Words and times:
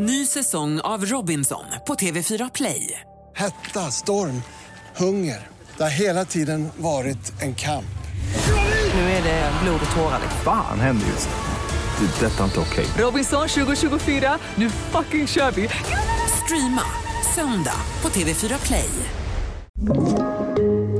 Ny 0.00 0.26
säsong 0.26 0.80
av 0.80 1.04
Robinson 1.04 1.64
på 1.86 1.94
TV4 1.94 2.50
Play. 2.54 3.00
Hetta, 3.36 3.80
storm, 3.80 4.42
hunger. 4.96 5.46
Det 5.76 5.82
har 5.82 5.90
hela 5.90 6.24
tiden 6.24 6.68
varit 6.76 7.42
en 7.42 7.54
kamp. 7.54 7.98
Nu 8.94 9.00
är 9.00 9.22
det 9.22 9.52
blod 9.62 9.80
och 9.90 9.96
tårar. 9.96 10.20
Fan 10.44 10.80
händer 10.80 11.06
just 11.06 11.28
nu. 11.28 12.06
Det. 12.06 12.26
är 12.26 12.30
Detta 12.30 12.40
är 12.40 12.44
inte 12.44 12.60
okej. 12.60 12.86
Robinson 12.98 13.48
2024, 13.48 14.38
nu 14.54 14.70
fucking 14.70 15.26
kör 15.26 15.50
vi! 15.50 15.68
Streama 16.44 16.82
söndag 17.34 17.80
på 18.00 18.08
TV4 18.08 18.66
Play. 18.66 18.90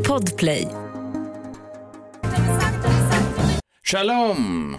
Podplay. 0.06 0.68
Shalom! 3.84 4.74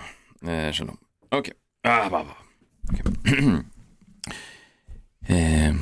Eh, 0.48 0.72
shalom. 0.72 0.98
Okej. 1.32 1.54
Ah, 1.88 2.10
bah, 2.10 2.24
bah. 2.24 2.38
Okej. 2.92 3.64
eh, 5.30 5.76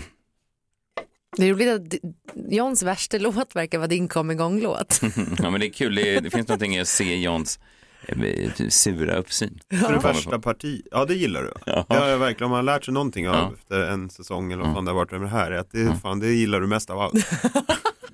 Det 1.37 1.45
är 1.45 1.53
roligt 1.53 1.69
att 1.69 2.11
Johns 2.51 2.83
värsta 2.83 3.17
låt 3.19 3.55
verkar 3.55 3.77
vara 3.77 3.87
din 3.87 4.07
kom 4.07 4.31
igång-låt. 4.31 5.01
ja, 5.39 5.49
men 5.49 5.59
det 5.59 5.67
är 5.67 5.73
kul. 5.73 5.95
Det, 5.95 6.19
det 6.19 6.29
finns 6.29 6.47
någonting 6.47 6.75
i 6.75 6.79
att 6.81 6.87
se 6.87 7.15
Johns 7.19 7.59
eh, 8.07 8.51
sura 8.69 9.15
uppsyn. 9.15 9.59
För 9.69 9.93
det 9.93 10.01
första 10.01 10.39
parti, 10.39 10.81
ja 10.91 11.05
det 11.05 11.15
gillar 11.15 11.43
du. 11.43 11.53
Ja. 11.65 11.85
Ja, 11.89 12.09
ja 12.09 12.17
verkligen, 12.17 12.45
om 12.45 12.49
man 12.51 12.57
har 12.57 12.63
lärt 12.75 12.85
sig 12.85 12.93
någonting 12.93 13.29
av 13.29 13.35
Ja. 13.35 13.53
efter 13.59 13.79
en 13.87 14.09
säsong 14.09 14.51
eller 14.51 14.63
vad 14.63 14.73
fan 14.73 14.85
det 14.85 14.91
har 14.91 14.95
varit 14.95 15.11
med 15.11 15.21
det 15.21 15.27
här, 15.27 15.51
är 15.51 15.57
att 15.57 15.71
det, 15.71 15.95
fan, 16.01 16.19
det 16.19 16.31
gillar 16.33 16.61
du 16.61 16.67
mest 16.67 16.89
av 16.89 16.99
allt. 16.99 17.13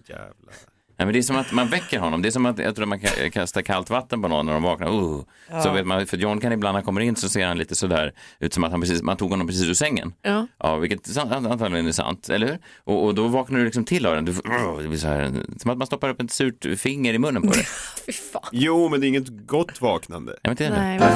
Jävlar. 0.08 0.54
Nej, 0.98 1.06
men 1.06 1.14
det 1.14 1.20
är 1.20 1.24
som 1.24 1.36
att 1.36 1.52
man 1.52 1.68
väcker 1.68 2.00
honom. 2.00 2.22
Det 2.22 2.30
är 2.30 2.32
som 2.32 2.46
att 2.46 2.60
jag 2.60 2.76
tror 2.76 2.86
man 2.86 3.00
kan 3.00 3.32
kasta 3.32 3.64
kallt 3.64 3.90
vatten 3.90 4.22
på 4.22 4.28
någon 4.28 4.46
när 4.46 4.54
de 4.54 4.64
vaknar. 4.64 4.88
Uh. 4.88 5.22
Så 5.64 5.72
vet 5.72 5.88
man, 5.88 6.08
för 6.08 6.18
John 6.18 6.40
kan 6.40 6.52
ibland 6.52 6.74
när 6.74 6.80
han 6.80 6.86
kommer 6.86 7.02
in 7.02 7.16
så 7.16 7.30
ser 7.30 7.46
han 7.46 7.58
lite 7.58 7.76
sådär 7.76 8.14
ut 8.40 8.54
som 8.54 8.64
att 8.64 8.72
han 8.72 8.82
precis, 8.82 9.02
man 9.02 9.18
tog 9.18 9.30
honom 9.30 9.48
precis 9.48 9.70
ur 9.70 9.74
sängen. 9.74 10.14
Ja. 10.22 10.48
Ja, 10.60 10.76
vilket 10.76 11.18
antagligen 11.18 11.88
är 11.88 11.92
sant, 11.92 12.30
eller 12.30 12.48
hur? 12.48 12.60
Och, 12.84 13.06
och 13.06 13.16
då 13.16 13.28
vaknar 13.28 13.60
du 13.60 13.66
liksom 13.66 13.86
till 13.86 14.06
av 14.06 14.16
den. 14.16 14.26
Du, 14.26 14.32
uh, 14.32 14.78
det 14.82 14.88
blir 14.88 14.98
så 14.98 15.08
här, 15.08 15.32
som 15.58 15.72
att 15.72 15.78
man 15.78 15.88
stoppar 15.88 16.10
upp 16.10 16.22
ett 16.22 16.32
surt 16.32 16.66
finger 16.78 17.14
i 17.14 17.20
munnen 17.20 17.42
på 17.42 17.54
dig. 17.54 17.66
Jo, 18.52 18.90
men 18.90 19.02
det 19.02 19.06
är 19.06 19.10
inget 19.10 19.48
gott 19.48 19.82
vaknande. 19.82 20.36
Jag 20.42 20.50
vet 20.50 20.62
inte. 20.62 20.82
Nej, 20.82 21.00
men... 21.00 21.14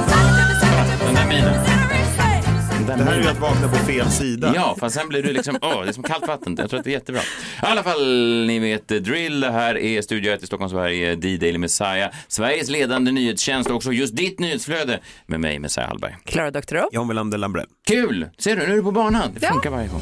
Det 2.96 3.04
här 3.04 3.12
är 3.18 3.22
ju 3.22 3.28
att 3.28 3.40
vakna 3.40 3.68
på 3.68 3.76
fel 3.76 4.10
sida. 4.10 4.52
Ja, 4.54 4.76
fast 4.80 4.96
sen 4.96 5.08
blir 5.08 5.22
du 5.22 5.32
liksom, 5.32 5.58
åh, 5.62 5.82
det 5.82 5.88
är 5.88 5.92
som 5.92 6.02
kallt 6.02 6.26
vatten. 6.26 6.56
Jag 6.58 6.70
tror 6.70 6.78
att 6.78 6.84
det 6.84 6.90
är 6.90 6.92
jättebra. 6.92 7.20
I 7.20 7.66
alla 7.66 7.82
fall, 7.82 8.06
ni 8.46 8.58
vet 8.58 8.90
eh, 8.90 8.96
drill. 8.98 9.40
Det 9.40 9.50
här 9.50 9.78
är 9.78 10.02
Studio 10.02 10.32
1 10.32 10.42
i 10.42 10.46
Stockholm, 10.46 10.70
Sverige, 10.70 11.14
D-Daily 11.14 11.58
Messiah. 11.58 12.10
Sveriges 12.28 12.68
ledande 12.68 13.12
nyhetstjänst 13.12 13.70
och 13.70 13.76
också 13.76 13.92
just 13.92 14.16
ditt 14.16 14.38
nyhetsflöde 14.40 15.00
med 15.26 15.40
mig, 15.40 15.58
Messiah 15.58 15.88
Hallberg. 15.88 16.16
Klara 16.24 16.50
Doktorow. 16.50 16.88
John 16.92 17.08
Welander 17.08 17.38
Lambrell. 17.38 17.66
Kul! 17.88 18.28
Ser 18.38 18.56
du, 18.56 18.66
nu 18.66 18.72
är 18.72 18.76
du 18.76 18.82
på 18.82 18.92
banan. 18.92 19.30
Det 19.34 19.46
Ja. 19.46 19.52
funkar 19.52 19.70
varje 19.70 19.88
gång. 19.88 20.00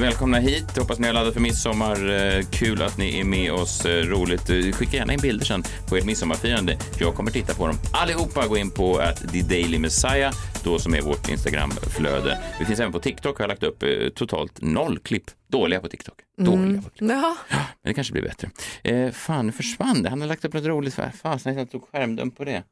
Välkomna 0.00 0.38
hit. 0.38 0.78
Hoppas 0.78 0.98
ni 0.98 1.06
har 1.06 1.14
laddat 1.14 1.34
för 1.34 1.40
midsommar. 1.40 2.10
Eh, 2.10 2.42
Kul 2.50 2.82
att 2.82 2.98
ni 2.98 3.20
är 3.20 3.24
med 3.24 3.52
oss. 3.52 3.86
Eh, 3.86 4.06
Roligt. 4.06 4.50
Eh, 4.50 4.56
Skicka 4.72 4.96
gärna 4.96 5.12
in 5.12 5.20
bilder 5.22 5.44
sen 5.44 5.62
på 5.88 5.96
ert 5.96 6.04
midsommarfirande. 6.04 6.78
Jag 7.00 7.14
kommer 7.14 7.30
titta 7.30 7.54
på 7.54 7.66
dem 7.66 7.76
allihopa. 7.92 8.46
Gå 8.46 8.56
in 8.56 8.70
på 8.70 8.98
at 8.98 9.32
the 9.32 9.42
Daily 9.42 9.78
Messiah, 9.78 10.34
då 10.64 10.78
som 10.78 10.94
är 10.94 11.00
vårt 11.00 11.28
Instagramflöde. 11.28 12.38
Vi 12.58 12.64
finns 12.64 12.80
även 12.80 12.92
på 12.92 13.00
TikTok. 13.00 13.40
Jag 13.40 13.42
har 13.42 13.48
lagt 13.48 13.62
upp 13.62 13.84
totalt 14.14 14.62
noll 14.62 14.98
klipp. 14.98 15.24
Dåliga 15.48 15.80
på 15.80 15.88
TikTok. 15.88 16.14
Dåliga 16.38 16.82
på 16.82 16.90
TikTok. 16.90 17.08
Ja. 17.10 17.36
Men 17.48 17.66
det 17.82 17.94
kanske 17.94 18.12
blir 18.12 18.22
bättre. 18.22 18.50
Eh, 18.84 19.10
fan, 19.10 19.46
nu 19.46 19.52
försvann 19.52 20.02
det. 20.02 20.08
Han 20.10 20.20
har 20.20 20.28
lagt 20.28 20.44
upp 20.44 20.52
något 20.52 20.64
roligt. 20.64 20.98
Fasen, 21.22 21.58
jag 21.58 21.70
tog 21.70 21.88
skärmdump 21.88 22.36
på 22.36 22.44
det. 22.44 22.62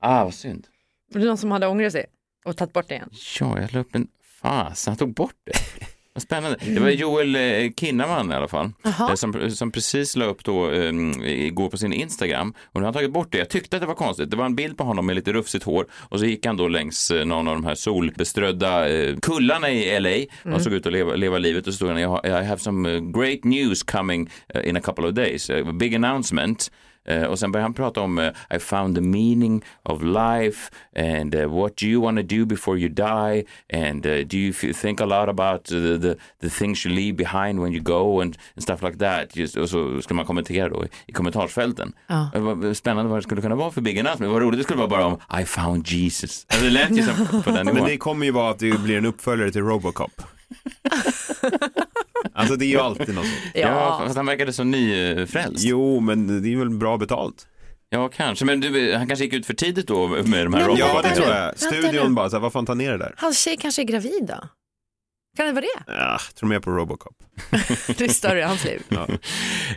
Ah, 0.00 0.24
vad 0.24 0.34
synd. 0.34 0.66
Var 1.12 1.20
det 1.20 1.26
någon 1.26 1.38
som 1.38 1.50
hade 1.50 1.66
ångrat 1.66 1.92
sig 1.92 2.06
och 2.44 2.56
tagit 2.56 2.72
bort 2.72 2.88
det 2.88 2.94
igen? 2.94 3.10
Ja, 3.40 3.60
jag 3.60 3.72
la 3.74 3.80
upp 3.80 3.94
en... 3.94 4.08
Fasen, 4.42 4.90
han 4.90 4.96
tog 4.98 5.14
bort 5.14 5.34
det. 5.44 5.52
Spännande. 6.20 6.58
Det 6.60 6.80
var 6.80 6.88
Joel 6.88 7.34
eh, 7.36 7.70
Kinnaman 7.76 8.32
i 8.32 8.34
alla 8.34 8.48
fall, 8.48 8.72
eh, 8.84 9.14
som, 9.14 9.50
som 9.50 9.70
precis 9.72 10.16
la 10.16 10.24
upp 10.24 10.44
då 10.44 10.70
eh, 10.70 10.92
igår 11.24 11.70
på 11.70 11.76
sin 11.78 11.92
Instagram. 11.92 12.54
Och 12.66 12.74
nu 12.74 12.80
har 12.80 12.84
han 12.86 12.94
tagit 12.94 13.12
bort 13.12 13.32
det. 13.32 13.38
Jag 13.38 13.48
tyckte 13.48 13.76
att 13.76 13.80
det 13.80 13.86
var 13.86 13.94
konstigt. 13.94 14.30
Det 14.30 14.36
var 14.36 14.46
en 14.46 14.54
bild 14.56 14.76
på 14.78 14.84
honom 14.84 15.06
med 15.06 15.16
lite 15.16 15.32
rufsigt 15.32 15.64
hår 15.64 15.86
och 15.92 16.18
så 16.18 16.26
gick 16.26 16.46
han 16.46 16.56
då 16.56 16.68
längs 16.68 17.10
eh, 17.10 17.24
någon 17.24 17.48
av 17.48 17.54
de 17.54 17.64
här 17.64 17.74
solbeströdda 17.74 18.88
eh, 18.88 19.16
kullarna 19.16 19.70
i 19.70 20.00
LA 20.00 20.54
och 20.54 20.62
såg 20.62 20.72
ut 20.72 20.86
att 20.86 20.92
leva, 20.92 21.14
leva 21.14 21.38
livet 21.38 21.66
och 21.66 21.72
så 21.72 21.76
stod 21.76 21.88
han, 21.90 21.98
I 22.26 22.44
have 22.44 22.58
some 22.58 23.00
great 23.00 23.44
news 23.44 23.82
coming 23.82 24.30
in 24.64 24.76
a 24.76 24.80
couple 24.80 25.06
of 25.06 25.14
days. 25.14 25.50
A 25.50 25.72
big 25.72 25.94
announcement. 25.94 26.70
Eh, 27.08 27.22
och 27.22 27.38
sen 27.38 27.52
börjar 27.52 27.62
han 27.62 27.74
prata 27.74 28.00
om 28.00 28.18
eh, 28.18 28.56
I 28.56 28.58
found 28.58 28.94
the 28.94 29.00
meaning 29.00 29.64
of 29.82 30.02
life 30.02 30.70
and 30.96 31.34
uh, 31.34 31.60
what 31.60 31.76
do 31.76 31.86
you 31.86 32.02
want 32.02 32.18
to 32.18 32.36
do 32.36 32.46
before 32.46 32.78
you 32.78 32.88
die 32.88 33.44
and 33.72 34.06
uh, 34.06 34.12
do 34.26 34.36
you 34.36 34.50
f- 34.50 34.76
think 34.80 35.00
a 35.00 35.04
lot 35.06 35.28
about 35.28 35.64
the, 35.64 35.98
the, 35.98 36.14
the 36.42 36.48
things 36.50 36.86
you 36.86 36.94
leave 36.94 37.12
behind 37.16 37.60
when 37.60 37.72
you 37.72 37.82
go 37.82 38.20
and, 38.20 38.36
and 38.54 38.62
stuff 38.62 38.82
like 38.82 38.98
that. 38.98 39.36
Just, 39.36 39.56
och 39.56 39.68
så 39.70 40.02
skulle 40.02 40.16
man 40.16 40.24
kommentera 40.26 40.68
då 40.68 40.84
i, 40.84 40.88
i 41.06 41.12
kommentarsfälten. 41.12 41.92
Ja. 42.06 42.30
Det 42.34 42.40
var 42.40 42.74
spännande 42.74 43.10
vad 43.10 43.18
det 43.18 43.22
skulle 43.22 43.42
kunna 43.42 43.54
vara 43.54 43.70
för 43.70 43.80
big 43.80 43.98
announcement. 43.98 44.32
Vad 44.32 44.42
roligt 44.42 44.60
det 44.60 44.64
skulle 44.64 44.78
vara 44.78 44.88
bara 44.88 45.04
om 45.06 45.40
I 45.40 45.44
found 45.44 45.88
Jesus. 45.88 46.46
Alltså, 46.48 46.64
det 46.64 46.70
lät 46.70 46.90
ju 46.90 47.02
som 47.02 47.26
på 47.42 47.50
den 47.50 47.54
Men 47.66 47.74
nivån. 47.74 47.88
det 47.88 47.96
kommer 47.96 48.26
ju 48.26 48.32
vara 48.32 48.50
att 48.50 48.58
det 48.58 48.78
blir 48.82 48.98
en 48.98 49.06
uppföljare 49.06 49.50
till 49.50 49.62
Robocop. 49.62 50.22
alltså 52.32 52.56
det 52.56 52.64
är 52.64 52.68
ju 52.68 52.78
alltid 52.78 53.14
något 53.14 53.24
sånt. 53.26 53.38
Ja, 53.54 54.02
fast 54.04 54.16
han 54.16 54.26
verkade 54.26 54.52
så 54.52 54.64
nyfrälst. 54.64 55.64
Jo, 55.64 56.00
men 56.00 56.42
det 56.42 56.52
är 56.52 56.56
väl 56.56 56.70
bra 56.70 56.98
betalt. 56.98 57.46
Ja, 57.90 58.08
kanske. 58.08 58.44
Men 58.44 58.60
du, 58.60 58.94
han 58.94 59.06
kanske 59.06 59.24
gick 59.24 59.34
ut 59.34 59.46
för 59.46 59.54
tidigt 59.54 59.86
då 59.86 60.08
med 60.08 60.22
de 60.22 60.54
här 60.54 60.64
robotarna. 60.64 60.78
Ja, 60.78 61.02
det 61.02 61.14
tror 61.14 61.28
jag. 61.28 61.58
Studion 61.58 62.14
bara, 62.14 62.30
så 62.30 62.36
här, 62.36 62.40
vad 62.40 62.52
fan 62.52 62.66
tar 62.66 62.74
ner 62.74 62.92
det 62.92 62.98
där? 62.98 63.14
Hans 63.16 63.38
tjej 63.38 63.56
kanske 63.56 63.82
är 63.82 63.86
gravid 63.86 64.24
då? 64.28 64.48
Kan 65.38 65.46
det 65.46 65.52
vara 65.52 65.64
det? 65.86 65.92
Ja, 65.92 66.18
tror 66.34 66.48
mer 66.48 66.60
på 66.60 66.70
Robocop. 66.70 67.16
Det 67.86 68.00
är 68.00 68.08
större 68.08 68.38
i 68.38 68.42
hans 68.42 68.64
liv. 68.64 68.82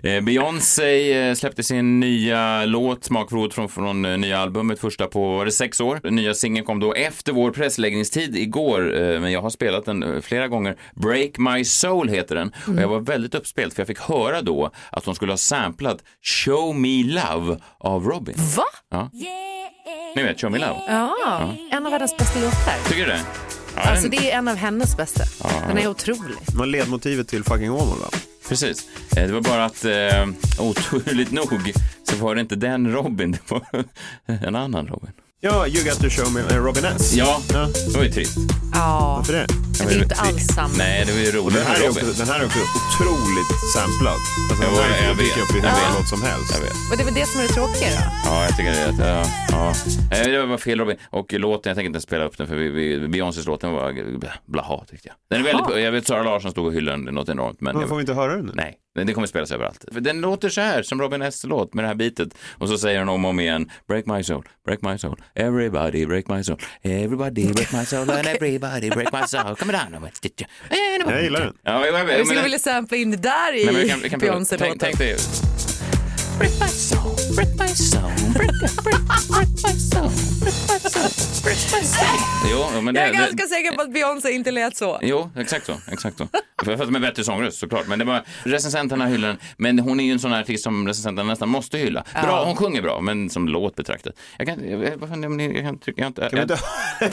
Eh, 0.04 0.22
Beyoncé 0.22 1.14
eh, 1.30 1.34
släppte 1.36 1.64
sin 1.64 2.00
nya 2.00 2.66
låt 2.66 3.04
Smakprov 3.04 3.50
från, 3.50 3.70
från 3.70 4.06
eh, 4.06 4.18
nya 4.18 4.40
albumet, 4.40 4.80
första 4.80 5.08
på 5.08 5.38
var 5.38 5.46
det 5.46 5.52
sex 5.52 5.82
år. 5.82 6.00
Den 6.04 6.16
nya 6.16 6.34
singeln 6.34 6.66
kom 6.66 6.80
då 6.80 6.94
efter 6.94 7.32
vår 7.34 7.52
pressläggningstid 7.52 8.36
igår, 8.36 9.02
eh, 9.02 9.20
men 9.20 9.32
jag 9.32 9.42
har 9.42 9.50
spelat 9.50 9.86
den 9.86 10.22
flera 10.22 10.48
gånger. 10.48 10.78
Break 10.96 11.38
My 11.38 11.66
Soul 11.66 12.10
heter 12.10 12.36
den 12.36 12.52
och 12.68 12.82
jag 12.82 12.88
var 12.88 13.00
väldigt 13.00 13.36
uppspelt 13.36 13.74
för 13.74 13.82
jag 13.82 13.88
fick 13.88 14.00
höra 14.00 14.42
då 14.42 14.72
att 14.90 15.06
hon 15.06 15.16
skulle 15.16 15.32
ha 15.32 15.38
samplat 15.38 16.04
Show 16.24 16.76
Me 16.76 17.04
Love 17.04 17.60
av 17.80 18.06
Robin. 18.06 18.36
Va? 18.56 18.66
Ja. 18.92 19.10
Ni 20.16 20.24
vet 20.24 20.42
Show 20.42 20.52
Me 20.52 20.58
Love? 20.58 20.80
Ja, 20.88 21.56
en 21.72 21.86
av 21.86 21.92
världens 21.92 22.18
bästa 22.18 22.40
låtar. 22.40 22.90
Tycker 22.90 23.06
du 23.06 23.12
det? 23.12 23.22
Alltså 23.76 24.08
det 24.10 24.32
är 24.32 24.38
en 24.38 24.48
av 24.48 24.56
hennes 24.56 24.98
bästa. 24.98 25.24
Den 25.68 25.78
är 25.78 25.88
otrolig. 25.88 26.38
Var 26.54 26.66
ledmotivet 26.66 27.28
till 27.28 27.44
fucking 27.44 27.72
Åmål 27.72 28.00
va? 28.00 28.10
Precis. 28.50 28.84
Eh, 29.18 29.28
Det 29.28 29.34
var 29.34 29.42
bara 29.42 29.66
att 29.66 29.86
eh, 29.86 30.28
oturligt 30.66 31.32
nog 31.52 31.74
så 32.04 32.16
var 32.16 32.36
det 32.36 32.42
inte 32.42 32.56
den 32.56 32.92
Robin, 32.92 33.32
det 33.32 33.40
var 33.52 33.66
en 34.48 34.56
annan 34.56 34.88
Robin. 34.88 35.12
Ja, 35.44 35.68
You 35.68 35.84
Got 35.84 36.00
To 36.00 36.10
Show 36.10 36.34
Me, 36.34 36.40
eh, 36.42 36.56
Robin 36.58 36.86
S. 36.86 37.14
Ja, 37.14 37.42
Ja. 37.54 37.68
det 37.92 37.98
var 37.98 38.04
ju 38.04 38.12
trist. 38.12 38.38
Ja, 38.74 39.16
Varför 39.18 39.34
det? 39.34 39.48
Men 39.86 39.94
det 39.94 40.00
är 40.00 40.04
inte 40.04 40.16
alls 40.16 40.48
samma. 40.58 40.74
Nej, 40.78 41.04
det 41.06 41.12
var 41.12 41.20
ju 41.20 41.32
roligt 41.32 41.58
den, 41.58 41.66
här 41.68 41.84
är 41.84 41.90
också, 41.90 42.06
den 42.24 42.28
här 42.32 42.40
är 42.40 42.46
också 42.46 42.60
otroligt 42.80 43.52
samplad. 43.76 44.20
Alltså, 44.50 44.64
den 44.66 44.74
här 44.74 45.08
jag 45.08 45.16
vet. 45.16 45.38
upp 45.44 45.52
i 45.56 45.60
hur 45.60 45.94
låt 46.00 46.08
som 46.10 46.22
helst. 46.22 46.52
Jag 46.56 46.62
vet. 46.62 46.74
Och 46.92 46.98
det 46.98 47.04
var 47.04 47.12
det 47.20 47.26
som 47.26 47.38
är 47.42 47.44
det 47.48 47.54
tråkiga 47.54 47.90
då. 47.90 48.04
Ja, 48.26 48.44
jag 48.46 48.58
tycker 48.58 48.72
det. 48.72 49.04
är. 49.04 49.10
Ja, 49.16 49.26
ja. 49.52 49.74
Eh, 50.18 50.28
Det 50.32 50.46
var 50.46 50.58
fel 50.58 50.80
Robin. 50.80 50.98
Och 51.10 51.34
låten, 51.34 51.70
jag 51.70 51.76
tänker 51.78 51.88
inte 51.88 52.02
spela 52.02 52.24
upp 52.26 52.38
den 52.38 52.48
för 52.48 52.56
vi, 52.56 52.68
vi, 52.70 53.08
Beyoncés 53.08 53.46
låt, 53.46 53.62
den 53.62 53.72
var 53.72 53.94
blaha 54.52 54.86
tyckte 54.90 55.08
jag. 55.08 55.16
Den 55.30 55.40
är 55.48 55.54
väldigt, 55.54 55.84
jag 55.84 55.92
vet 55.92 56.08
Sara 56.08 56.24
Larsson 56.24 56.52
stod 56.52 56.66
och 56.66 56.74
hyllade 56.74 57.06
den 57.06 57.16
något 57.16 57.30
enormt. 57.30 57.62
Men 57.62 57.78
Men 57.78 57.88
får 57.88 57.96
vi 57.96 58.02
inte 58.02 58.14
höra 58.14 58.36
den 58.36 58.46
nu? 58.46 58.52
Nej, 58.56 58.76
men 58.96 59.08
det 59.08 59.14
kommer 59.14 59.28
spelas 59.28 59.52
överallt. 59.52 59.86
För 59.94 60.02
den 60.02 60.22
låter 60.22 60.50
så 60.50 60.62
här, 60.62 60.84
som 60.84 61.02
Robin 61.02 61.22
S 61.22 61.42
låt 61.48 61.74
med 61.74 61.84
det 61.84 61.88
här 61.88 61.96
bitet. 61.96 62.30
Och 62.58 62.70
så 62.70 62.78
säger 62.78 63.00
hon 63.00 63.10
om 63.10 63.26
och 63.26 63.30
om 63.30 63.40
igen, 63.40 63.70
break 63.88 64.06
my 64.06 64.24
soul, 64.24 64.44
break 64.66 64.82
my 64.82 64.98
soul, 64.98 65.16
everybody 65.36 66.06
break 66.06 66.28
my 66.28 66.44
soul, 66.44 66.58
everybody 66.82 67.54
break 67.54 67.74
my 67.74 67.86
soul, 67.86 68.10
and 68.10 68.28
everybody 68.36 68.90
break 68.90 69.14
my 69.14 69.28
soul, 69.28 69.56
come 69.56 69.71
Jag 71.08 71.24
gillar 71.24 71.40
den. 71.40 71.54
Ja, 71.64 71.86
jag, 71.86 71.94
jag, 71.94 72.00
Jag 72.00 72.08
men, 72.08 72.26
skulle 72.26 72.42
vilja 72.44 72.60
sampla 72.60 72.98
in 72.98 73.12
det 73.12 73.18
där 73.18 73.54
i 73.56 73.66
nej, 73.66 73.74
men 73.74 73.82
vi 73.84 73.90
kan, 73.90 74.00
vi 74.02 74.10
kan 74.10 74.20
prova. 74.20 74.34
tänk, 74.34 74.58
Beyoncé-låten. 74.60 74.78
tänk 74.80 74.98
dig. 74.98 75.18
Break 77.36 77.50
my 77.60 77.68
soul, 77.68 78.12
break 78.34 78.52
my 78.62 78.68
soul, 78.68 78.84
break, 78.84 79.50
my 79.64 79.74
soul, 79.80 80.10
break 80.42 80.84
my 80.84 80.90
soul, 80.90 81.12
break 81.44 81.58
my 81.74 81.88
soul. 81.88 82.20
Jo, 82.52 82.82
men 82.82 82.94
det, 82.94 83.00
Jag 83.00 83.10
är 83.10 83.12
det, 83.14 83.18
ganska 83.18 83.48
säker 83.48 83.72
på 83.76 83.82
att 83.82 83.94
Beyoncé 83.94 84.32
inte 84.32 84.52
lät 84.52 84.76
så. 84.78 85.00
Jo, 85.02 85.30
exakt 85.38 85.66
så. 85.66 85.74
Exakt 85.92 86.18
så. 86.18 86.28
För 86.66 86.78
för 86.78 86.96
är 86.96 87.00
bättre 87.00 87.24
sångröst 87.24 87.60
såklart. 87.60 87.88
Men 87.88 88.00
det 88.00 88.06
var 88.06 88.22
recensenterna 88.44 89.06
hyllar 89.06 89.28
den. 89.28 89.38
Men 89.58 89.80
hon 89.80 90.00
är 90.00 90.04
ju 90.04 90.12
en 90.12 90.20
sån 90.20 90.32
här 90.32 90.42
artist 90.42 90.64
som 90.64 90.88
recensenterna 90.88 91.30
nästan 91.30 91.50
måste 91.50 91.78
hylla. 91.78 92.04
Bra, 92.24 92.44
hon 92.46 92.56
sjunger 92.56 92.82
bra, 92.82 93.02
men 93.02 93.30
som 93.30 93.48
låt 93.48 93.76
betraktat. 93.76 94.14
Jag 94.38 94.48
kan, 94.48 94.70
jag, 94.70 94.98
vad 94.98 95.10
fan, 95.10 95.24
jag, 95.24 95.42
jag 95.42 95.64
kan 95.64 95.78
trycka, 95.80 96.02
jag, 96.02 96.06
har 96.06 96.08
inte, 96.08 96.30
Kan 96.30 96.38
vi 96.38 96.42
inte 96.42 96.58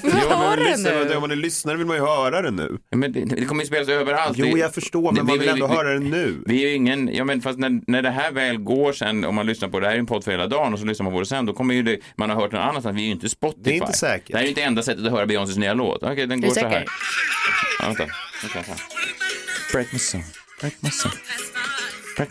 du 0.56 0.64
lyssna, 0.64 0.90
nu? 0.90 1.14
Om 1.14 1.20
man 1.20 1.30
är 1.30 1.36
lyssnare 1.36 1.76
vill 1.76 1.86
man 1.86 1.96
ju 1.96 2.02
höra 2.02 2.42
det 2.42 2.50
nu. 2.50 2.78
Men 2.90 3.12
det, 3.12 3.24
det 3.24 3.44
kommer 3.44 3.62
ju 3.62 3.66
spelas 3.66 3.88
överallt. 3.88 4.38
Jo, 4.38 4.58
jag 4.58 4.74
förstår, 4.74 5.12
men 5.12 5.14
vi- 5.14 5.22
man 5.22 5.38
vill 5.38 5.40
vi- 5.40 5.48
ändå 5.48 5.66
vi- 5.66 5.74
höra 5.74 5.92
det 5.92 5.98
nu. 6.00 6.42
Vi 6.46 6.64
är 6.64 6.68
ju 6.68 6.74
ingen, 6.74 7.14
ja 7.14 7.24
men 7.24 7.40
fast 7.42 7.58
när, 7.58 7.80
när 7.86 8.02
det 8.02 8.10
här 8.10 8.32
väl 8.32 8.56
går 8.58 8.92
sen, 8.92 9.24
om 9.24 9.34
man 9.34 9.46
lyssnar 9.46 9.68
på 9.68 9.80
det 9.80 9.86
här 9.86 9.94
är 9.94 9.98
en 9.98 10.06
podd 10.08 10.24
för 10.24 10.30
hela 10.30 10.46
dagen 10.46 10.72
och 10.72 10.78
så 10.78 10.84
lyssnar 10.84 11.04
man 11.04 11.12
på 11.12 11.20
det 11.20 11.26
sen, 11.26 11.46
då 11.46 11.52
kommer 11.52 11.74
ju 11.74 11.82
det, 11.82 11.98
man 12.16 12.30
har 12.30 12.36
hört 12.36 12.52
någon 12.52 12.62
annanstans, 12.62 12.96
vi 12.96 13.00
är 13.02 13.06
ju 13.06 13.12
inte 13.12 13.28
Spotify. 13.28 13.62
Det 13.62 13.70
är 13.70 13.74
inte 13.74 13.92
säkert. 13.92 14.26
Det 14.26 14.34
här 14.34 14.40
är 14.40 14.44
ju 14.44 14.48
inte 14.48 14.62
enda 14.62 14.82
sättet 14.82 15.06
att 15.06 15.12
höra 15.12 15.26
Beyoncés 15.26 15.56
nya 15.56 15.74
låt. 15.74 16.02
Okej, 16.02 16.26
den 16.26 16.40
går 16.40 16.50
så 16.50 16.60
här. 16.60 16.84
Ja, 17.80 17.86
vänta. 17.86 18.06
vänta, 18.42 18.54
vänta. 18.54 18.82
Break 19.72 19.92
my 19.92 19.98
song, 19.98 20.24
break 20.60 20.74
my 20.80 20.90
song. 20.90 21.12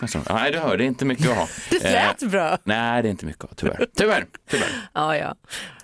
Song. 0.08 0.24
Ja, 0.30 0.36
Nej, 0.36 0.52
du 0.52 0.58
hör, 0.60 0.78
det 0.78 0.84
är 0.84 0.88
inte 0.88 1.06
mycket 1.06 1.30
att 1.30 1.38
ha. 1.38 1.48
Det 1.70 1.84
lät 1.84 2.24
Eh, 2.24 2.30
bra. 2.30 2.58
Nej, 2.64 3.02
det 3.02 3.08
är 3.08 3.10
inte 3.10 3.26
mycket 3.26 3.44
att 3.44 3.50
ha, 3.50 3.56
tyvärr. 3.56 3.86
Tyvärr, 3.98 4.26
tyvärr. 4.50 4.68
Ja, 4.94 5.18
ja. 5.18 5.36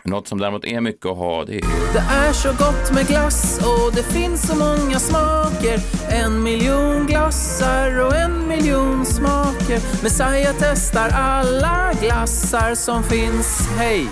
Något 0.04 0.28
som 0.28 0.40
däremot 0.40 0.66
är 0.66 0.82
mycket 0.82 1.06
att 1.06 1.18
ha, 1.18 1.46
det 1.46 1.56
är 1.56 1.62
Det 1.94 2.04
är 2.12 2.34
så 2.34 2.50
gott 2.50 2.92
med 2.94 3.08
glass 3.08 3.60
och 3.60 3.94
det 3.96 4.04
finns 4.04 4.48
så 4.48 4.56
många 4.56 5.00
smaker 5.00 5.80
En 6.10 6.44
miljon 6.44 7.06
glassar 7.08 8.00
och 8.00 8.16
en 8.16 8.48
miljon 8.48 9.06
smaker 9.06 10.04
Messiah 10.04 10.56
testar 10.60 11.10
alla 11.10 11.94
glassar 12.02 12.76
som 12.76 13.04
finns, 13.04 13.68
hej! 13.78 14.08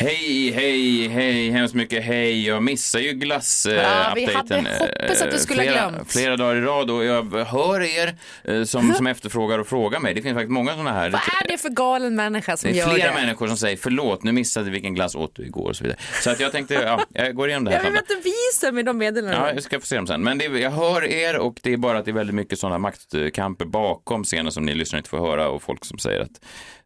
Hej, 0.00 0.50
hej, 0.50 1.08
hej, 1.08 1.50
hemskt 1.50 1.74
mycket 1.74 2.04
hej. 2.04 2.46
Jag 2.46 2.62
missar 2.62 2.98
ju 2.98 3.12
glass 3.12 3.66
eh, 3.66 3.74
Ja, 3.74 4.12
vi 4.14 4.24
hade 4.24 4.56
hoppats 4.56 5.22
att 5.22 5.30
du 5.30 5.36
eh, 5.36 5.40
skulle 5.40 5.62
ha 5.62 5.68
flera, 5.70 5.90
glömt. 5.90 6.12
Flera 6.12 6.36
dagar 6.36 6.56
i 6.56 6.60
rad 6.60 6.90
och 6.90 7.04
jag 7.04 7.44
hör 7.44 7.80
er 7.80 8.16
eh, 8.44 8.64
som, 8.64 8.94
som 8.94 9.06
efterfrågar 9.06 9.58
och 9.58 9.66
frågar 9.66 10.00
mig. 10.00 10.14
Det 10.14 10.22
finns 10.22 10.34
faktiskt 10.34 10.50
många 10.50 10.70
sådana 10.70 10.92
här. 10.92 11.10
Vad 11.10 11.20
är 11.20 11.48
det 11.48 11.58
för 11.58 11.68
galen 11.68 12.16
människa 12.16 12.56
som 12.56 12.70
det 12.70 12.76
är 12.76 12.78
gör 12.78 12.94
flera 12.94 13.08
det? 13.08 13.20
människor 13.20 13.46
som 13.46 13.56
säger 13.56 13.76
förlåt, 13.76 14.22
nu 14.22 14.32
missade 14.32 14.64
vi 14.64 14.70
vilken 14.70 14.94
glass 14.94 15.14
åt 15.14 15.36
du 15.36 15.46
igår 15.46 15.68
och 15.68 15.76
så 15.76 15.84
vidare. 15.84 15.98
Så 16.22 16.30
att 16.30 16.40
jag 16.40 16.52
tänkte, 16.52 16.74
ja, 16.74 17.00
jag 17.12 17.34
går 17.34 17.48
igenom 17.48 17.64
det 17.64 17.70
här. 17.70 17.78
Jag 17.78 17.90
vill 17.90 17.98
inte 17.98 18.28
visa 18.28 18.72
mig 18.72 18.82
de 18.82 18.98
meddelandena. 18.98 19.46
Ja, 19.48 19.52
jag 19.54 19.62
ska 19.62 19.80
få 19.80 19.86
se 19.86 19.96
dem 19.96 20.06
sen. 20.06 20.22
Men 20.22 20.38
det, 20.38 20.44
jag 20.44 20.70
hör 20.70 21.04
er 21.04 21.36
och 21.38 21.58
det 21.62 21.72
är 21.72 21.76
bara 21.76 21.98
att 21.98 22.04
det 22.04 22.10
är 22.10 22.12
väldigt 22.12 22.36
mycket 22.36 22.58
sådana 22.58 22.78
maktkamper 22.78 23.64
bakom 23.64 24.24
scenen 24.24 24.52
som 24.52 24.64
ni 24.64 24.74
lyssnare 24.74 24.98
inte 24.98 25.10
får 25.10 25.18
höra 25.18 25.48
och 25.48 25.62
folk 25.62 25.84
som 25.84 25.98
säger 25.98 26.20
att 26.20 26.30
eh, 26.30 26.38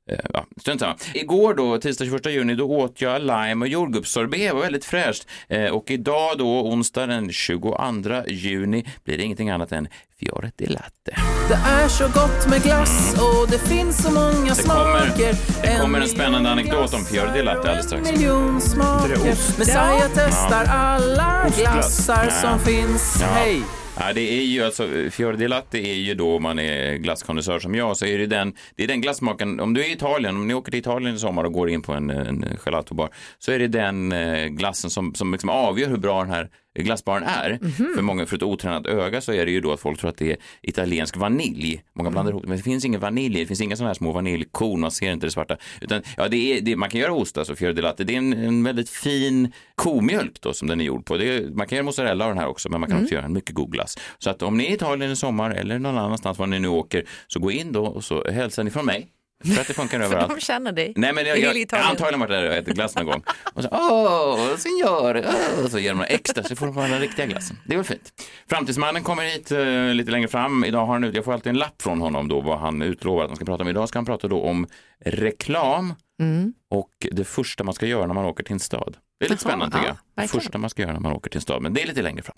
Ja, 0.07 0.45
strunt 0.61 0.81
samma. 0.81 0.97
Igår 1.15 1.55
då, 1.55 1.79
tisdag 1.79 2.05
21 2.05 2.27
juni, 2.27 2.55
då 2.55 2.65
åt 2.71 3.01
jag 3.01 3.21
lime 3.23 3.65
och 3.65 3.69
jordgubbssorbet. 3.69 4.41
Det 4.41 4.53
var 4.55 4.61
väldigt 4.63 4.85
fräscht. 4.85 5.27
Eh, 5.49 5.65
och 5.71 5.91
idag 5.91 6.39
då, 6.39 6.47
onsdag 6.63 7.07
den 7.07 7.33
22 7.33 8.23
juni, 8.29 8.85
blir 9.05 9.17
det 9.19 9.23
ingenting 9.25 9.51
annat 9.51 9.73
än 9.73 9.89
Fiore 10.21 10.51
di 10.57 10.67
latte. 10.67 11.17
Det 11.49 11.55
är 11.55 11.89
så 11.89 12.05
gott 12.05 12.49
med 12.51 12.63
glass 12.63 13.15
och 13.15 13.51
det 13.51 13.59
finns 13.59 14.03
så 14.03 14.11
många 14.11 14.55
Det 14.55 14.63
kommer- 14.63 15.07
smaker 15.07 15.35
det 15.63 15.69
kommer 15.81 15.85
en 15.85 15.91
miljon 15.93 16.09
spännande 16.09 16.51
anekdot 16.51 16.95
om 16.95 17.05
Fior 17.05 17.33
di 17.35 17.43
Latte 17.43 17.59
alldeles 17.69 17.87
strax. 17.87 18.09
En 18.09 18.15
miljon 18.15 18.61
smaker 18.61 19.19
Messiah 19.59 20.03
testar 20.15 20.65
alla 20.65 21.47
glassar 21.59 22.31
som 22.31 22.59
finns, 22.59 23.19
Ja. 23.21 23.27
hej! 23.27 23.63
Ja, 23.99 24.12
det 24.12 24.21
är 24.21 24.44
ju 24.44 24.62
alltså, 24.62 24.89
fior 25.11 25.33
di 25.33 25.49
Latte 25.49 25.79
är 25.79 25.94
ju 25.94 26.15
då, 26.15 26.37
om 26.37 26.43
man 26.43 26.59
är 26.59 26.94
glasskondensör 26.97 27.59
som 27.59 27.75
jag, 27.75 27.97
så 27.97 28.06
är 28.06 28.19
det 28.19 28.27
den, 28.27 28.55
det 28.77 28.85
är 28.85 28.89
den 28.89 29.00
glassmaken, 29.00 29.61
om 29.61 29.75
du 29.75 29.85
är 29.85 29.89
i 29.89 29.93
Italien, 29.93 30.37
om 30.37 30.49
ni 30.49 30.55
åker 30.55 30.71
till 30.71 30.81
Italien 30.81 31.15
i 31.15 31.19
sommar 31.19 31.44
och 31.44 31.53
går 31.53 31.71
in 31.71 31.83
på 31.83 31.93
en, 31.93 32.11
en 32.11 32.44
gelatobar, 32.59 33.11
så 33.39 33.53
är 33.53 33.59
det 33.59 33.69
den 33.69 34.12
eh, 34.12 34.47
glassen 34.47 34.91
som, 34.91 35.15
som 35.15 35.33
liksom 35.33 35.50
avgör 35.50 35.89
hur 35.89 35.97
bra 35.97 36.21
den 36.21 36.31
här 36.31 36.50
glassbaren 36.75 37.23
är. 37.23 37.59
För 37.95 38.03
många, 38.03 38.27
för 38.27 38.37
ett 38.37 38.43
otränat 38.43 38.87
öga 38.87 39.21
så 39.21 39.33
är 39.33 39.47
det 39.47 39.53
ju 39.53 39.61
då 39.61 39.73
att 39.73 39.81
folk 39.81 40.01
tror 40.01 40.11
att 40.11 40.17
det 40.17 40.31
är 40.33 40.37
italiensk 40.63 41.17
vanilj. 41.17 41.83
Många 41.93 42.11
blandar 42.11 42.33
ihop 42.33 42.43
det, 42.43 42.49
men 42.49 42.57
det 42.57 42.63
finns 42.63 42.85
ingen 42.85 43.01
vanilj, 43.01 43.41
det 43.41 43.47
finns 43.47 43.61
inga 43.61 43.77
sådana 43.77 43.89
här 43.89 43.95
små 43.95 44.13
vaniljkorn, 44.13 44.81
man 44.81 44.91
ser 44.91 45.13
inte 45.13 45.27
det 45.27 45.31
svarta. 45.31 45.57
Utan, 45.81 46.03
ja, 46.17 46.29
det 46.29 46.37
är, 46.37 46.61
det, 46.61 46.77
man 46.77 46.91
kan 46.91 47.01
göra 47.01 47.13
ost, 47.13 47.39
alltså 47.39 47.55
Fiore 47.55 47.73
di 47.73 47.83
Latte, 47.83 48.05
det 48.05 48.15
är 48.15 48.19
en, 48.19 48.33
en 48.33 48.65
väldigt 48.65 48.91
fin 48.91 49.53
komjölk 49.75 50.41
då 50.41 50.53
som 50.53 50.69
den 50.69 50.81
är 50.81 50.85
gjord 50.85 51.07
på. 51.07 51.15
Är, 51.17 51.55
man 51.55 51.67
kan 51.67 51.77
göra 51.77 51.85
mozzarella 51.85 52.25
av 52.25 52.31
den 52.31 52.39
här 52.39 52.47
också, 52.47 52.69
men 52.69 52.81
man 52.81 52.91
kan 52.91 53.03
också 53.03 53.15
göra 53.15 53.25
en 53.25 53.33
mycket 53.33 53.55
god 53.55 53.73
glass. 53.73 53.99
Så 54.19 54.31
att 54.31 54.43
om 54.43 54.57
ni 54.59 54.65
är 54.65 54.71
i 54.71 54.75
Italien 54.75 55.13
i 55.13 55.17
sommar 55.17 55.51
eller 55.51 55.79
någon 55.79 55.99
annanstans 55.99 56.39
var 56.39 56.47
ni 56.47 56.59
nu 56.59 56.69
åker, 56.69 57.05
så 57.27 57.41
gå 57.41 57.51
in 57.51 57.73
då 57.73 57.87
och 57.87 58.05
så 58.05 58.31
hälsar 58.31 58.65
ni 58.65 58.71
från 58.71 58.87
mig. 58.87 59.09
För 59.44 59.61
att 59.61 59.67
det 59.69 59.75
funkar 59.75 60.00
överallt. 60.00 60.35
de 60.35 60.41
känner 60.41 60.73
dig. 60.73 60.93
Nej 60.97 61.12
men 61.12 61.27
jag, 61.27 61.39
jag, 61.39 61.56
jag 61.56 61.75
antagligen 61.75 62.21
varit 62.21 62.31
där 62.31 62.49
och 62.49 62.55
ätit 62.55 62.75
glass 62.75 62.97
någon 62.97 63.06
gång. 63.06 63.23
Och 63.55 63.62
så, 63.62 63.69
åh, 63.73 64.56
signor, 64.56 65.25
åh, 65.62 65.69
så 65.69 65.79
ger 65.79 65.89
de 65.89 65.94
några 65.94 66.06
extra 66.06 66.43
så 66.43 66.56
får 66.56 66.67
de 66.67 66.75
den 66.91 67.00
riktiga 67.00 67.27
glassen. 67.27 67.59
Det 67.67 67.73
är 67.73 67.77
väl 67.77 67.87
fint. 67.87 68.12
Framtidsmannen 68.50 69.03
kommer 69.03 69.23
hit 69.25 69.50
eh, 69.50 69.94
lite 69.94 70.11
längre 70.11 70.29
fram. 70.29 70.65
Idag 70.65 70.87
har 70.87 70.93
han 70.93 71.05
ut, 71.05 71.15
jag 71.15 71.25
får 71.25 71.33
alltid 71.33 71.50
en 71.50 71.59
lapp 71.59 71.83
från 71.83 72.00
honom 72.00 72.29
då 72.29 72.41
vad 72.41 72.59
han 72.59 72.83
utlovar 72.83 73.23
att 73.25 73.31
han 73.31 73.37
ska 73.37 73.44
prata 73.44 73.62
om. 73.62 73.69
Idag 73.69 73.89
ska 73.89 73.99
han 73.99 74.06
prata 74.06 74.29
då 74.29 74.43
om 74.43 74.67
reklam 75.05 75.94
Mm. 76.21 76.53
och 76.71 76.91
det 77.12 77.25
första 77.25 77.65
man 77.65 77.75
ska 77.75 77.87
göra 77.87 78.06
när 78.06 78.15
man 78.15 78.25
åker 78.25 78.44
till 78.44 78.53
en 78.53 78.61
stad. 78.61 78.97
Det 79.21 79.27
är 79.27 79.31
lite 79.31 79.43
Jaha, 79.44 79.50
spännande 79.50 79.77
tycker 79.77 79.89
ja, 79.89 79.97
jag. 80.15 80.25
Det 80.25 80.29
första 80.29 80.59
man 80.59 80.71
ska 80.71 80.83
göra 80.83 80.93
när 80.93 81.00
man 81.00 81.12
åker 81.12 81.31
till 81.31 81.39
en 81.39 81.43
stad, 81.43 81.62
men 81.62 81.75
det 81.75 81.83
är 81.83 81.87
lite 81.87 82.03
längre 82.03 82.23
fram. 82.23 82.35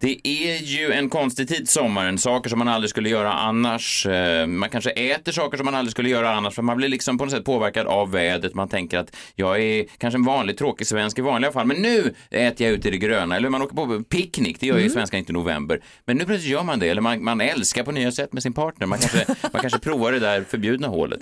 Det 0.00 0.20
är 0.28 0.56
ju 0.62 0.92
en 0.92 1.08
konstig 1.10 1.48
tid 1.48 1.68
sommaren, 1.68 2.18
saker 2.18 2.50
som 2.50 2.58
man 2.58 2.68
aldrig 2.68 2.90
skulle 2.90 3.08
göra 3.08 3.32
annars. 3.32 4.06
Eh, 4.06 4.46
Man 4.46 4.70
kanske 4.70 4.90
äter 4.90 5.32
saker 5.32 5.56
som 5.56 5.64
man 5.64 5.74
aldrig 5.74 5.90
skulle 5.92 6.08
göra 6.08 6.30
annars 6.36 6.54
för 6.54 6.62
man 6.62 6.76
blir 6.76 6.88
liksom 6.88 7.18
på 7.18 7.24
något 7.24 7.32
sätt 7.34 7.44
påverkad 7.44 7.86
av 7.86 8.10
vädret. 8.10 8.54
Man 8.54 8.68
tänker 8.68 8.98
att 8.98 9.16
jag 9.34 9.60
är 9.62 9.84
kanske 9.98 10.18
en 10.18 10.24
vanlig 10.24 10.58
tråkig 10.58 10.86
svensk 10.86 11.18
i 11.18 11.22
vanliga 11.22 11.52
fall, 11.52 11.66
men 11.66 11.76
nu 11.76 12.14
äter 12.30 12.66
jag 12.66 12.74
ute 12.76 12.88
i 12.88 12.90
det 12.90 12.98
gröna. 12.98 13.36
Eller 13.36 13.48
man 13.48 13.62
åker 13.62 13.74
på 13.76 14.02
picknick, 14.04 14.60
det 14.60 14.66
gör 14.66 14.78
ju 14.78 14.90
svenskar 14.90 15.18
inte 15.18 15.32
i 15.32 15.34
november. 15.34 15.80
Men 16.04 16.16
nu 16.16 16.24
plötsligt 16.24 16.50
gör 16.52 16.62
man 16.62 16.78
det, 16.78 16.88
eller 16.88 17.00
man, 17.02 17.24
man 17.24 17.40
älskar 17.40 17.82
på 17.84 17.92
nya 17.92 18.12
sätt 18.12 18.32
med 18.32 18.42
sin 18.42 18.52
partner. 18.52 18.86
Man 18.86 18.98
kanske, 18.98 19.24
man 19.52 19.60
kanske 19.60 19.78
provar 19.78 20.12
det 20.12 20.18
där 20.18 20.44
förbjudna 20.48 20.88
hålet. 20.88 21.20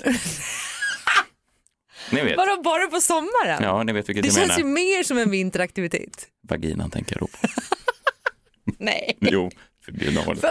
Ni 2.10 2.22
vet. 2.22 2.36
Vadå, 2.36 2.62
bara 2.62 2.86
på 2.86 3.00
sommaren? 3.00 3.62
Ja, 3.62 3.82
ni 3.82 3.92
vet 3.92 4.08
vilket 4.08 4.22
det 4.22 4.28
jag 4.28 4.34
känns 4.36 4.58
menar. 4.58 4.68
ju 4.68 4.74
mer 4.96 5.02
som 5.02 5.18
en 5.18 5.30
vinteraktivitet. 5.30 6.26
Vaginan 6.48 6.90
tänker 6.90 7.16
jag 7.16 7.20
då 7.20 7.26
på. 7.26 7.48
Nej. 8.78 9.18
Jo, 9.20 9.50
förbjudna 9.84 10.20
hålet. 10.20 10.44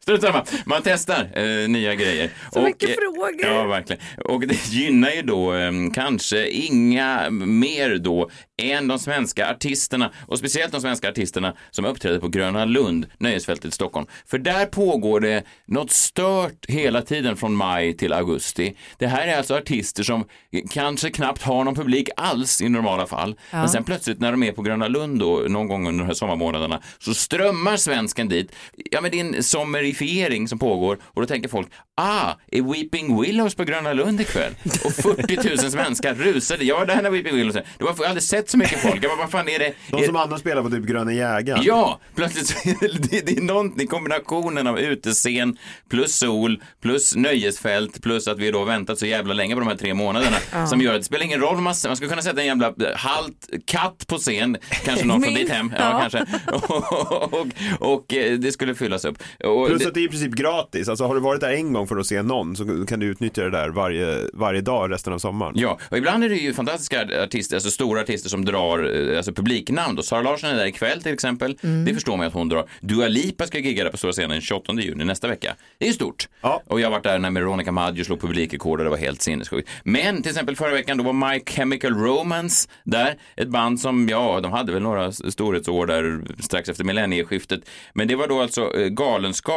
Strunt 0.00 0.22
samma, 0.22 0.44
man 0.64 0.80
testar 0.84 1.30
eh, 1.34 1.68
nya 1.68 1.94
grejer. 1.94 2.30
Så 2.52 2.62
mycket 2.62 2.88
eh, 2.88 2.94
frågor. 2.94 3.46
Ja, 3.46 3.66
verkligen. 3.66 4.02
Och 4.24 4.40
det 4.40 4.68
gynnar 4.68 5.10
ju 5.10 5.22
då 5.22 5.54
eh, 5.54 5.72
kanske 5.94 6.48
inga 6.48 7.30
mer 7.30 7.98
då 7.98 8.30
än 8.62 8.88
de 8.88 8.98
svenska 8.98 9.50
artisterna 9.50 10.12
och 10.26 10.38
speciellt 10.38 10.72
de 10.72 10.80
svenska 10.80 11.08
artisterna 11.08 11.56
som 11.70 11.84
uppträder 11.84 12.18
på 12.18 12.28
Gröna 12.28 12.64
Lund, 12.64 13.06
nöjesfältet 13.18 13.64
i 13.64 13.70
Stockholm. 13.70 14.06
För 14.26 14.38
där 14.38 14.66
pågår 14.66 15.20
det 15.20 15.44
något 15.66 15.90
stört 15.90 16.66
hela 16.68 17.02
tiden 17.02 17.36
från 17.36 17.54
maj 17.54 17.96
till 17.96 18.12
augusti. 18.12 18.76
Det 18.98 19.06
här 19.06 19.28
är 19.28 19.36
alltså 19.36 19.56
artister 19.56 20.02
som 20.02 20.24
kanske 20.70 21.10
knappt 21.10 21.42
har 21.42 21.64
någon 21.64 21.74
publik 21.74 22.08
alls 22.16 22.62
i 22.62 22.68
normala 22.68 23.06
fall. 23.06 23.38
Men 23.50 23.68
sen 23.68 23.84
plötsligt 23.84 24.20
när 24.20 24.30
de 24.30 24.42
är 24.42 24.52
på 24.52 24.62
Gröna 24.62 24.88
Lund 24.88 25.18
då, 25.18 25.44
någon 25.48 25.68
gång 25.68 25.88
under 25.88 26.04
de 26.04 26.06
här 26.06 26.14
sommarmånaderna 26.14 26.82
så 26.98 27.14
strömmar 27.14 27.76
svensken 27.76 28.28
dit. 28.28 28.52
Ja, 28.90 29.00
men 29.00 29.10
det 29.10 29.20
är 29.20 29.24
en 29.24 29.42
sommerifiering 29.72 30.48
som 30.48 30.58
pågår 30.58 30.98
och 31.04 31.22
då 31.22 31.26
tänker 31.26 31.48
folk, 31.48 31.68
ah, 31.96 32.32
är 32.52 32.62
Weeping 32.62 33.20
Willows 33.20 33.54
på 33.54 33.64
Gröna 33.64 33.92
Lund 33.92 34.20
ikväll? 34.20 34.52
Och 34.84 34.92
40 34.92 35.48
000 35.48 35.58
svenskar 35.58 36.14
rusade. 36.14 36.64
Jag 36.64 36.78
var 36.78 36.86
där 36.86 37.02
när 37.02 37.10
Weeping 37.10 37.36
Willows 37.36 37.56
är. 37.56 37.64
Det 37.78 37.84
var, 37.84 37.90
jag 37.90 37.96
har 37.96 38.04
aldrig 38.04 38.22
sett 38.22 38.50
så 38.50 38.58
mycket 38.58 38.78
folk. 38.82 39.04
Jag 39.04 39.10
bara, 39.10 39.16
vad 39.18 39.30
fan 39.30 39.48
är 39.48 39.58
det? 39.58 39.74
De 39.90 40.02
är, 40.02 40.06
som 40.06 40.16
annars 40.16 40.40
spelar 40.40 40.62
på 40.62 40.70
typ 40.70 40.84
Gröna 40.84 41.12
jägaren. 41.12 41.62
Ja, 41.64 42.00
plötsligt 42.14 42.46
så 42.46 42.68
är 42.68 42.98
det, 43.10 43.26
det, 43.26 43.36
är 43.36 43.42
någonting, 43.42 43.86
kombinationen 43.86 44.66
av 44.66 44.78
utescen 44.78 45.56
plus 45.90 46.16
sol 46.16 46.62
plus 46.82 47.16
nöjesfält 47.16 48.02
plus 48.02 48.28
att 48.28 48.38
vi 48.38 48.50
då 48.50 48.64
väntat 48.64 48.98
så 48.98 49.06
jävla 49.06 49.34
länge 49.34 49.54
på 49.54 49.60
de 49.60 49.68
här 49.68 49.76
tre 49.76 49.94
månaderna 49.94 50.66
som 50.66 50.80
gör 50.80 50.94
att 50.94 51.00
det 51.00 51.04
spelar 51.04 51.24
ingen 51.24 51.40
roll 51.40 51.54
man, 51.54 51.62
man 51.86 51.96
skulle 51.96 52.08
kunna 52.08 52.22
sätta 52.22 52.40
en 52.40 52.46
jävla 52.46 52.66
eh, 52.66 52.96
halt 52.96 53.48
katt 53.66 54.06
på 54.06 54.18
scen, 54.18 54.56
kanske 54.84 55.06
någon 55.06 55.22
från 55.22 55.34
ditt 55.34 55.50
hem, 55.50 55.72
ja, 55.78 55.84
Ja. 55.92 56.00
kanske, 56.00 56.26
och, 56.52 57.32
och, 57.32 57.46
och 57.80 58.14
eh, 58.14 58.38
det 58.38 58.52
skulle 58.52 58.74
fyllas 58.74 59.04
upp. 59.04 59.22
Och 59.44 59.61
Plus 59.66 59.82
det, 59.82 59.88
att 59.88 59.94
det 59.94 60.00
är 60.00 60.04
i 60.04 60.08
princip 60.08 60.32
gratis. 60.32 60.88
Alltså 60.88 61.04
har 61.04 61.14
du 61.14 61.20
varit 61.20 61.40
där 61.40 61.50
en 61.50 61.72
gång 61.72 61.86
för 61.86 61.96
att 61.96 62.06
se 62.06 62.22
någon 62.22 62.56
så 62.56 62.86
kan 62.86 63.00
du 63.00 63.06
utnyttja 63.06 63.42
det 63.42 63.50
där 63.50 63.68
varje, 63.68 64.18
varje 64.32 64.60
dag 64.60 64.90
resten 64.92 65.12
av 65.12 65.18
sommaren. 65.18 65.52
Ja, 65.56 65.78
och 65.90 65.98
ibland 65.98 66.24
är 66.24 66.28
det 66.28 66.34
ju 66.34 66.54
fantastiska 66.54 67.22
artister, 67.24 67.56
alltså 67.56 67.70
stora 67.70 68.00
artister 68.00 68.28
som 68.28 68.44
drar 68.44 69.10
eh, 69.10 69.16
alltså 69.16 69.32
publiknamn. 69.32 69.96
Då. 69.96 70.02
Sara 70.02 70.22
Larsson 70.22 70.50
är 70.50 70.54
där 70.54 70.66
ikväll 70.66 71.02
till 71.02 71.12
exempel. 71.12 71.58
Mm. 71.62 71.84
Det 71.84 71.94
förstår 71.94 72.16
man 72.16 72.26
att 72.26 72.32
hon 72.32 72.48
drar. 72.48 72.68
Dua 72.80 73.08
Lipa 73.08 73.46
ska 73.46 73.58
gigga 73.58 73.84
där 73.84 73.90
på 73.90 73.96
stora 73.96 74.12
scenen 74.12 74.30
den 74.30 74.40
28 74.40 74.72
juni 74.72 75.04
nästa 75.04 75.28
vecka. 75.28 75.54
Det 75.78 75.84
är 75.84 75.88
ju 75.88 75.94
stort. 75.94 76.28
Ja. 76.40 76.62
Och 76.66 76.80
jag 76.80 76.86
har 76.86 76.90
varit 76.90 77.04
där 77.04 77.18
när 77.18 77.30
Veronica 77.30 77.72
Maggio 77.72 78.04
slog 78.04 78.20
publikrekord 78.20 78.78
och 78.80 78.84
det 78.84 78.90
var 78.90 78.96
helt 78.96 79.22
sinnessjukt. 79.22 79.68
Men 79.84 80.22
till 80.22 80.30
exempel 80.30 80.56
förra 80.56 80.72
veckan 80.72 80.98
då 80.98 81.04
var 81.04 81.12
My 81.12 81.40
Chemical 81.46 81.94
Romance 81.94 82.68
där. 82.84 83.18
Ett 83.36 83.48
band 83.48 83.80
som, 83.80 84.08
ja, 84.08 84.40
de 84.40 84.52
hade 84.52 84.72
väl 84.72 84.82
några 84.82 85.12
storhetsår 85.12 85.86
där 85.86 86.20
strax 86.42 86.68
efter 86.68 86.84
millennieskiftet. 86.84 87.60
Men 87.94 88.08
det 88.08 88.16
var 88.16 88.28
då 88.28 88.40
alltså 88.40 88.76
eh, 88.78 88.88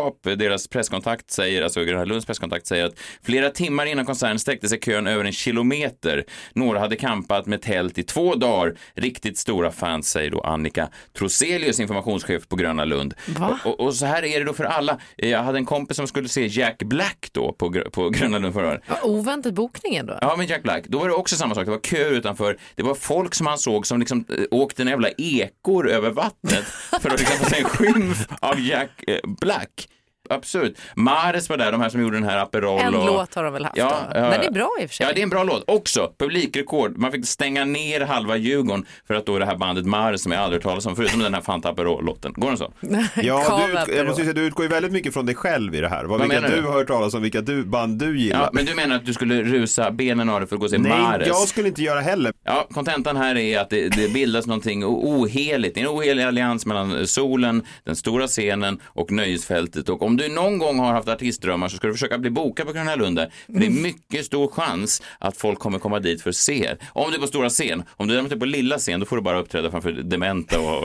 galenskap. 0.01 0.39
Deras 0.39 0.67
presskontakt 0.67 1.31
säger, 1.31 1.61
alltså 1.61 1.83
Gröna 1.83 2.05
Lunds 2.05 2.25
presskontakt 2.25 2.67
säger 2.67 2.85
att 2.85 2.99
flera 3.23 3.49
timmar 3.49 3.85
innan 3.85 4.05
konserten 4.05 4.39
sträckte 4.39 4.69
sig 4.69 4.79
kön 4.79 5.07
över 5.07 5.25
en 5.25 5.31
kilometer. 5.31 6.23
Några 6.53 6.79
hade 6.79 6.95
campat 6.95 7.45
med 7.45 7.61
tält 7.61 7.97
i 7.97 8.03
två 8.03 8.35
dagar. 8.35 8.75
Riktigt 8.93 9.37
stora 9.37 9.71
fans, 9.71 10.09
säger 10.09 10.31
då 10.31 10.41
Annika 10.41 10.89
Troselius, 11.17 11.79
informationschef 11.79 12.47
på 12.47 12.55
Gröna 12.55 12.85
Lund. 12.85 13.13
Va? 13.27 13.59
Och, 13.65 13.79
och 13.79 13.95
så 13.95 14.05
här 14.05 14.23
är 14.25 14.39
det 14.39 14.45
då 14.45 14.53
för 14.53 14.63
alla. 14.63 14.97
Eh, 15.17 15.29
Jag 15.29 15.43
hade 15.43 15.57
en 15.57 15.65
kompis 15.65 15.97
som 15.97 16.07
skulle 16.07 16.29
se 16.29 16.45
Jack 16.47 16.77
Black 16.83 17.29
då 17.31 17.53
på, 17.53 17.73
på 17.91 18.09
Gröna 18.09 18.37
Lund 18.37 18.53
förra 18.53 18.67
året. 18.67 18.81
Ja, 18.87 18.99
Oväntat 19.03 19.53
bokningen 19.53 20.05
då? 20.05 20.17
Ja, 20.21 20.35
men 20.37 20.47
Jack 20.47 20.63
Black, 20.63 20.83
då 20.87 20.99
var 20.99 21.07
det 21.07 21.13
också 21.13 21.35
samma 21.35 21.55
sak. 21.55 21.65
Det 21.65 21.71
var 21.71 21.79
köer 21.79 22.11
utanför. 22.11 22.57
Det 22.75 22.83
var 22.83 22.95
folk 22.95 23.35
som 23.35 23.47
han 23.47 23.57
såg 23.57 23.87
som 23.87 23.99
liksom 23.99 24.25
eh, 24.29 24.43
åkte 24.51 24.81
en 24.81 24.87
jävla 24.87 25.09
ekor 25.17 25.89
över 25.89 26.09
vattnet 26.09 26.65
för 27.01 27.09
att 27.09 27.19
liksom 27.19 27.37
få 27.37 27.45
se 27.49 27.57
en 27.59 27.63
skymf 27.65 28.17
av 28.39 28.59
Jack 28.59 28.89
eh, 29.07 29.19
Black. 29.41 29.84
Absurt. 30.29 30.73
Mares 30.95 31.49
var 31.49 31.57
där, 31.57 31.71
de 31.71 31.81
här 31.81 31.89
som 31.89 32.01
gjorde 32.01 32.17
den 32.17 32.23
här 32.29 32.37
Aperol. 32.37 32.79
En 32.81 32.95
och... 32.95 33.05
låt 33.05 33.35
har 33.35 33.43
de 33.43 33.53
väl 33.53 33.63
haft 33.63 33.77
Ja, 33.77 33.97
då? 34.13 34.19
Den 34.19 34.41
är 34.41 34.51
bra 34.51 34.69
i 34.81 34.85
och 34.85 34.89
för 34.89 34.95
sig. 34.95 35.05
Ja, 35.05 35.13
det 35.15 35.21
är 35.21 35.23
en 35.23 35.29
bra 35.29 35.43
låt. 35.43 35.63
Också 35.67 36.11
publikrekord. 36.19 36.97
Man 36.97 37.11
fick 37.11 37.27
stänga 37.27 37.65
ner 37.65 38.01
halva 38.01 38.37
Djurgården 38.37 38.85
för 39.07 39.13
att 39.13 39.25
då 39.25 39.39
det 39.39 39.45
här 39.45 39.55
bandet 39.57 39.85
Mares 39.85 40.21
som 40.23 40.31
jag 40.31 40.41
aldrig 40.41 40.57
hört 40.63 40.69
talas 40.71 40.85
om, 40.85 40.95
förutom 40.95 41.19
den 41.19 41.33
här 41.33 41.41
Fanta 41.41 41.69
Aperol-låten. 41.69 42.33
Går 42.35 42.47
den 42.47 42.57
så? 42.57 42.73
Ja, 43.15 43.67
du, 43.67 43.73
utgår- 43.73 43.95
jag 43.95 44.05
måste 44.07 44.21
ju 44.21 44.25
säga, 44.25 44.33
du 44.33 44.41
utgår 44.45 44.65
ju 44.65 44.69
väldigt 44.69 44.91
mycket 44.91 45.13
från 45.13 45.25
dig 45.25 45.35
själv 45.35 45.75
i 45.75 45.81
det 45.81 45.89
här. 45.89 46.05
Vad, 46.05 46.09
Vad 46.09 46.21
vilka 46.21 46.41
menar 46.41 46.55
du 46.55 46.61
du? 46.61 46.67
har 46.67 46.73
hört 46.73 46.87
talas 46.87 47.13
om, 47.13 47.21
vilka 47.21 47.41
du, 47.41 47.63
band 47.63 47.99
du 47.99 48.19
gillar. 48.19 48.41
Ja, 48.41 48.49
men 48.53 48.65
du 48.65 48.75
menar 48.75 48.95
att 48.95 49.05
du 49.05 49.13
skulle 49.13 49.43
rusa 49.43 49.91
benen 49.91 50.29
av 50.29 50.39
dig 50.39 50.49
för 50.49 50.55
att 50.55 50.59
gå 50.59 50.65
och 50.65 50.69
se 50.71 50.77
Nej, 50.77 50.91
Mares? 51.01 51.27
jag 51.27 51.37
skulle 51.47 51.67
inte 51.67 51.81
göra 51.83 51.99
heller. 51.99 52.33
Ja, 52.43 52.67
kontentan 52.73 53.17
här 53.17 53.35
är 53.37 53.59
att 53.59 53.69
det, 53.69 53.89
det 53.89 54.13
bildas 54.13 54.45
någonting 54.45 54.85
oheligt. 54.85 55.75
Det 55.75 55.81
är 55.81 55.85
en 55.85 55.89
ohelig 55.91 56.23
allians 56.23 56.65
mellan 56.65 57.07
solen, 57.07 57.63
den 57.83 57.95
stora 57.95 58.27
scenen 58.27 58.79
och 58.85 59.11
nöjesfältet. 59.11 59.89
Och 59.89 60.01
om 60.01 60.14
du 60.17 60.29
någon 60.29 60.57
gång 60.57 60.79
har 60.79 60.93
haft 60.93 61.07
artistdrömmar 61.07 61.67
så 61.67 61.77
ska 61.77 61.87
du 61.87 61.93
försöka 61.93 62.17
bli 62.17 62.29
bokad 62.29 62.67
på 62.67 62.73
Gröna 62.73 62.95
Lund. 62.95 63.19
För 63.19 63.59
det 63.59 63.65
är 63.65 63.69
mycket 63.69 64.25
stor 64.25 64.47
chans 64.47 65.01
att 65.19 65.37
folk 65.37 65.59
kommer 65.59 65.79
komma 65.79 65.99
dit 65.99 66.21
för 66.21 66.29
att 66.29 66.35
se 66.35 66.65
er. 66.65 66.77
Om 66.93 67.09
du 67.11 67.17
är 67.17 67.21
på 67.21 67.27
stora 67.27 67.49
scen. 67.49 67.83
Om 67.89 68.07
du 68.07 68.13
däremot 68.13 68.31
är 68.31 68.35
på 68.37 68.45
lilla 68.45 68.77
scen, 68.77 68.99
då 68.99 69.05
får 69.05 69.15
du 69.15 69.21
bara 69.21 69.39
uppträda 69.39 69.71
framför 69.71 69.91
dementa 69.91 70.59
och 70.59 70.83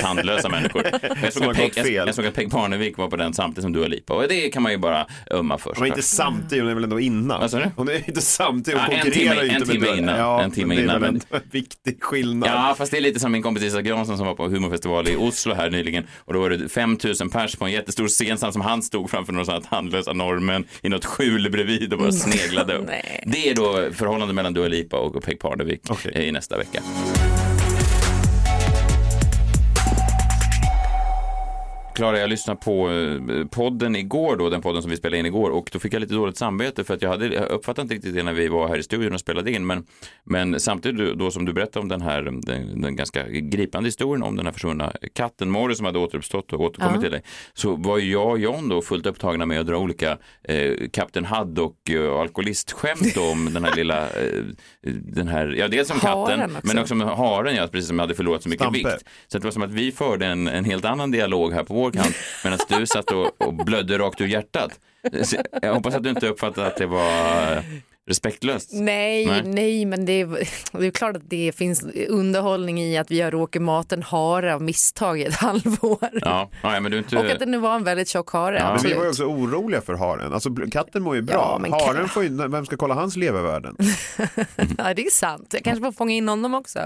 tandlösa 0.00 0.48
människor. 0.48 0.82
Jag 1.22 1.32
såg, 1.32 1.44
att 1.44 1.56
Peg, 1.56 1.72
jag, 1.76 1.86
fel. 1.86 1.94
jag 2.06 2.14
såg 2.14 2.26
att 2.26 2.34
Peg 2.34 2.50
Parnevik 2.50 2.96
var 2.96 3.08
på 3.08 3.16
den 3.16 3.34
samtidigt 3.34 3.62
som 3.62 3.72
Dua 3.72 3.86
Lipa. 3.86 4.14
Och 4.14 4.28
det 4.28 4.48
kan 4.50 4.62
man 4.62 4.72
ju 4.72 4.78
bara 4.78 5.06
ömma 5.30 5.58
för. 5.58 5.74
Hon 5.74 5.82
är 5.84 5.88
inte 5.88 6.02
samtidigt, 6.02 6.62
hon 6.62 6.70
är 6.70 6.74
väl 6.74 6.84
ändå 6.84 7.00
innan. 7.00 7.48
Du? 7.50 7.70
Hon 7.76 7.88
är 7.88 8.08
inte 8.08 8.20
samtidigt, 8.20 8.80
hon 8.80 8.90
Ja, 8.90 8.96
en 8.96 9.02
konkurrerar 9.02 9.34
timme- 9.34 9.42
ju 9.44 9.48
en 9.50 9.56
inte 9.56 9.72
timme 9.72 9.86
med 9.86 9.98
innan, 9.98 10.16
Ja, 10.18 10.42
en 10.42 10.50
timme 10.50 10.74
det 10.74 10.80
är 10.80 10.84
innan, 10.84 11.00
väl 11.00 11.12
men- 11.12 11.20
en 11.42 11.48
viktig 11.50 12.02
skillnad. 12.02 12.50
Ja, 12.50 12.74
fast 12.78 12.90
det 12.92 12.96
är 12.98 13.00
lite 13.00 13.20
som 13.20 13.32
min 13.32 13.42
kompis 13.42 13.64
Isak 13.64 13.86
Jansson 13.86 14.16
som 14.16 14.26
var 14.26 14.34
på 14.34 14.48
humorfestival 14.48 15.08
i 15.08 15.16
Oslo 15.16 15.54
här 15.54 15.70
nyligen. 15.70 16.06
Och 16.18 16.32
då 16.32 16.40
var 16.40 16.50
det 16.50 16.68
5000 16.68 17.30
pers 17.30 17.56
på 17.56 17.64
en 17.64 17.72
jättestor 17.72 18.08
scen 18.08 18.38
som 18.52 18.62
han 18.64 18.82
stod 18.82 19.10
framför 19.10 19.32
några 19.32 19.44
sådana 19.44 19.64
tandlösa 19.64 20.12
norrmän 20.12 20.64
i 20.82 20.88
något 20.88 21.04
skjul 21.04 21.50
bredvid 21.50 21.92
och 21.92 21.98
bara 21.98 22.12
sneglade. 22.12 22.74
upp. 22.74 22.86
Det 23.26 23.50
är 23.50 23.54
då 23.54 23.88
förhållandet 23.92 24.34
mellan 24.34 24.54
Dua 24.54 24.68
Lipa 24.68 24.96
och 24.96 25.24
Peg 25.24 25.38
Parnevik 25.38 25.80
eh, 26.12 26.22
i 26.28 26.32
nästa 26.32 26.56
vecka. 26.58 26.82
Klara, 31.94 32.18
jag 32.18 32.30
lyssnade 32.30 32.60
på 32.60 32.90
eh, 32.90 33.46
podden 33.46 33.96
igår 33.96 34.36
då, 34.36 34.50
den 34.50 34.60
podden 34.62 34.82
som 34.82 34.90
vi 34.90 34.96
spelade 34.96 35.18
in 35.18 35.26
igår 35.26 35.50
och 35.50 35.68
då 35.72 35.78
fick 35.78 35.94
jag 35.94 36.00
lite 36.00 36.14
dåligt 36.14 36.36
samvete 36.36 36.84
för 36.84 36.94
att 36.94 37.02
jag 37.02 37.10
hade 37.10 37.26
jag 37.26 37.50
uppfattade 37.50 37.82
inte 37.82 37.94
riktigt 37.94 38.14
det 38.14 38.22
när 38.22 38.32
vi 38.32 38.48
var 38.48 38.68
här 38.68 38.78
i 38.78 38.82
studion 38.82 39.12
och 39.14 39.20
spelade 39.20 39.52
in 39.52 39.66
men, 39.66 39.86
men 40.24 40.60
samtidigt 40.60 41.18
då 41.18 41.30
som 41.30 41.44
du 41.44 41.52
berättade 41.52 41.82
om 41.82 41.88
den 41.88 42.00
här 42.02 42.22
den, 42.22 42.80
den 42.80 42.96
ganska 42.96 43.28
gripande 43.28 43.86
historien 43.86 44.22
om 44.22 44.36
den 44.36 44.46
här 44.46 44.52
försvunna 44.52 44.92
katten 45.14 45.50
Morris 45.50 45.76
som 45.76 45.86
hade 45.86 45.98
återuppstått 45.98 46.52
och 46.52 46.60
återkommit 46.60 46.94
Ja. 46.94 47.00
till 47.00 47.10
dig 47.10 47.22
så 47.54 47.76
var 47.76 47.98
ju 47.98 48.12
jag 48.12 48.30
och 48.30 48.38
John 48.38 48.68
då 48.68 48.82
fullt 48.82 49.06
upptagna 49.06 49.46
med 49.46 49.60
att 49.60 49.66
dra 49.66 49.76
olika 49.76 50.18
eh, 50.48 50.72
Kapten 50.92 51.24
Haddock 51.24 51.88
eh, 51.90 52.12
alkoholistskämt 52.20 53.16
om 53.16 53.54
den 53.54 53.64
här 53.64 53.76
lilla 53.76 54.00
eh, 54.10 54.42
den 54.92 55.28
här, 55.28 55.54
ja 55.58 55.68
dels 55.68 55.90
om 55.90 55.98
katten 56.00 56.42
också. 56.42 56.60
men 56.62 56.78
också 56.78 56.94
om 56.94 57.00
haren 57.00 57.54
ja, 57.56 57.66
precis 57.66 57.88
som 57.88 57.98
hade 57.98 58.14
förlorat 58.14 58.42
så 58.42 58.48
mycket 58.48 58.62
Stampe. 58.62 58.78
vikt. 58.78 59.04
Så 59.26 59.38
det 59.38 59.44
var 59.44 59.50
som 59.50 59.62
att 59.62 59.72
vi 59.72 59.92
förde 59.92 60.26
en, 60.26 60.48
en 60.48 60.64
helt 60.64 60.84
annan 60.84 61.10
dialog 61.10 61.52
här 61.52 61.62
på 61.64 61.83
vår 61.84 61.90
kant 61.90 62.16
medan 62.44 62.58
du 62.68 62.86
satt 62.86 63.10
och, 63.10 63.42
och 63.42 63.54
blödde 63.54 63.98
rakt 63.98 64.20
ur 64.20 64.26
hjärtat. 64.26 64.80
Jag 65.62 65.74
hoppas 65.74 65.94
att 65.94 66.02
du 66.02 66.10
inte 66.10 66.28
uppfattade 66.28 66.66
att 66.66 66.76
det 66.76 66.86
var 66.86 67.62
respektlöst. 68.06 68.70
Nej, 68.72 69.26
Nej. 69.26 69.42
nej, 69.44 69.84
men 69.84 70.04
det 70.04 70.12
är, 70.12 70.26
det 70.78 70.86
är 70.86 70.90
klart 70.90 71.16
att 71.16 71.30
det 71.30 71.52
finns 71.56 71.84
underhållning 72.08 72.82
i 72.82 72.98
att 72.98 73.10
vi 73.10 73.20
har 73.20 73.30
råkat 73.30 73.62
mata 73.62 73.94
en 73.94 74.02
hare 74.02 74.54
av 74.54 74.62
misstag 74.62 75.20
i 75.20 75.24
ett 75.24 75.34
halvår. 75.40 76.10
Ja, 76.12 76.50
ja 76.62 76.80
men 76.80 76.92
du 76.92 76.98
inte... 76.98 77.16
Och 77.16 77.30
att 77.30 77.38
det 77.38 77.46
nu 77.46 77.58
var 77.58 77.74
en 77.74 77.84
väldigt 77.84 78.08
tjock 78.08 78.30
hare. 78.32 78.56
Ja, 78.58 78.72
Men 78.74 78.82
vi 78.82 78.94
var 78.94 79.02
ju 79.02 79.08
också 79.08 79.24
oroliga 79.24 79.80
för 79.80 79.94
haren. 79.94 80.32
Alltså 80.32 80.50
katten 80.72 81.02
mår 81.02 81.16
ju 81.16 81.22
bra. 81.22 81.34
Ja, 81.34 81.58
men 81.60 81.72
haren 81.72 82.08
får 82.08 82.22
ju, 82.22 82.48
vem 82.48 82.66
ska 82.66 82.76
kolla 82.76 82.94
hans 82.94 83.16
levervärden? 83.16 83.76
Ja, 84.78 84.94
det 84.94 85.06
är 85.06 85.10
sant. 85.10 85.48
Jag 85.52 85.64
kanske 85.64 85.84
får 85.84 85.92
fånga 85.92 86.14
in 86.14 86.28
honom 86.28 86.54
också. 86.54 86.78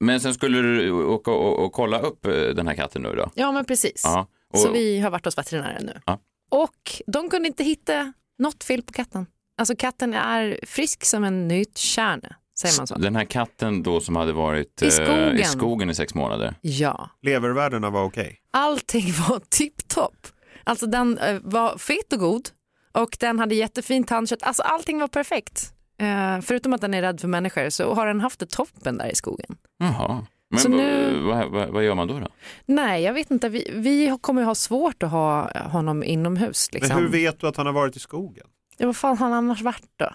Men 0.00 0.20
sen 0.20 0.34
skulle 0.34 0.62
du 0.62 0.90
åka 0.92 1.30
och, 1.30 1.64
och 1.64 1.72
kolla 1.72 2.00
upp 2.00 2.26
eh, 2.26 2.32
den 2.32 2.66
här 2.68 2.74
katten 2.74 3.02
nu 3.02 3.14
då? 3.14 3.30
Ja, 3.34 3.52
men 3.52 3.64
precis. 3.64 4.02
Ja. 4.04 4.26
Och, 4.52 4.58
Så 4.58 4.72
vi 4.72 5.00
har 5.00 5.10
varit 5.10 5.24
hos 5.24 5.38
veterinären 5.38 5.86
nu. 5.86 6.00
Ja. 6.06 6.18
Och 6.50 7.02
de 7.06 7.30
kunde 7.30 7.48
inte 7.48 7.64
hitta 7.64 8.12
något 8.38 8.64
fel 8.64 8.82
på 8.82 8.92
katten. 8.92 9.26
Alltså 9.60 9.76
katten 9.76 10.14
är 10.14 10.60
frisk 10.66 11.04
som 11.04 11.24
en 11.24 11.48
nötkärne, 11.48 12.36
säger 12.58 12.78
man 12.78 12.86
så? 12.86 12.94
Den 12.94 13.16
här 13.16 13.24
katten 13.24 13.82
då 13.82 14.00
som 14.00 14.16
hade 14.16 14.32
varit 14.32 14.82
I 14.82 14.84
eh, 14.86 14.90
skogen. 14.90 15.38
i 15.38 15.44
skogen 15.44 15.90
i 15.90 15.94
sex 15.94 16.14
månader. 16.14 16.54
Ja, 16.60 17.10
Levervärdena 17.22 17.90
var 17.90 18.04
okej. 18.04 18.38
allting 18.50 19.12
var 19.28 19.40
tipptopp. 19.48 20.26
Alltså 20.64 20.86
den 20.86 21.18
eh, 21.18 21.38
var 21.42 21.78
fet 21.78 22.12
och 22.12 22.18
god 22.18 22.48
och 22.92 23.16
den 23.20 23.38
hade 23.38 23.54
jättefint 23.54 24.08
tandkött. 24.08 24.42
Alltså 24.42 24.62
allting 24.62 24.98
var 24.98 25.08
perfekt. 25.08 25.72
Eh, 25.98 26.40
förutom 26.40 26.72
att 26.72 26.80
den 26.80 26.94
är 26.94 27.02
rädd 27.02 27.20
för 27.20 27.28
människor 27.28 27.70
så 27.70 27.94
har 27.94 28.06
den 28.06 28.20
haft 28.20 28.40
det 28.40 28.50
toppen 28.50 28.98
där 28.98 29.08
i 29.12 29.14
skogen. 29.14 29.56
Jaha. 29.78 30.26
Men 30.64 30.72
nu- 30.72 31.22
vad, 31.22 31.50
vad, 31.50 31.68
vad 31.68 31.84
gör 31.84 31.94
man 31.94 32.08
då? 32.08 32.18
då? 32.18 32.28
Nej, 32.66 33.02
jag 33.02 33.12
vet 33.12 33.30
inte. 33.30 33.48
Vi, 33.48 33.70
vi 33.74 34.16
kommer 34.20 34.42
ju 34.42 34.46
ha 34.46 34.54
svårt 34.54 35.02
att 35.02 35.10
ha 35.10 35.58
honom 35.62 36.02
inomhus. 36.04 36.68
Liksom. 36.72 36.94
Men 36.96 37.02
hur 37.04 37.10
vet 37.12 37.40
du 37.40 37.46
att 37.48 37.56
han 37.56 37.66
har 37.66 37.72
varit 37.72 37.96
i 37.96 37.98
skogen? 37.98 38.46
Ja, 38.80 38.86
vad 38.86 38.96
fan 38.96 39.18
har 39.18 39.26
han 39.28 39.32
annars 39.36 39.62
varit 39.62 39.88
då? 39.96 40.08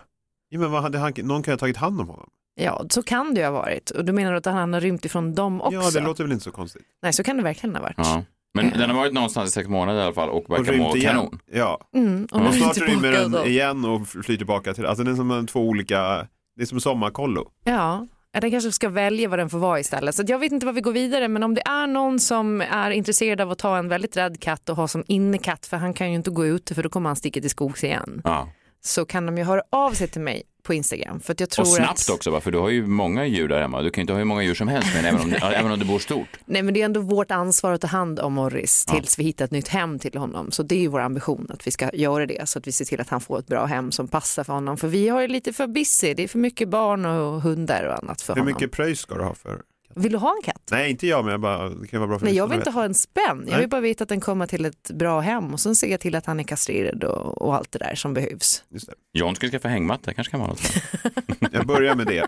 Ja, 0.50 0.60
men 0.60 0.72
vad 0.72 0.82
hade 0.82 0.98
han, 0.98 1.14
någon 1.18 1.44
kan 1.44 1.52
ju 1.52 1.54
ha 1.54 1.60
tagit 1.60 1.78
hand 1.78 2.02
om 2.02 2.10
honom. 2.10 2.30
Ja, 2.56 2.86
så 2.90 3.04
kan 3.04 3.34
det 3.34 3.40
ju 3.40 3.46
ha 3.46 3.52
varit. 3.52 3.90
Och 3.90 4.06
du 4.06 4.12
menar 4.14 4.34
att 4.34 4.46
han 4.46 4.74
har 4.74 4.82
rymt 4.82 5.06
ifrån 5.06 5.36
dem 5.36 5.62
också? 5.62 5.74
Ja, 5.80 5.92
det 5.92 6.00
låter 6.00 6.24
väl 6.24 6.32
inte 6.34 6.44
så 6.44 6.52
konstigt. 6.52 6.82
Nej, 7.02 7.14
så 7.14 7.24
kan 7.24 7.38
det 7.38 7.44
verkligen 7.44 7.76
ha 7.76 7.82
varit. 7.82 7.96
Ja. 7.98 8.24
Men 8.54 8.66
Ja. 8.74 8.78
den 8.78 8.90
har 8.90 8.98
varit 8.98 9.14
någonstans 9.14 9.50
i 9.50 9.52
sex 9.54 9.70
månader 9.70 10.00
i 10.00 10.04
alla 10.04 10.14
fall 10.14 10.30
och 10.30 10.50
verkar 10.50 10.78
må 10.78 10.96
igen. 10.96 11.14
kanon. 11.16 11.40
Ja, 11.52 11.80
Mm, 11.96 12.28
och 12.32 12.54
snart 12.54 12.74
tillbaka 12.74 12.92
rymmer 12.92 13.12
den 13.12 13.32
då. 13.32 13.46
igen 13.46 13.86
och 13.86 14.08
flyr 14.08 14.38
tillbaka 14.38 14.74
till, 14.74 14.86
alltså 14.86 15.04
det 15.04 15.12
är 15.12 15.16
som 15.16 15.32
en 15.32 15.48
två 15.48 15.60
olika, 15.62 16.28
det 16.56 16.62
är 16.62 16.66
som 16.66 16.80
sommarkollo. 16.80 17.52
Ja, 17.64 18.08
ja, 18.36 18.42
den 18.42 18.52
kanske 18.52 18.72
ska 18.72 18.90
välja 18.90 19.30
vad 19.30 19.40
den 19.40 19.50
får 19.50 19.60
vara 19.60 19.80
istället. 19.80 20.16
Så 20.16 20.24
jag 20.28 20.40
vet 20.40 20.52
inte 20.52 20.66
vad 20.66 20.76
vi 20.76 20.82
går 20.82 20.92
vidare, 20.92 21.28
men 21.28 21.44
om 21.44 21.54
det 21.54 21.62
är 21.62 21.88
någon 21.88 22.20
som 22.20 22.62
är 22.62 22.92
intresserad 22.92 23.42
av 23.42 23.52
att 23.52 23.58
ta 23.58 23.78
en 23.78 23.88
väldigt 23.88 24.18
rädd 24.18 24.40
katt 24.40 24.70
och 24.70 24.76
ha 24.76 24.88
som 24.88 25.04
innekatt, 25.08 25.66
för 25.66 25.78
han 25.78 25.94
kan 25.94 26.10
ju 26.10 26.16
inte 26.16 26.30
gå 26.30 26.46
ute 26.46 26.76
för 26.76 26.84
då 26.84 26.90
kommer 26.90 27.10
han 27.10 27.16
sticka 27.16 27.42
till 27.42 27.50
skogs 27.50 27.84
igen, 27.84 28.22
Ja 28.24 28.48
så 28.86 29.06
kan 29.06 29.26
de 29.26 29.38
ju 29.38 29.44
höra 29.44 29.62
av 29.70 29.92
sig 29.94 30.08
till 30.08 30.22
mig 30.22 30.44
på 30.64 30.74
Instagram. 30.74 31.20
För 31.20 31.34
att 31.34 31.40
jag 31.40 31.50
tror 31.50 31.64
Och 31.64 31.68
snabbt 31.68 32.00
att... 32.00 32.10
också 32.10 32.32
va? 32.32 32.42
För 32.42 32.52
du 32.52 32.58
har 32.58 32.70
ju 32.70 32.88
många 32.88 33.26
djur 33.26 33.48
där 33.48 33.62
hemma. 33.62 33.82
Du 33.82 33.90
kan 33.90 34.02
ju 34.02 34.04
inte 34.04 34.14
ha 34.14 34.18
hur 34.18 34.26
många 34.26 34.44
djur 34.44 34.56
som 34.56 34.68
helst 34.68 34.90
men 34.96 35.06
även 35.06 35.22
om, 35.22 35.32
ja, 35.42 35.52
även 35.52 35.72
om 35.72 35.80
du 35.80 35.86
bor 35.86 36.00
stort. 36.00 36.28
Nej 36.46 36.62
men 36.62 36.74
det 36.74 36.82
är 36.82 36.86
ändå 36.86 37.02
vårt 37.02 37.32
ansvar 37.32 37.74
att 37.74 37.82
ta 37.82 37.88
hand 37.88 38.20
om 38.20 38.34
Morris 38.34 38.86
tills 38.86 39.20
vi 39.20 39.24
hittar 39.24 39.46
ett 39.46 39.52
nytt 39.52 39.68
hem 39.68 40.00
till 40.00 40.18
honom. 40.18 40.52
Så 40.52 40.64
det 40.64 40.76
är 40.76 40.80
ju 40.80 40.88
vår 40.88 41.00
ambition 41.00 41.48
att 41.50 41.68
vi 41.68 41.72
ska 41.72 41.90
göra 41.94 42.26
det 42.26 42.50
så 42.50 42.60
att 42.60 42.68
vi 42.68 42.72
ser 42.72 42.86
till 42.86 43.02
att 43.02 43.10
han 43.10 43.22
får 43.22 43.40
ett 43.40 43.48
bra 43.48 43.66
hem 43.66 43.92
som 43.92 44.08
passar 44.08 44.44
för 44.44 44.54
honom. 44.54 44.78
För 44.78 44.88
vi 44.88 45.08
har 45.10 45.22
ju 45.22 45.28
lite 45.28 45.54
för 45.54 45.68
busy, 45.68 46.14
det 46.14 46.24
är 46.24 46.28
för 46.28 46.40
mycket 46.40 46.70
barn 46.70 47.06
och 47.06 47.42
hundar 47.42 47.84
och 47.84 48.04
annat 48.04 48.22
för 48.22 48.34
Hur 48.34 48.42
honom. 48.42 48.54
mycket 48.54 48.72
pröjs 48.72 49.00
ska 49.00 49.16
du 49.16 49.24
ha 49.24 49.34
för? 49.34 49.62
Vill 49.98 50.12
du 50.12 50.18
ha 50.18 50.36
en 50.36 50.42
katt? 50.44 50.62
Nej, 50.72 50.92
inte 50.92 51.08
jag, 51.08 51.26
men 51.26 51.32
jag 51.32 51.42
bara, 51.42 51.70
det 51.70 51.88
kan 51.88 52.00
vara 52.00 52.08
bra 52.08 52.20
för 52.20 52.26
Nej, 52.26 52.36
jag 52.36 52.48
vill 52.48 52.58
inte 52.58 52.70
ha 52.70 52.86
en 52.86 52.94
spänn. 52.94 53.24
Jag 53.28 53.46
Nej. 53.46 53.60
vill 53.60 53.70
bara 53.70 53.82
veta 53.82 54.04
att 54.04 54.10
den 54.10 54.22
kommer 54.22 54.48
till 54.48 54.66
ett 54.66 54.92
bra 54.92 55.20
hem 55.20 55.54
och 55.54 55.60
sen 55.60 55.76
ser 55.76 55.88
jag 55.88 56.00
till 56.00 56.16
att 56.16 56.26
han 56.26 56.40
är 56.40 56.44
kastrerad 56.44 57.04
och, 57.04 57.42
och 57.42 57.56
allt 57.56 57.72
det 57.72 57.80
där 57.80 57.96
som 57.96 58.14
behövs. 58.14 58.64
Just 58.70 58.88
det. 58.88 58.94
John 59.20 59.36
ska 59.36 59.50
skaffa 59.50 59.68
hängmatta, 59.68 60.14
kanske 60.14 60.32
kan 60.32 60.40
vara 60.40 60.50
något. 60.50 60.74
Jag 61.52 61.68
börjar 61.68 61.96
med 61.96 62.08
det. 62.08 62.28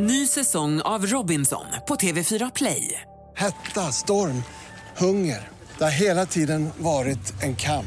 Ny 0.00 0.26
säsong 0.26 0.80
av 0.80 1.06
Robinson 1.06 1.66
på 1.88 1.94
TV4 1.94 2.50
Play. 2.54 3.00
Hetta, 3.36 3.80
storm, 3.80 4.42
hunger. 4.96 5.48
Det 5.78 5.84
har 5.84 5.90
hela 5.90 6.26
tiden 6.26 6.68
varit 6.78 7.42
en 7.42 7.56
kamp. 7.56 7.86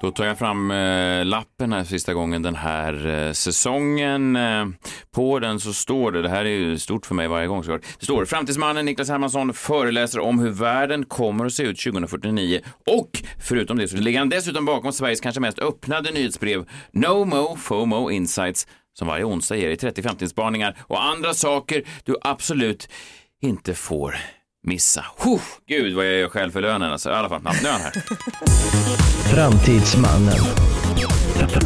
Då 0.00 0.10
tar 0.10 0.24
jag 0.24 0.38
fram 0.38 0.70
eh, 0.70 1.24
lappen 1.24 1.72
här 1.72 1.84
sista 1.84 2.14
gången 2.14 2.42
den 2.42 2.54
här 2.54 3.06
eh, 3.06 3.32
säsongen. 3.32 4.36
Eh, 4.36 4.66
på 5.10 5.38
den 5.38 5.60
så 5.60 5.72
står 5.72 6.12
det, 6.12 6.22
det 6.22 6.28
här 6.28 6.44
är 6.44 6.48
ju 6.50 6.78
stort 6.78 7.06
för 7.06 7.14
mig 7.14 7.28
varje 7.28 7.46
gång 7.46 7.64
såklart, 7.64 7.84
det 7.98 8.04
står 8.04 8.24
Framtidsmannen 8.24 8.84
Niklas 8.84 9.08
Hermansson 9.08 9.54
föreläser 9.54 10.20
om 10.20 10.38
hur 10.38 10.50
världen 10.50 11.04
kommer 11.04 11.46
att 11.46 11.52
se 11.52 11.62
ut 11.62 11.80
2049 11.80 12.60
och 12.86 13.10
förutom 13.40 13.78
det 13.78 13.88
så 13.88 13.96
ligger 13.96 14.18
han 14.18 14.28
dessutom 14.28 14.64
bakom 14.64 14.92
Sveriges 14.92 15.20
kanske 15.20 15.40
mest 15.40 15.58
öppnade 15.58 16.12
nyhetsbrev 16.12 16.68
No 16.92 17.24
Mo 17.24 17.56
FOMO 17.56 18.10
Insights 18.10 18.66
som 18.98 19.08
varje 19.08 19.24
onsdag 19.24 19.56
ger 19.56 19.68
dig 19.68 19.76
30 19.76 20.02
framtidsspaningar 20.02 20.76
och 20.80 21.04
andra 21.04 21.34
saker 21.34 21.82
du 22.04 22.16
absolut 22.22 22.88
inte 23.42 23.74
får 23.74 24.14
missa. 24.62 25.04
Huh, 25.18 25.40
gud 25.68 25.94
vad 25.96 26.06
jag 26.06 26.14
gör 26.14 26.28
själv 26.28 26.50
för 26.50 26.60
lönen 26.60 26.92
alltså. 26.92 27.10
I 27.10 27.12
alla 27.12 27.28
fall, 27.28 27.42
nu 27.62 27.68
är 27.68 27.72
han 27.72 27.80
här. 27.80 27.92
Framtidsmannen. 29.34 30.36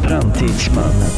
Framtidsmannen. 0.09 1.11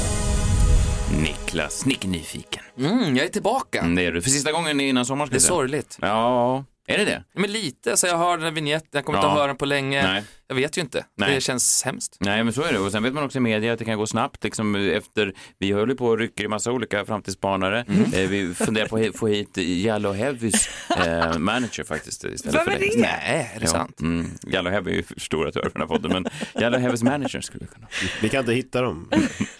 Niklas, 1.22 1.86
Nick 1.86 2.04
nyfiken. 2.04 2.62
Mm, 2.78 3.16
jag 3.16 3.26
är 3.26 3.30
tillbaka. 3.30 3.78
Mm, 3.80 3.94
det 3.94 4.02
är 4.06 4.12
du. 4.12 4.22
För 4.22 4.30
sista 4.30 4.52
gången 4.52 4.80
innan 4.80 5.06
sommaren. 5.06 5.28
Det 5.30 5.36
är 5.36 5.40
sorgligt. 5.40 5.98
Ja, 6.00 6.64
är 6.86 6.98
det 6.98 7.04
det? 7.04 7.24
Men 7.34 7.52
lite, 7.52 7.96
så 7.96 8.06
jag 8.06 8.18
hör 8.18 8.36
den 8.36 8.42
här 8.44 8.50
vignetten, 8.50 8.88
jag 8.92 9.04
kommer 9.04 9.18
inte 9.18 9.26
Ja. 9.26 9.32
att 9.32 9.38
höra 9.38 9.46
den 9.46 9.56
på 9.56 9.64
länge. 9.66 10.02
Nej. 10.02 10.24
Jag 10.48 10.56
vet 10.56 10.76
ju 10.78 10.80
inte. 10.82 11.04
Nej. 11.16 11.34
Det 11.34 11.40
känns 11.40 11.82
hemskt. 11.84 12.16
Nej, 12.20 12.44
men 12.44 12.52
så 12.52 12.62
är 12.62 12.72
det. 12.72 12.78
Och 12.78 12.92
sen 12.92 13.02
vet 13.02 13.14
man 13.14 13.24
också 13.24 13.38
i 13.38 13.40
media 13.40 13.72
att 13.72 13.78
det 13.78 13.84
kan 13.84 13.98
gå 13.98 14.06
snabbt. 14.06 14.44
Liksom 14.44 14.74
efter, 14.74 15.32
vi 15.58 15.72
höll 15.72 15.88
ju 15.88 15.94
på 15.94 16.06
och 16.06 16.18
rycker 16.18 16.44
i 16.44 16.48
massa 16.48 16.72
olika 16.72 17.04
framtidsspanare. 17.04 17.84
Mm. 17.88 18.02
Eh, 18.14 18.28
vi 18.30 18.54
funderar 18.54 18.86
på 18.88 18.96
att 18.96 19.16
få 19.16 19.26
hit 19.28 19.56
Jallo 19.56 20.12
Heavys 20.12 20.68
eh, 21.06 21.38
manager 21.38 21.84
faktiskt 21.84 22.24
istället 22.24 22.64
för 22.64 22.70
dig. 22.70 22.92
Nej, 22.96 23.50
är 23.54 23.60
det 23.60 23.64
Ja. 23.66 23.70
sant? 23.70 24.00
Mm. 24.00 24.26
Jallo 24.46 24.70
Heavy 24.70 24.90
är 24.90 24.96
ju 24.96 25.02
för 25.02 25.20
stora 25.20 25.52
för 25.52 25.60
den 25.72 25.82
här 25.82 25.86
podden, 25.86 26.12
men 26.12 26.26
Jallo 26.62 26.78
Heavys 26.78 27.02
manager 27.02 27.40
skulle 27.40 27.64
vi 27.64 27.74
kunna. 27.74 27.86
Vi 28.22 28.28
kan 28.28 28.40
inte 28.40 28.52
hitta 28.52 28.82
dem. 28.82 29.10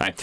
Nej. 0.00 0.14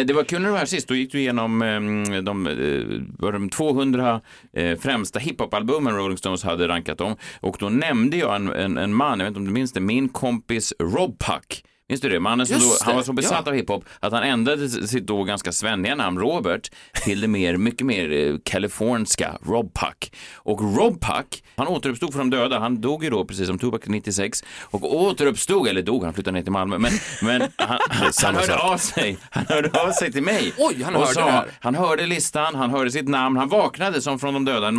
Eh, 0.00 0.06
det 0.06 0.12
var 0.14 0.24
kul 0.24 0.40
när 0.40 0.46
du 0.48 0.52
var 0.52 0.58
här 0.58 0.66
sist, 0.66 0.88
då 0.88 0.94
gick 0.94 1.12
du 1.12 1.18
igenom 1.20 1.62
eh, 1.62 2.22
de, 2.22 2.46
eh, 2.46 3.02
var 3.18 3.32
de 3.32 3.50
200 3.50 4.20
eh, 4.56 4.78
främsta 4.78 5.18
hiphop-albumen 5.18 5.96
Rolling 5.96 6.18
Stones 6.18 6.42
hade 6.44 6.68
rankat 6.68 6.98
dem. 6.98 7.16
Och 7.40 7.56
då 7.60 7.68
nämnde 7.68 8.16
jag 8.16 8.36
en, 8.36 8.48
en, 8.52 8.78
en 8.78 8.94
man, 8.94 9.11
jag 9.20 9.24
vet 9.24 9.30
inte 9.30 9.38
om 9.38 9.44
du 9.46 9.52
minns 9.52 9.72
det, 9.72 9.80
min 9.80 10.08
kompis 10.08 10.72
Rob 10.78 11.18
Puck. 11.18 11.64
Minns 11.92 12.00
du 12.00 12.08
det? 12.08 12.20
Mannen 12.20 12.46
som 12.46 12.58
då, 12.58 12.76
han 12.80 12.96
var 12.96 13.02
så 13.02 13.12
besatt 13.12 13.42
ja. 13.44 13.52
av 13.52 13.56
hiphop 13.56 13.84
att 14.00 14.12
han 14.12 14.22
ändrade 14.22 14.68
sitt 14.68 15.06
då 15.06 15.24
ganska 15.24 15.52
svenniga 15.52 15.94
namn 15.94 16.18
Robert 16.18 16.70
till 17.04 17.20
det 17.20 17.28
mer, 17.28 17.56
mycket 17.56 17.86
mer 17.86 18.12
eh, 18.12 18.36
kaliforniska 18.44 19.38
Rob 19.46 19.74
Puck. 19.74 20.12
Och 20.34 20.76
Rob 20.76 21.00
Puck, 21.00 21.44
han 21.56 21.68
återuppstod 21.68 22.12
från 22.12 22.30
de 22.30 22.36
döda. 22.36 22.58
Han 22.58 22.80
dog 22.80 23.04
ju 23.04 23.10
då 23.10 23.24
precis 23.24 23.46
som 23.46 23.58
Tupac 23.58 23.80
96 23.86 24.44
och 24.60 24.96
återuppstod, 24.96 25.68
eller 25.68 25.82
dog, 25.82 26.04
han 26.04 26.14
flyttade 26.14 26.34
ner 26.34 26.42
till 26.42 26.52
Malmö, 26.52 26.78
men, 26.78 26.92
men 27.22 27.40
han, 27.40 27.78
han, 27.90 28.12
han 28.22 28.34
hörde 28.34 28.58
av 28.58 28.76
sig. 28.76 29.18
Han 29.30 29.46
hörde 29.48 29.82
av 29.82 29.90
sig 29.90 30.12
till 30.12 30.22
mig. 30.22 30.52
Oj, 30.58 30.82
han 30.82 30.94
och 30.94 31.00
hörde 31.00 31.14
sa. 31.14 31.44
Han 31.60 31.74
hörde 31.74 32.06
listan, 32.06 32.54
han 32.54 32.70
hörde 32.70 32.90
sitt 32.90 33.08
namn, 33.08 33.36
han 33.36 33.48
vaknade 33.48 34.02
som 34.02 34.18
från 34.18 34.34
de 34.34 34.44
döda, 34.44 34.68
en 34.68 34.76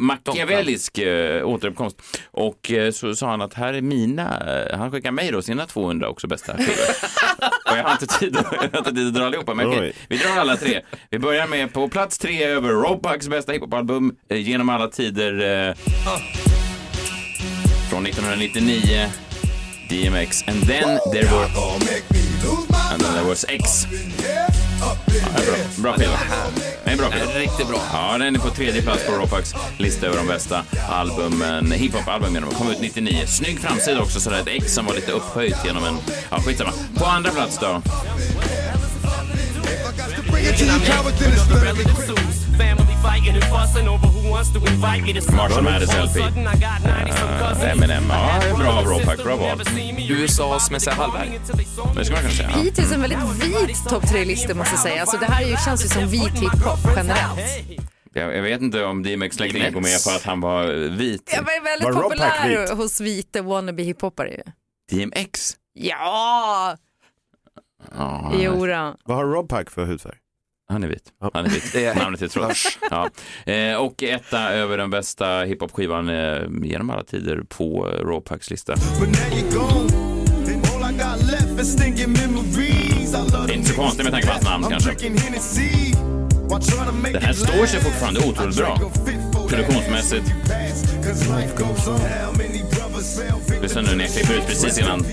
machiavellisk 0.00 0.98
eh, 0.98 1.48
återuppkomst. 1.48 2.02
Och 2.24 2.70
eh, 2.70 2.90
så 2.90 3.14
sa 3.14 3.30
han 3.30 3.42
att 3.42 3.54
här 3.54 3.74
är 3.74 3.82
mina, 3.82 4.42
han 4.72 4.90
skickar 4.90 5.10
mig 5.10 5.30
då 5.30 5.42
sina 5.42 5.66
200 5.66 6.08
också 6.08 6.26
bästa 6.26 6.45
skivor. 6.52 6.86
och 7.70 7.76
jag 7.76 7.84
har 7.84 7.92
inte 7.92 8.06
tid, 8.06 8.36
jag 8.52 8.58
har 8.58 8.78
inte 8.78 8.92
tid 8.92 9.06
att 9.06 9.14
dra 9.14 9.26
allihopa, 9.26 9.54
men 9.54 9.66
okej, 9.66 9.92
vi 10.08 10.16
drar 10.16 10.40
alla 10.40 10.56
tre. 10.56 10.80
Vi 11.10 11.18
börjar 11.18 11.46
med 11.46 11.72
på 11.72 11.88
plats 11.88 12.18
tre 12.18 12.44
över 12.44 12.68
Rob 12.68 13.02
Bucks 13.02 13.28
bästa 13.28 13.52
hiphopalbum 13.52 14.16
eh, 14.30 14.38
genom 14.38 14.68
alla 14.68 14.88
tider. 14.88 15.68
Eh, 15.68 15.74
från 17.90 18.06
1999, 18.06 19.08
DMX, 19.88 20.44
and 20.48 20.66
then 20.66 20.98
there 21.12 21.26
were, 21.30 21.48
and 22.92 23.00
then 23.00 23.12
there 23.14 23.28
was 23.28 23.44
X. 23.48 23.86
Bra. 25.76 25.92
Skiva. 25.92 26.18
Det 26.84 26.90
är 26.90 26.92
en 26.92 26.98
bra 26.98 27.10
skiva. 27.10 27.38
Riktigt 27.38 27.68
bra. 27.68 27.80
Ja, 27.92 28.18
den 28.18 28.36
är 28.36 28.40
på 28.40 28.50
tredje 28.50 28.82
plats 28.82 29.06
på 29.06 29.12
Ropax 29.12 29.54
lista 29.78 30.06
över 30.06 30.16
de 30.16 30.26
bästa 30.26 30.62
albumen, 30.88 31.72
hiphop-album 31.72 32.34
genom 32.34 32.50
kom 32.50 32.70
ut 32.70 32.80
99. 32.80 33.26
Snygg 33.26 33.60
framsida 33.60 34.00
också, 34.00 34.20
sådär 34.20 34.40
ett 34.40 34.48
X 34.48 34.74
som 34.74 34.86
var 34.86 34.94
lite 34.94 35.12
upphöjt 35.12 35.56
genom 35.64 35.84
en, 35.84 35.98
ja 36.30 36.40
skitsamma. 36.40 36.72
På 36.98 37.04
andra 37.06 37.30
plats 37.30 37.58
då? 37.58 37.82
Marshall 45.36 45.64
Mathers 45.64 45.88
LP. 45.88 46.16
Uh, 46.16 47.70
Eminem. 47.70 48.04
Ja, 48.08 48.38
det 48.40 48.48
är 48.48 48.56
bra 48.56 48.72
av 48.72 48.84
Ropax. 48.84 49.24
Bra 49.24 49.36
val. 49.36 49.60
USAs 50.10 50.70
Messiah 50.70 50.96
Hallberg. 50.96 51.40
Det 51.96 52.04
ska 52.04 52.14
man 52.14 52.22
kunna 52.22 52.34
säga. 52.34 52.48
Hittills 52.48 52.92
en 52.92 53.00
väldigt 53.00 53.18
vit 53.44 53.88
topp 53.88 54.08
tre-lista 54.08 54.54
måste 54.54 54.72
jag 54.74 54.82
säga. 54.82 55.00
Alltså, 55.00 55.16
det 55.16 55.26
här 55.26 55.42
ju, 55.42 55.56
känns 55.64 55.84
ju 55.84 55.88
som 55.88 56.06
vit 56.06 56.32
hiphop 56.42 56.78
generellt. 56.96 57.40
Jag, 58.12 58.36
jag 58.36 58.42
vet 58.42 58.60
inte 58.60 58.84
om 58.84 59.02
DMX 59.02 59.40
längre 59.40 59.70
går 59.70 59.80
med 59.80 60.04
på 60.04 60.10
att 60.10 60.22
han 60.22 60.40
var 60.40 60.66
vit. 60.96 61.30
Jag 61.34 61.42
var 61.42 61.64
väldigt 61.64 61.84
Var 61.84 62.02
Rob 62.02 62.10
Pack 62.10 62.38
populär 62.42 62.60
vit? 62.60 62.70
hos 62.70 63.00
vita 63.00 63.42
wannabe 63.42 63.82
hiphoppare. 63.82 64.42
DMX? 64.90 65.56
Ja, 65.72 66.76
Ja, 67.96 68.34
jodå. 68.34 68.96
Vad 69.04 69.16
har 69.16 69.24
Rob 69.24 69.48
Pack 69.48 69.70
för 69.70 69.84
hudfärg? 69.84 70.16
Han 70.68 70.84
är 70.84 70.88
vit. 70.88 71.12
Ja. 71.20 71.30
Han 71.34 71.46
är 71.46 71.50
vit. 71.50 71.72
Det 71.72 71.94
Namnet 71.94 72.22
är 72.22 72.28
trots. 72.28 72.78
Ja. 72.90 73.10
Eh, 73.52 73.76
och 73.76 74.02
etta 74.02 74.52
över 74.52 74.78
den 74.78 74.90
bästa 74.90 75.44
hiphop-skivan 75.44 76.08
eh, 76.08 76.42
genom 76.62 76.90
alla 76.90 77.02
tider 77.02 77.42
på 77.48 77.84
Rawpacks 77.86 78.50
lista. 78.50 78.74
Det 83.46 83.52
är 83.52 83.56
inte 83.56 83.68
så 83.68 83.74
konstigt 83.74 84.04
med 84.04 84.12
tanke 84.12 84.26
på 84.26 84.32
hans 84.32 84.44
namn 84.44 84.66
kanske. 84.70 84.90
Den 87.12 87.22
här 87.22 87.32
står 87.32 87.66
sig 87.66 87.80
fortfarande 87.80 88.20
otroligt 88.20 88.56
bra. 88.56 88.78
Produktionsmässigt. 89.48 90.32
Lyssna 93.62 93.82
nu 93.82 93.96
när 93.96 94.04
jag 94.04 94.12
klipper 94.12 94.34
ut 94.34 94.46
precis 94.46 94.78
innan 94.78 95.04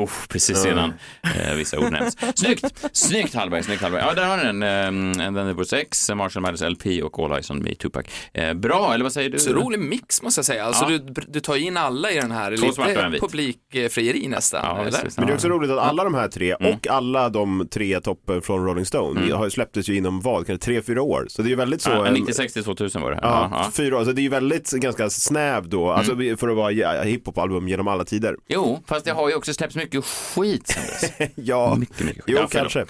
Oh, 0.00 0.10
precis 0.28 0.66
innan 0.66 0.92
eh, 1.22 1.54
vissa 1.56 1.78
ord 1.78 1.92
nämns. 1.92 2.16
Snyggt! 2.34 2.64
Snyggt 2.92 3.34
Hallberg, 3.34 3.62
snyggt 3.62 3.82
Hallberg. 3.82 4.02
Ja, 4.06 4.14
där 4.14 4.26
har 4.26 4.36
ni 4.36 4.42
den. 4.44 4.62
Eh, 4.62 5.14
then 5.14 5.34
there 5.34 5.52
was 5.52 5.72
X, 5.72 6.10
Marshall 6.14 6.42
Mathers 6.42 6.60
LP 6.62 7.02
och 7.02 7.18
All 7.18 7.32
Eyes 7.32 7.50
on 7.50 7.62
Me, 7.62 7.74
Tupac. 7.74 8.04
Eh, 8.32 8.54
bra, 8.54 8.94
eller 8.94 9.02
vad 9.02 9.12
säger 9.12 9.30
du? 9.30 9.38
Så 9.38 9.52
rolig 9.52 9.80
mix 9.80 10.22
måste 10.22 10.38
jag 10.38 10.44
säga. 10.44 10.64
Alltså 10.64 10.84
Ja. 10.90 10.98
du, 10.98 11.22
du 11.28 11.40
tar 11.40 11.56
in 11.56 11.76
alla 11.76 12.10
i 12.10 12.14
den 12.14 12.30
här. 12.30 12.56
Två 12.56 12.66
Lite 12.86 13.18
publikfrieri 13.20 14.28
nästan. 14.28 14.60
Ja, 14.64 14.84
eller? 14.84 15.08
Men 15.16 15.26
det 15.26 15.32
är 15.32 15.34
också 15.34 15.48
roligt 15.48 15.70
att 15.70 15.78
alla 15.78 16.04
de 16.04 16.14
här 16.14 16.28
tre 16.28 16.54
Mm. 16.60 16.74
och 16.74 16.86
alla 16.88 17.28
de 17.28 17.68
tre 17.70 18.00
toppen 18.00 18.42
från 18.42 18.66
Rolling 18.66 18.84
Stone 18.86 19.32
har 19.34 19.44
ju 19.44 19.50
släpptes 19.50 19.88
ju 19.88 19.96
inom 19.96 20.20
vad, 20.20 20.46
kanske 20.46 20.64
tre, 20.64 20.82
fyra 20.82 21.02
år. 21.02 21.26
Så 21.28 21.42
det 21.42 21.48
är 21.48 21.50
ju 21.50 21.56
väldigt 21.56 21.82
så. 21.82 21.90
Ja, 21.90 22.06
en- 22.06 22.14
96 22.14 22.52
till 22.52 22.64
2000 22.64 23.02
var 23.02 23.10
det 23.10 23.16
här. 23.16 23.22
Ja, 23.22 23.48
Ja, 23.52 23.70
fyra 23.72 23.98
år. 23.98 24.04
Så 24.04 24.12
det 24.12 24.20
är 24.20 24.22
ju 24.22 24.28
väldigt 24.28 24.70
ganska 24.70 25.10
snäv 25.10 25.68
då, 25.68 25.90
alltså 25.90 26.12
Mm. 26.12 26.36
för 26.36 26.48
att 26.48 26.56
vara 26.56 27.02
hiphop-album 27.02 27.68
genom 27.68 27.88
alla 27.88 28.04
tider. 28.04 28.36
Jo, 28.48 28.82
fast 28.86 29.04
det 29.04 29.10
har 29.12 29.28
ju 29.28 29.34
också 29.34 29.54
släppts 29.54 29.76
mycket 29.76 29.83
skit 29.92 30.66
sen 30.68 30.82
dess. 30.82 31.30
Ja, 31.36 31.74
Mycket, 31.74 32.00
mycket 32.06 32.24
skit. 32.24 32.36
jo 32.40 32.46
kanske. 32.50 32.80
Eh, 32.80 32.86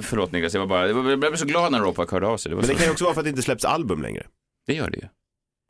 förlåt 0.00 0.32
Niklas, 0.32 0.54
jag, 0.54 0.60
var 0.60 0.66
bara, 0.66 0.88
jag 1.10 1.20
blev 1.20 1.36
så 1.36 1.44
glad 1.44 1.72
när 1.72 1.80
Ropac 1.80 2.10
hörde 2.10 2.26
av 2.26 2.36
sig. 2.36 2.50
Det, 2.50 2.56
var 2.56 2.62
Men 2.62 2.68
det 2.68 2.74
så. 2.74 2.78
kan 2.78 2.86
ju 2.86 2.92
också 2.92 3.04
vara 3.04 3.14
för 3.14 3.20
att 3.20 3.24
det 3.24 3.30
inte 3.30 3.42
släpps 3.42 3.64
album 3.64 4.02
längre. 4.02 4.26
det 4.66 4.74
gör 4.74 4.90
det 4.90 4.96
ju. 4.98 5.04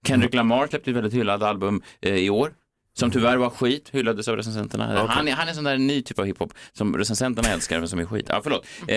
Kendrick 0.07 0.35
Lamar 0.35 0.67
släppte 0.67 0.91
ett 0.91 0.97
väldigt 0.97 1.15
hyllat 1.15 1.43
album 1.43 1.83
eh, 2.01 2.15
i 2.15 2.31
år. 2.31 2.53
Som 2.99 3.11
tyvärr 3.11 3.37
var 3.37 3.51
skit, 3.51 3.89
hyllades 3.93 4.29
av 4.29 4.37
recensenterna. 4.37 5.07
Han, 5.09 5.29
är, 5.29 5.33
han 5.33 5.47
är 5.47 5.51
en 5.51 5.55
sån 5.55 5.65
där 5.65 5.79
ny 5.79 6.03
typ 6.03 6.19
av 6.19 6.25
hiphop 6.25 6.55
som 6.73 6.97
recensenterna 6.99 7.49
älskar 7.49 7.79
men 7.79 7.89
som 7.89 7.99
är 7.99 8.05
skit. 8.05 8.27
Ja, 8.29 8.41
förlåt. 8.43 8.67
Eh, 8.89 8.97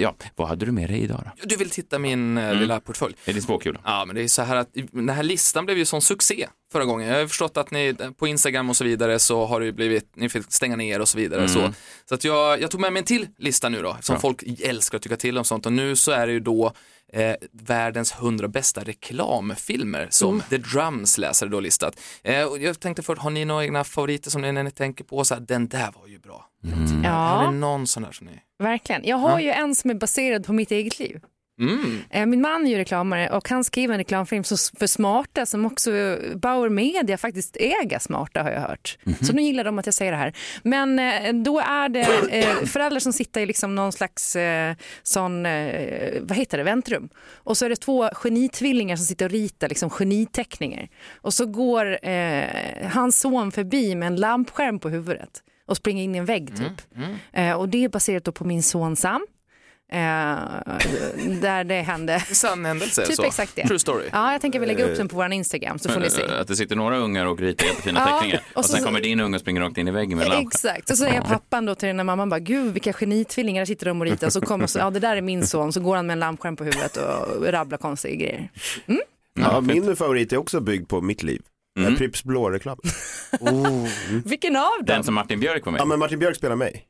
ja, 0.00 0.14
vad 0.36 0.48
hade 0.48 0.66
du 0.66 0.72
med 0.72 0.90
dig 0.90 1.00
idag 1.00 1.20
då? 1.24 1.46
Du 1.46 1.56
vill 1.56 1.70
titta 1.70 1.98
min 1.98 2.38
eh, 2.38 2.44
Mm. 2.44 2.58
lilla 2.60 2.80
portfölj. 2.80 3.14
Är 3.24 3.32
det 3.32 3.40
spåkula? 3.40 3.80
Ja, 3.84 4.04
men 4.06 4.16
det 4.16 4.22
är 4.22 4.28
så 4.28 4.42
här 4.42 4.56
att 4.56 4.68
den 4.92 5.08
här 5.08 5.22
listan 5.22 5.64
blev 5.64 5.78
ju 5.78 5.84
sån 5.84 6.02
succé 6.02 6.46
förra 6.72 6.84
gången. 6.84 7.08
Jag 7.08 7.18
har 7.20 7.26
förstått 7.26 7.56
att 7.56 7.70
ni 7.70 7.94
på 8.18 8.26
Instagram 8.26 8.70
och 8.70 8.76
så 8.76 8.84
vidare 8.84 9.18
så 9.18 9.46
har 9.46 9.60
det 9.60 9.72
blivit, 9.72 10.16
ni 10.16 10.28
fick 10.28 10.52
stänga 10.52 10.76
ner 10.76 11.00
och 11.00 11.08
så 11.08 11.18
vidare. 11.18 11.40
Mm. 11.40 11.48
Så, 11.52 11.72
så 12.08 12.14
att 12.14 12.24
jag, 12.24 12.60
jag 12.60 12.70
tog 12.70 12.80
med 12.80 12.92
mig 12.92 13.00
en 13.00 13.06
till 13.06 13.28
lista 13.38 13.68
nu 13.68 13.82
då, 13.82 13.96
som 14.00 14.12
Bra. 14.14 14.20
folk 14.20 14.42
älskar 14.62 14.96
att 14.96 15.02
tycka 15.02 15.16
till 15.16 15.38
om 15.38 15.44
sånt 15.44 15.66
och 15.66 15.72
nu 15.72 15.96
så 15.96 16.10
är 16.12 16.26
det 16.26 16.32
ju 16.32 16.40
då 16.40 16.72
eh, 17.12 17.34
världens 17.52 18.12
hundra 18.12 18.48
bästa 18.48 18.80
reklamfilmer 18.84 20.06
som 20.10 20.28
Mm. 20.34 20.42
The 20.50 20.56
Drums 20.58 21.18
läsare 21.18 21.48
då 21.48 21.60
listat. 21.60 22.00
Eh, 22.22 22.44
och 22.44 22.58
jag 22.58 22.80
tänkte 22.80 23.02
först, 23.02 23.22
har 23.22 23.30
ni 23.30 23.44
några 23.44 23.64
egna 23.64 23.84
favoriter 23.84 24.30
som 24.30 24.42
ni, 24.42 24.52
när 24.52 24.62
ni 24.62 24.70
tänker 24.70 25.04
på 25.04 25.24
så 25.24 25.34
här, 25.34 25.40
den 25.40 25.68
där 25.68 25.92
var 26.00 26.06
ju 26.08 26.18
bra. 26.18 26.46
Mm. 26.64 26.82
Är 26.84 27.02
det 27.02 27.08
Ja, 27.08 27.50
någon 27.50 27.86
sån 27.86 28.02
där 28.02 28.12
som 28.12 28.26
ni... 28.26 28.32
verkligen. 28.58 29.04
Jag 29.04 29.16
har 29.16 29.40
ju 29.40 29.50
en 29.50 29.74
som 29.74 29.90
är 29.90 29.94
baserad 29.94 30.46
på 30.46 30.52
mitt 30.52 30.70
eget 30.70 30.98
liv. 30.98 31.20
Mm. 31.60 31.98
Eh, 32.10 32.26
Min 32.26 32.40
man 32.40 32.66
är 32.66 32.70
ju 32.70 32.76
reklamare 32.76 33.30
och 33.30 33.48
han 33.48 33.64
skriver 33.64 33.94
en 33.94 33.98
reklamfilm 33.98 34.44
för 34.44 34.86
smarta 34.86 35.46
som 35.46 35.66
också 35.66 35.90
Bauer 36.34 36.68
Media 36.68 37.18
faktiskt 37.18 37.56
äger 37.56 37.98
smarta 37.98 38.42
har 38.42 38.50
jag 38.50 38.60
hört. 38.60 38.98
Så 39.20 39.32
nu 39.32 39.42
gillar 39.42 39.64
de 39.64 39.78
att 39.78 39.86
jag 39.86 39.94
säger 39.94 40.12
det 40.12 40.18
här. 40.18 40.32
Men 40.62 40.98
eh, 40.98 41.34
då 41.34 41.60
är 41.60 41.88
det 41.88 42.00
eh, 42.30 42.64
föräldrar 42.66 43.00
som 43.00 43.12
sitter 43.12 43.40
i 43.40 43.46
liksom 43.46 43.74
någon 43.74 43.92
slags 43.92 44.36
sån, 45.02 45.42
vad 46.20 46.36
heter 46.36 46.58
det, 46.58 46.64
väntrum. 46.64 47.08
Och 47.34 47.56
så 47.56 47.64
är 47.64 47.68
det 47.68 47.76
två 47.76 48.08
genitvillingar 48.12 48.96
som 48.96 49.06
sitter 49.06 49.24
och 49.24 49.30
ritar 49.32 49.68
liksom 49.68 49.90
geniteckningar. 49.90 50.88
Och 51.22 51.34
så 51.34 51.46
går 51.46 52.06
eh, 52.08 52.44
hans 52.92 53.20
son 53.20 53.52
förbi 53.52 53.94
med 53.94 54.06
en 54.06 54.16
lampskärm 54.16 54.78
på 54.78 54.88
huvudet 54.88 55.42
och 55.66 55.76
springer 55.76 56.04
in 56.04 56.14
i 56.14 56.18
en 56.18 56.24
vägg 56.24 56.56
typ. 56.56 56.82
Eh, 57.32 57.52
och 57.52 57.68
det 57.68 57.84
är 57.84 57.88
baserat 57.88 58.34
på 58.34 58.44
min 58.44 58.62
son 58.62 58.96
Sam. 58.96 59.26
Eh, 59.92 59.98
där 61.40 61.64
det 61.64 61.74
hände. 61.80 62.20
Sann 62.20 62.64
händelse 62.64 63.06
Typ 63.06 63.16
så. 63.16 63.24
exakt 63.24 63.56
det. 63.56 63.66
True 63.66 63.78
story. 63.78 64.04
Ja, 64.12 64.32
jag 64.32 64.40
tänker 64.40 64.60
vi 64.60 64.66
lägga 64.66 64.84
upp 64.84 64.96
den 64.96 65.08
på 65.08 65.16
vår 65.16 65.32
Instagram 65.32 65.78
så 65.78 65.88
får 65.88 66.00
ni 66.00 66.10
se. 66.10 66.22
Att 66.40 66.48
det 66.48 66.56
sitter 66.56 66.76
några 66.76 66.96
ungar 66.98 67.26
och 67.26 67.40
ritar 67.40 67.66
jättefina 67.66 68.00
Ja, 68.00 68.14
teckningar 68.18 68.42
och, 68.52 68.58
och 68.58 68.64
så- 68.64 68.72
sen 68.72 68.84
kommer 68.84 69.00
din 69.00 69.20
unge 69.20 69.34
och 69.36 69.40
springer 69.40 69.60
rakt 69.60 69.78
in 69.78 69.88
i 69.88 69.90
väggen 69.90 70.18
med 70.18 70.28
lampan. 70.28 70.46
Exakt, 70.46 70.88
så 70.88 70.96
säger 70.96 71.20
pappan 71.20 71.66
då 71.66 71.74
till 71.74 71.86
den 71.86 71.98
här 71.98 72.04
mamman 72.04 72.28
bara, 72.28 72.40
gud 72.40 72.72
vilka 72.72 72.92
genitvillingar 72.92 73.64
sitter 73.64 73.86
de 73.86 74.00
och 74.00 74.06
ritar. 74.06 74.30
Så 74.30 74.40
kommer 74.40 74.66
så, 74.66 74.78
ja 74.78 74.90
det 74.90 75.00
där 75.00 75.16
är 75.16 75.20
min 75.20 75.46
son, 75.46 75.72
så 75.72 75.80
går 75.80 75.96
han 75.96 76.06
med 76.06 76.12
en 76.14 76.20
lampskärm 76.20 76.56
på 76.56 76.64
huvudet 76.64 76.96
och 76.96 77.46
rabblar 77.46 77.78
konstiga 77.78 78.14
grejer. 78.14 78.50
Ja, 79.34 79.60
min 79.60 79.96
favorit 79.96 80.32
är 80.32 80.36
också 80.36 80.60
byggd 80.60 80.88
på 80.88 81.00
mitt 81.00 81.22
liv. 81.22 81.42
Mm. 81.86 81.96
Pripps 81.98 82.24
blå-reklam. 82.24 82.78
Vilken 84.24 84.56
av 84.56 84.62
dem? 84.62 84.86
Den 84.86 85.04
som 85.04 85.14
Martin 85.14 85.40
Björk 85.40 85.64
var 85.64 85.72
med 85.72 85.80
Ja, 85.80 85.84
men 85.84 85.98
Martin 85.98 86.18
Björk 86.18 86.36
spelar 86.36 86.56
mig. 86.56 86.86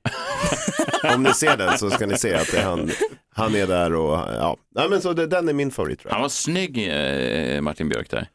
Om 1.14 1.22
ni 1.22 1.34
ser 1.34 1.56
den 1.56 1.78
så 1.78 1.90
ska 1.90 2.06
ni 2.06 2.18
se 2.18 2.34
att 2.34 2.52
det 2.52 2.58
är 2.58 2.64
han, 2.64 2.90
han 3.34 3.54
är 3.54 3.66
där 3.66 3.94
och 3.94 4.12
ja. 4.12 4.56
Nej, 4.74 4.88
men 4.88 5.02
så 5.02 5.12
det, 5.12 5.26
den 5.26 5.48
är 5.48 5.52
min 5.52 5.70
favorit 5.70 6.00
tror 6.00 6.10
jag. 6.10 6.14
Han 6.14 6.22
var 6.22 6.28
snygg, 6.28 6.88
eh, 6.88 7.60
Martin 7.60 7.88
Björk 7.88 8.10
där. 8.10 8.28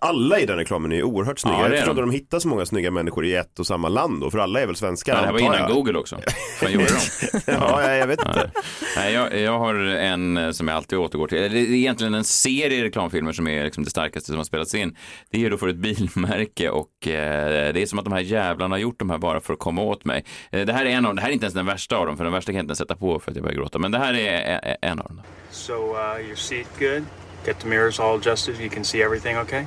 Alla 0.00 0.40
i 0.40 0.46
den 0.46 0.56
reklamen 0.56 0.92
är 0.92 1.02
oerhört 1.02 1.38
snygga. 1.38 1.56
Ja, 1.56 1.62
det 1.62 1.68
är 1.68 1.70
jag 1.70 1.78
förstår 1.78 1.90
inte 1.90 2.02
de 2.02 2.10
hittar 2.10 2.38
så 2.38 2.48
många 2.48 2.66
snygga 2.66 2.90
människor 2.90 3.26
i 3.26 3.34
ett 3.34 3.58
och 3.58 3.66
samma 3.66 3.88
land 3.88 4.20
då, 4.20 4.30
för 4.30 4.38
alla 4.38 4.60
är 4.60 4.66
väl 4.66 4.76
svenskar 4.76 5.12
Ja, 5.14 5.20
det 5.20 5.26
här 5.26 5.32
var 5.32 5.40
innan 5.40 5.58
jag. 5.58 5.70
Google 5.70 5.98
också. 5.98 6.20
Vad 6.62 6.70
gjorde 6.70 6.86
de? 6.86 7.40
ja, 7.52 7.82
jag, 7.88 7.98
jag 7.98 8.06
vet 8.06 8.20
inte. 8.26 8.50
Nej, 8.96 9.12
jag, 9.12 9.38
jag 9.40 9.58
har 9.58 9.74
en 9.74 10.36
eh, 10.36 10.50
som 10.50 10.68
jag 10.68 10.76
alltid 10.76 10.98
återgår 10.98 11.26
till. 11.26 11.38
Det 11.38 11.46
är 11.46 11.74
egentligen 11.74 12.14
en 12.14 12.24
serie 12.24 12.84
reklamfilmer 12.84 13.32
som 13.32 13.48
är 13.48 13.64
liksom 13.64 13.84
det 13.84 13.90
starkaste 13.90 14.26
som 14.26 14.36
har 14.36 14.44
spelats 14.44 14.74
in. 14.74 14.96
Det 15.30 15.44
är 15.44 15.50
då 15.50 15.56
för 15.56 15.68
ett 15.68 15.76
bilmärke 15.76 16.70
och 16.70 17.08
eh, 17.08 17.72
det 17.72 17.82
är 17.82 17.86
som 17.86 17.98
att 17.98 18.04
de 18.04 18.12
här 18.12 18.20
jävlarna 18.20 18.74
har 18.74 18.80
gjort 18.80 18.98
de 18.98 19.10
här 19.10 19.18
bara 19.18 19.40
för 19.40 19.52
att 19.52 19.58
komma 19.58 19.82
åt 19.82 20.04
mig. 20.04 20.24
Eh, 20.50 20.66
det 20.66 20.72
här 20.72 20.84
är 20.86 20.90
en 20.90 21.06
av 21.06 21.14
det 21.14 21.20
här 21.22 21.28
är 21.28 21.32
inte 21.32 21.44
ens 21.44 21.54
den 21.54 21.66
värsta 21.66 21.96
av 21.96 22.06
dem, 22.06 22.16
för 22.16 22.24
den 22.24 22.32
värsta 22.32 22.52
kan 22.52 22.56
jag 22.56 22.62
inte 22.62 22.70
ens 22.70 22.78
sätta 22.78 22.96
på 22.96 23.18
för 23.20 23.30
att 23.30 23.36
jag 23.36 23.44
börjar 23.44 23.56
gråta. 23.56 23.78
Men 23.78 23.90
det 23.90 23.98
här 23.98 24.14
är 24.14 24.76
en 24.82 24.98
av 24.98 25.08
dem. 25.08 25.22
So, 25.50 25.72
uh, 25.72 26.26
your 26.26 26.36
seat 26.36 26.66
good? 26.78 27.04
Get 27.44 27.58
the 27.60 27.66
mirrors 27.66 27.98
all 27.98 28.16
adjusted. 28.16 28.58
You 28.58 28.70
can 28.70 28.84
see 28.84 29.02
everything 29.02 29.36
okay? 29.38 29.66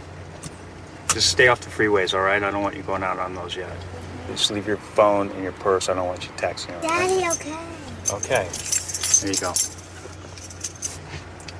Just 1.09 1.29
stay 1.29 1.47
off 1.47 1.61
the 1.61 1.69
freeways, 1.69 2.13
all 2.13 2.21
right? 2.21 2.41
I 2.41 2.51
don't 2.51 2.61
want 2.61 2.75
you 2.75 2.83
going 2.83 3.03
out 3.03 3.19
on 3.19 3.35
those 3.35 3.55
yet. 3.55 3.69
Just 4.27 4.51
leave 4.51 4.67
your 4.67 4.77
phone 4.77 5.29
in 5.31 5.43
your 5.43 5.51
purse. 5.53 5.89
I 5.89 5.93
don't 5.93 6.07
want 6.07 6.23
you 6.25 6.31
texting. 6.31 6.73
right? 6.73 6.81
Daddy, 6.83 7.27
okay? 7.35 7.57
Okay. 8.11 8.47
There 9.21 9.31
you 9.31 9.39
go. 9.39 9.53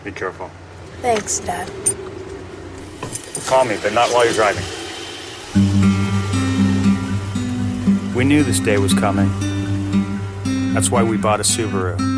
Be 0.04 0.12
careful. 0.12 0.50
Thanks, 1.02 1.40
Dad. 1.40 1.70
Call 3.46 3.66
me, 3.66 3.78
but 3.82 3.94
not 3.94 4.10
while 4.10 4.26
you're 4.26 4.34
driving. 4.34 4.64
We 8.16 8.24
knew 8.24 8.44
this 8.44 8.60
day 8.60 8.78
was 8.78 8.94
coming. 8.94 9.30
That's 10.74 10.90
why 10.90 11.04
we 11.04 11.18
bought 11.18 11.40
a 11.40 11.44
Subaru. 11.44 12.15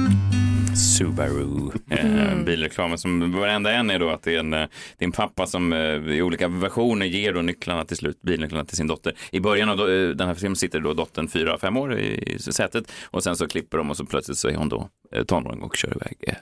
Subaru. 0.77 1.71
Eh, 1.89 2.43
bilreklamen 2.45 2.97
som 2.97 3.31
varenda 3.31 3.71
en 3.71 3.89
är 3.89 3.99
då 3.99 4.09
att 4.09 4.23
det 4.23 4.35
är 4.35 4.39
en, 4.39 4.53
eh, 4.53 4.59
det 4.97 5.03
är 5.03 5.05
en 5.05 5.11
pappa 5.11 5.47
som 5.47 5.73
eh, 5.73 5.79
i 5.79 6.21
olika 6.21 6.47
versioner 6.47 7.05
ger 7.05 7.33
då 7.33 7.41
nycklarna 7.41 7.85
till 7.85 7.97
slut, 7.97 8.21
bilnycklarna 8.21 8.65
till 8.65 8.77
sin 8.77 8.87
dotter. 8.87 9.13
I 9.31 9.39
början 9.39 9.69
av 9.69 9.77
den 10.15 10.27
här 10.27 10.33
filmen 10.33 10.55
sitter 10.55 10.79
då 10.79 10.93
dottern 10.93 11.27
fyra, 11.27 11.57
fem 11.57 11.77
år 11.77 11.99
i, 11.99 12.37
sätet 12.39 12.91
och 13.05 13.23
sen 13.23 13.35
så 13.35 13.47
klipper 13.47 13.77
de 13.77 13.89
och 13.89 13.97
så 13.97 14.05
plötsligt 14.05 14.37
så 14.37 14.47
är 14.47 14.55
hon 14.55 14.69
då 14.69 14.89
tonåring 15.27 15.61
och 15.61 15.75
kör 15.75 15.89
iväg. 15.95 16.15
Eh, 16.25 16.33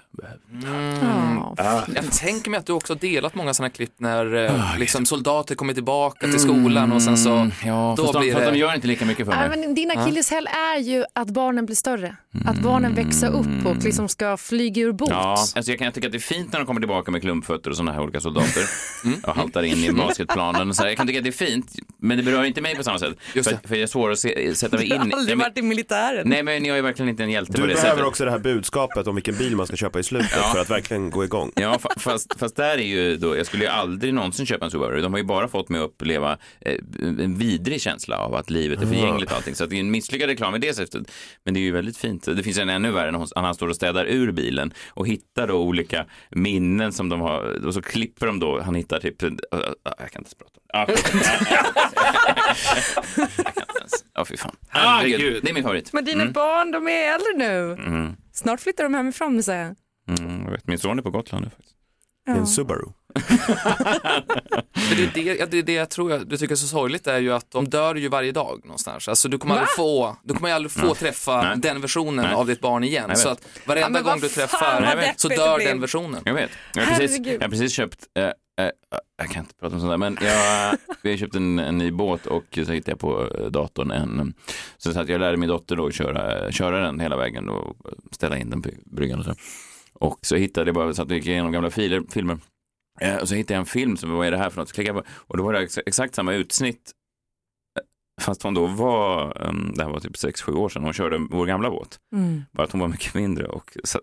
Jag 1.96 2.12
tänker 2.12 2.50
mig 2.52 2.58
att 2.60 2.66
du 2.66 2.74
också 2.74 2.94
har 2.94 3.00
delat 3.00 3.36
många 3.36 3.54
sådana 3.54 3.70
klipp 3.70 3.94
när 3.98 4.36
eh, 4.36 4.74
Ah, 4.74 4.78
liksom 4.78 5.06
soldater 5.06 5.56
kommer 5.56 5.74
tillbaka 5.74 6.28
till 6.28 6.40
skolan 6.40 6.92
och 6.92 7.02
sen 7.02 7.18
så 7.18 7.36
Mm, 7.36 7.52
Ja, 7.66 7.94
då 7.98 8.04
fast, 8.04 8.14
de, 8.14 8.20
blir 8.20 8.34
fast 8.34 8.46
det... 8.46 8.52
de 8.52 8.58
gör 8.58 8.76
inte 8.76 8.88
lika 8.88 9.06
mycket 9.06 9.26
för 9.26 9.34
mig. 9.36 9.50
men 9.50 9.76
din 9.76 9.92
akilleshäl 9.92 10.48
är 10.48 10.80
ju 10.80 11.04
att 11.14 11.28
barnen 11.30 11.66
blir 11.66 11.76
större. 11.76 12.16
Att 12.46 12.60
barnen 12.60 12.94
växer 12.96 13.28
upp 13.30 13.66
och 13.66 13.84
liksom 13.84 14.10
ska 14.10 14.38
flyga 14.38 14.82
ur 14.82 14.92
båt. 14.92 15.10
Ja, 15.10 15.32
alltså 15.56 15.72
jag 15.72 15.80
kan 15.80 15.92
tycka 15.92 16.08
att 16.08 16.12
det 16.12 16.18
är 16.18 16.20
fint 16.20 16.52
när 16.52 16.60
de 16.60 16.66
kommer 16.66 16.82
tillbaka 16.82 17.12
med 17.12 17.22
klumpfötter 17.22 17.70
och 17.70 17.76
sådana 17.76 17.94
här 17.94 18.02
olika 18.02 18.22
soldater 18.22 18.64
och 19.24 19.36
haltar 19.36 19.64
in 19.64 19.78
i 19.78 19.92
basketplanen. 19.92 20.70
Och 20.70 20.76
så 20.76 20.82
här. 20.82 20.90
Jag 20.90 20.98
kan 20.98 21.08
tycka 21.08 21.20
att 21.20 21.24
det 21.24 21.30
är 21.30 21.46
fint, 21.46 21.72
men 21.98 22.18
det 22.18 22.24
berör 22.24 22.44
inte 22.44 22.62
mig 22.62 22.76
på 22.76 22.84
samma 22.84 23.00
sätt. 23.00 23.16
Just 23.34 23.50
för, 23.50 23.58
för 23.68 23.76
jag 23.76 23.84
är 23.84 23.88
svår 23.88 24.12
att 24.12 24.20
se, 24.20 24.56
sätta 24.56 24.78
mig 24.78 24.86
in 24.86 24.94
i. 24.94 24.98
Nej, 25.26 25.36
men- 25.36 25.52
i 25.56 25.62
militären. 25.62 26.30
Nej, 26.30 26.44
men 26.44 26.66
jag 26.66 26.78
är 26.78 26.82
verkligen 26.82 27.10
inte 27.10 27.24
en 27.24 27.30
hjälte 27.30 27.52
Du 27.54 27.62
på 27.62 27.68
det 27.68 27.74
behöver 27.74 27.90
sättet. 27.92 28.06
också 28.08 28.26
det 28.26 28.32
här 28.32 28.40
budskapet 28.56 29.08
om 29.08 29.16
vilken 29.16 29.38
bil 29.38 29.56
man 29.56 29.68
ska 29.68 29.76
köpa 29.76 30.00
i 30.00 30.04
slutet 30.04 30.32
Ja. 30.36 30.52
för 30.54 30.60
att 30.62 30.70
verkligen 30.70 31.10
gå 31.10 31.24
igång. 31.24 31.52
Ja, 31.56 31.78
fa- 31.82 32.00
fast, 32.00 32.40
fast 32.40 32.56
där 32.56 32.78
är 32.78 32.84
ju 32.84 33.18
då, 33.18 33.38
jag 33.38 33.46
skulle 33.46 33.64
ju 33.64 33.70
aldrig 33.70 34.14
någonsin 34.14 34.46
köpa 34.46 34.66
en 34.66 34.72
Subaru. 34.72 35.02
De 35.02 35.14
har 35.14 35.18
ju 35.18 35.24
bara 35.26 35.48
fått 35.48 35.70
mig 35.70 35.82
att 35.82 35.86
uppleva 35.86 36.38
eh, 36.62 36.76
en 37.02 37.38
vidrig 37.38 37.82
känsla 37.82 38.18
av 38.18 38.36
att 38.36 38.50
livet 38.50 38.82
är 38.82 38.86
förgängligt 38.86 39.32
och 39.32 39.38
allting. 39.38 39.56
Så 39.56 39.64
att 39.64 39.70
det 39.70 39.76
är 39.76 39.80
en 39.80 39.92
misslyckad 39.92 40.30
reklam 40.30 40.56
i 40.56 40.60
det 40.60 40.74
sättet. 40.74 41.12
Men 41.44 41.54
det 41.54 41.60
är 41.60 41.62
ju 41.62 41.72
väldigt 41.72 41.98
fint. 41.98 42.24
Det 42.26 42.44
finns 42.44 42.58
en 42.58 42.70
ännu 42.70 42.92
värre 42.92 43.12
när 43.12 43.42
han 43.42 43.56
står 43.56 43.68
och 43.68 43.76
städar 43.76 44.06
ur 44.06 44.32
bilen 44.32 44.74
och 44.90 45.08
hittar 45.08 45.48
då 45.48 45.54
olika 45.56 46.06
minnen 46.30 46.92
som 46.94 47.10
de 47.10 47.22
har. 47.22 47.66
Och 47.66 47.74
så 47.74 47.82
klipper 47.82 48.26
de 48.28 48.40
då, 48.40 48.62
han 48.62 48.76
hittar 48.76 49.00
typ, 49.00 49.24
äh, 49.24 49.30
äh, 49.30 49.34
jag 49.84 49.98
kan 49.98 50.04
inte 50.06 50.18
ens 50.18 50.36
prata. 50.36 50.60
Ah. 50.74 50.86
Ja, 54.18 54.26
fy 54.26 54.38
fan. 54.38 54.56
Herregud. 54.70 55.44
Det 55.44 55.50
är 55.50 55.54
min 55.54 55.64
favorit. 55.64 55.94
Men 55.94 56.06
dina 56.06 56.26
barn, 56.26 56.72
de 56.72 56.88
är 56.88 57.14
äldre 57.14 57.28
nu. 57.48 57.72
Mm. 57.88 58.16
Snart 58.36 58.62
flyttar 58.62 58.84
de 58.84 58.94
hemifrån, 58.94 59.44
säger 59.44 59.64
jag. 60.08 60.20
Mm, 60.20 60.44
jag 60.44 60.52
vet, 60.52 60.68
min 60.68 60.80
son 60.80 61.00
är 61.00 61.04
på 61.04 61.12
Gotland 61.12 61.44
nu 61.46 61.50
faktiskt. 61.50 61.76
En 62.28 62.48
Subaru. 62.48 62.86
Det, 64.90 65.04
är 65.04 65.12
det, 65.14 65.22
ja, 65.40 65.46
det 65.46 65.62
det 65.62 65.74
jag 65.74 65.90
tror 65.90 66.12
jag, 66.12 66.28
du 66.28 66.38
tycker 66.38 66.54
är 66.54 66.58
så 66.58 66.68
sorgligt 66.68 67.08
är 67.08 67.20
ju 67.20 67.34
att 67.34 67.52
de 67.52 67.70
dör 67.70 67.96
ju 67.96 68.10
varje 68.10 68.32
dag 68.32 68.62
någonstans. 68.64 69.08
Alltså 69.08 69.30
du 69.30 69.38
kommer 69.38 69.56
aldrig 69.56 69.76
få, 69.76 70.18
du 70.24 70.34
kommer 70.34 70.54
aldrig 70.54 70.72
få 70.72 70.86
Nej. 70.86 70.96
träffa 70.96 71.42
Nej. 71.42 71.58
den 71.58 71.82
versionen 71.82 72.26
Nej. 72.26 72.34
av 72.34 72.48
ditt 72.48 72.62
barn 72.62 72.84
igen. 72.84 73.16
Så 73.16 73.30
att 73.30 73.48
varenda 73.66 74.00
Ja, 74.00 74.04
gång 74.12 74.20
du 74.20 74.30
träffar 74.30 75.14
så 75.18 75.28
dör 75.30 75.60
den 75.60 75.82
versionen. 75.82 76.22
Jag 76.26 76.34
vet. 76.34 76.50
Jag 76.74 76.86
har 76.86 76.98
precis, 76.98 77.28
jag 77.28 77.42
har 77.42 77.50
precis 77.50 77.74
köpt, 77.74 78.00
eh, 78.18 78.30
jag 79.18 79.30
kan 79.30 79.44
inte 79.44 79.56
prata 79.56 79.76
om 79.76 79.82
sånt 79.82 79.92
där, 79.92 79.98
men 79.98 80.18
jag, 80.22 80.78
vi 81.02 81.10
har 81.10 81.18
köpt 81.18 81.36
en, 81.36 81.60
en 81.60 81.78
ny 81.78 81.92
båt 81.92 82.26
och 82.26 82.46
så 82.66 82.72
hittade 82.72 82.92
jag 82.92 83.00
på 83.00 83.28
eh, 83.40 83.46
datorn 83.46 83.92
en, 83.92 84.34
så, 84.78 84.94
så 84.94 85.00
att 85.00 85.10
jag 85.10 85.20
lärde 85.20 85.38
min 85.38 85.50
dotter 85.50 85.76
då 85.76 85.88
att 85.88 85.94
köra, 85.94 86.52
köra 86.52 86.80
den 86.86 87.00
hela 87.00 87.18
vägen 87.18 87.50
och 87.50 87.78
ställa 88.12 88.38
in 88.38 88.50
den 88.50 88.62
på 88.62 88.70
bryggan 88.86 89.20
och 89.20 89.26
så. 89.26 89.34
Och 89.94 90.20
så 90.22 90.36
hittade 90.36 90.68
jag 90.68 90.76
bara, 90.76 90.94
så 90.94 91.02
att 91.02 91.10
jag 91.10 91.18
gick 91.18 91.28
igenom 91.28 91.52
gamla 91.52 91.70
filer, 91.70 92.04
filmer. 92.10 92.38
Eh, 93.02 93.16
och 93.16 93.30
så 93.30 93.36
hittade 93.36 93.54
jag 93.54 93.60
en 93.60 93.66
film, 93.66 93.98
som 93.98 94.12
vad 94.12 94.28
är 94.28 94.32
det 94.32 94.38
här 94.38 94.50
för 94.50 94.58
något? 94.62 94.70
Så 94.70 94.76
klickade 94.76 94.98
jag 94.98 95.06
på, 95.06 95.12
och 95.18 95.38
då 95.38 95.44
var 95.44 95.54
det 95.54 95.60
ex- 95.60 95.80
exakt 95.86 96.16
samma 96.16 96.34
utsnitt. 96.34 96.92
Fast 98.22 98.44
hon 98.44 98.54
då 98.54 98.66
var, 98.66 99.42
um, 99.48 99.74
det 99.76 99.84
här 99.84 99.92
var 99.92 100.00
typ 100.00 100.16
6-7 100.16 100.54
år 100.56 100.70
sedan, 100.70 100.84
hon 100.84 100.94
körde 100.94 101.18
vår 101.30 101.46
gamla 101.46 101.70
båt. 101.70 102.00
Mm. 102.16 102.42
Bara 102.52 102.64
att 102.64 102.72
hon 102.72 102.82
var 102.82 102.88
mycket 102.88 103.14
mindre 103.14 103.48
och 103.48 103.78
så, 103.84 104.00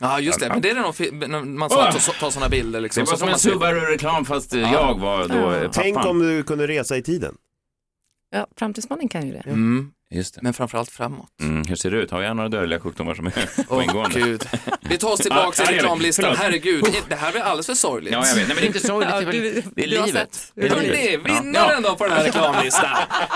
Ja 0.00 0.20
just 0.20 0.40
det, 0.40 0.48
men 0.48 0.60
det 0.60 0.70
är 0.70 0.74
när 0.74 1.44
man 1.44 1.70
sa 1.70 1.88
att 1.88 2.06
ta, 2.06 2.12
ta 2.12 2.30
sådana 2.30 2.48
bilder 2.48 2.80
liksom. 2.80 3.04
Det 3.04 3.10
var 3.10 3.18
som 3.18 3.28
en 3.28 3.38
Subaru-reklam 3.38 4.24
fast 4.24 4.54
eh, 4.54 4.72
jag 4.72 4.98
var 4.98 5.28
då 5.28 5.34
Ja. 5.34 5.50
pappan. 5.50 5.70
Tänk 5.72 5.96
om 6.06 6.18
du 6.18 6.42
kunde 6.42 6.66
resa 6.66 6.96
i 6.96 7.02
tiden. 7.02 7.34
Ja, 8.30 8.46
framtidsmannen 8.56 9.08
kan 9.08 9.26
ju 9.26 9.32
det. 9.32 9.38
Mm. 9.46 9.92
Just 10.14 10.34
det. 10.34 10.40
men 10.42 10.54
framförallt 10.54 10.90
framåt. 10.90 11.28
Mm, 11.40 11.64
hur 11.68 11.76
ser 11.76 11.90
det 11.90 11.96
ut? 11.96 12.10
Har 12.10 12.22
jag 12.22 12.36
några 12.36 12.48
dödliga 12.48 12.80
sjukdomar 12.80 13.14
som 13.14 13.26
är 13.26 13.30
på 13.68 13.74
Åh 13.76 13.84
ingående? 13.84 14.20
gud. 14.20 14.48
Vi 14.80 14.98
tar 14.98 15.12
oss 15.12 15.20
tillbaka 15.20 15.42
Ja, 15.62 15.66
till 15.66 15.76
ja, 15.76 15.82
reklamlistan. 15.82 16.24
Förlåt. 16.24 16.38
Herregud, 16.38 16.84
det 17.08 17.14
här 17.14 17.32
blir 17.32 17.42
alldeles 17.42 17.66
för 17.66 17.74
sorgligt. 17.74 18.12
Ja, 18.12 18.26
jag 18.26 18.34
vet. 18.34 18.36
Nej, 18.36 18.46
men 18.48 18.56
det 18.56 18.62
är 18.62 18.66
inte 18.66 18.80
sorgligt. 18.80 19.10
Det 19.10 19.16
är, 19.16 19.20
Ja, 19.22 19.26
väl, 19.76 19.92
är 19.92 20.06
livet. 20.06 20.52
Det 20.54 20.66
är 20.66 20.80
livet. 20.80 21.30
vinnaren 21.30 21.82
då 21.82 21.94
på 21.96 22.04
den 22.04 22.12
här 22.12 22.24
reklamlistan. 22.24 22.90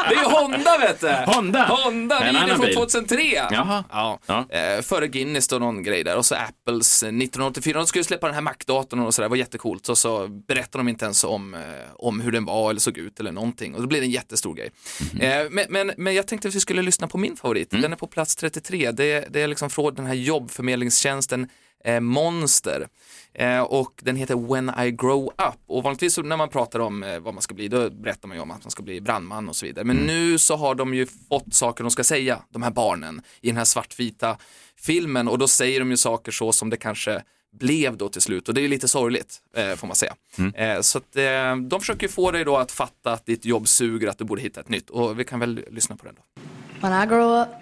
Det 0.09 0.15
är 0.15 0.19
ju 0.21 0.25
Honda 0.29 0.79
vet 0.79 1.01
du. 1.01 1.33
Honda. 1.33 1.65
Honda, 1.67 2.19
En 2.21 2.27
bilen 2.27 2.37
annan 2.43 2.57
från 2.57 2.67
bil. 2.67 2.75
2003. 2.75 3.23
Jaha. 3.51 3.85
Ja. 3.91 4.19
Ja. 4.27 4.47
Eh, 4.51 4.83
före 4.83 5.07
Guinness 5.09 5.53
och 5.53 5.61
någon 5.61 5.83
grej 5.83 6.05
där 6.05 6.17
och 6.17 6.27
så 6.27 6.35
Apples 6.35 7.03
eh, 7.03 7.07
1984, 7.09 7.79
de 7.79 7.87
skulle 7.87 8.05
släppa 8.05 8.27
den 8.27 8.35
här 8.35 8.43
Mac-datorn 8.43 9.01
och 9.01 9.15
sådär, 9.15 9.25
det 9.25 9.31
var 9.31 9.37
jättecoolt 9.37 9.89
och 9.89 9.99
så 9.99 10.29
berättade 10.29 10.79
de 10.85 10.89
inte 10.89 11.05
ens 11.05 11.25
om, 11.25 11.55
eh, 11.55 11.61
om 11.95 12.21
hur 12.21 12.33
den 12.33 12.45
var 12.45 12.71
eller 12.71 12.81
såg 12.81 12.99
ut 12.99 13.21
eller 13.21 13.33
någonting 13.33 13.75
och 13.75 13.81
då 13.81 13.87
blev 13.87 14.01
det 14.01 14.07
en 14.07 14.11
jättestor 14.11 14.55
grej. 14.55 14.71
Eh, 15.21 15.47
men, 15.51 15.65
men, 15.69 15.93
men 15.97 16.15
jag 16.15 16.27
tänkte 16.27 16.49
att 16.49 16.55
vi 16.55 16.61
skulle 16.69 16.83
lyssna 16.83 17.09
på 17.09 17.19
min 17.19 17.37
favorit, 17.37 17.73
Mm. 17.73 17.83
den 17.83 17.93
är 17.93 17.97
på 17.97 18.07
plats 18.07 18.37
33, 18.37 18.93
det, 18.93 19.27
det 19.31 19.41
är 19.43 19.47
liksom 19.49 19.71
från 19.71 19.95
den 19.95 20.07
här 20.07 20.15
jobbförmedlingstjänsten 20.15 21.49
eh, 21.85 22.01
Monster. 22.01 22.89
Eh, 23.35 23.61
och 23.61 24.01
den 24.03 24.17
heter 24.17 24.35
When 24.53 24.73
I 24.87 24.91
Grow 24.91 25.27
Up. 25.27 25.55
Och 25.67 25.83
vanligtvis 25.83 26.19
när 26.19 26.37
man 26.37 26.49
pratar 26.49 26.79
om 26.81 27.03
eh, 27.03 27.19
vad 27.19 27.35
man 27.35 27.43
ska 27.43 27.55
bli, 27.55 27.69
då 27.69 27.91
berättar 27.91 28.29
man 28.29 28.37
ju 28.37 28.43
om 28.43 28.51
att 28.51 28.65
man 28.65 28.71
ska 28.71 28.83
bli 28.83 29.01
brandman 29.01 29.49
och 29.49 29.57
så 29.57 29.67
vidare. 29.67 29.85
Men 29.85 29.97
nu 29.97 30.39
så 30.39 30.57
har 30.57 30.75
de 30.75 30.95
ju 30.95 31.07
fått 31.29 31.55
saker 31.55 31.85
de 31.85 31.91
ska 31.91 32.05
säga, 32.05 32.43
de 32.51 32.63
här 32.63 32.71
barnen, 32.71 33.23
i 33.41 33.47
den 33.49 33.57
här 33.57 33.65
svartvita 33.65 34.37
filmen. 34.77 35.29
Och 35.29 35.39
då 35.39 35.49
säger 35.49 35.81
de 35.81 35.91
ju 35.91 35.97
saker 35.97 36.33
så 36.33 36.53
som 36.53 36.71
det 36.71 36.77
kanske 36.77 37.23
blev 37.59 37.97
då 37.97 38.09
till 38.09 38.23
slut. 38.23 38.49
Och 38.49 38.55
det 38.55 38.61
är 38.61 38.69
lite 38.69 38.89
sorgligt, 38.89 39.37
eh, 39.57 39.75
får 39.77 39.87
man 39.87 39.97
säga. 39.97 40.15
Eh, 40.55 40.81
så 40.81 40.99
att 40.99 41.17
eh, 41.17 41.57
de 41.57 41.81
försöker 41.81 42.09
få 42.09 42.31
dig 42.31 42.45
då 42.45 42.57
att 42.57 42.73
fatta 42.73 43.13
att 43.13 43.27
ditt 43.27 43.45
jobb 43.45 43.69
suger, 43.69 44.09
att 44.09 44.19
du 44.19 44.25
borde 44.25 44.43
hitta 44.43 44.61
ett 44.61 44.69
nytt. 44.69 44.91
Och 44.91 45.21
vi 45.21 45.25
kan 45.25 45.41
väl 45.41 45.65
lyssna 45.71 45.97
på 45.97 46.05
den 46.05 46.15
då. 46.15 46.43
When 46.81 46.93
I 46.93 47.07
grow 47.07 47.33
up, 47.33 47.61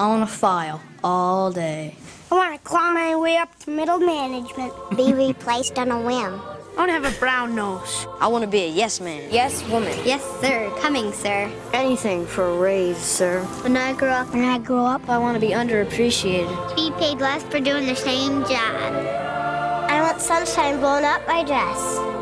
I 0.00 0.06
want 0.08 0.26
to 0.26 0.34
file 0.34 0.80
all 1.02 1.52
day. 1.52 1.94
I 2.32 2.34
want 2.34 2.54
to 2.54 2.60
claw 2.66 2.92
my 2.92 3.14
way 3.14 3.36
up 3.36 3.58
to 3.60 3.70
middle 3.70 3.98
management. 3.98 4.72
Be 4.96 5.12
replaced 5.28 5.78
on 5.78 5.90
a 5.90 6.00
whim. 6.00 6.40
I 6.74 6.76
want 6.78 6.88
to 6.88 6.92
have 6.94 7.04
a 7.04 7.18
brown 7.20 7.54
nose. 7.54 8.06
I 8.20 8.26
want 8.26 8.42
to 8.42 8.50
be 8.50 8.62
a 8.62 8.68
yes 8.68 9.02
man. 9.02 9.30
Yes, 9.30 9.62
woman. 9.68 9.96
Yes, 10.06 10.24
sir. 10.40 10.72
Coming, 10.80 11.12
sir. 11.12 11.52
Anything 11.74 12.24
for 12.26 12.48
a 12.48 12.56
raise, 12.56 12.96
sir. 12.96 13.42
When 13.62 13.76
I 13.76 13.92
grow 13.92 14.08
up, 14.08 14.32
when 14.32 14.44
I 14.44 14.58
grow 14.58 14.86
up, 14.86 15.06
I 15.10 15.18
want 15.18 15.34
to 15.34 15.40
be 15.46 15.52
underappreciated. 15.52 16.74
be 16.74 16.90
paid 16.98 17.18
less 17.18 17.42
for 17.44 17.60
doing 17.60 17.86
the 17.86 17.94
same 17.94 18.40
job. 18.44 18.94
I 19.90 20.00
want 20.00 20.22
sunshine 20.22 20.80
blown 20.80 21.04
up 21.04 21.20
my 21.28 21.44
dress. 21.44 22.13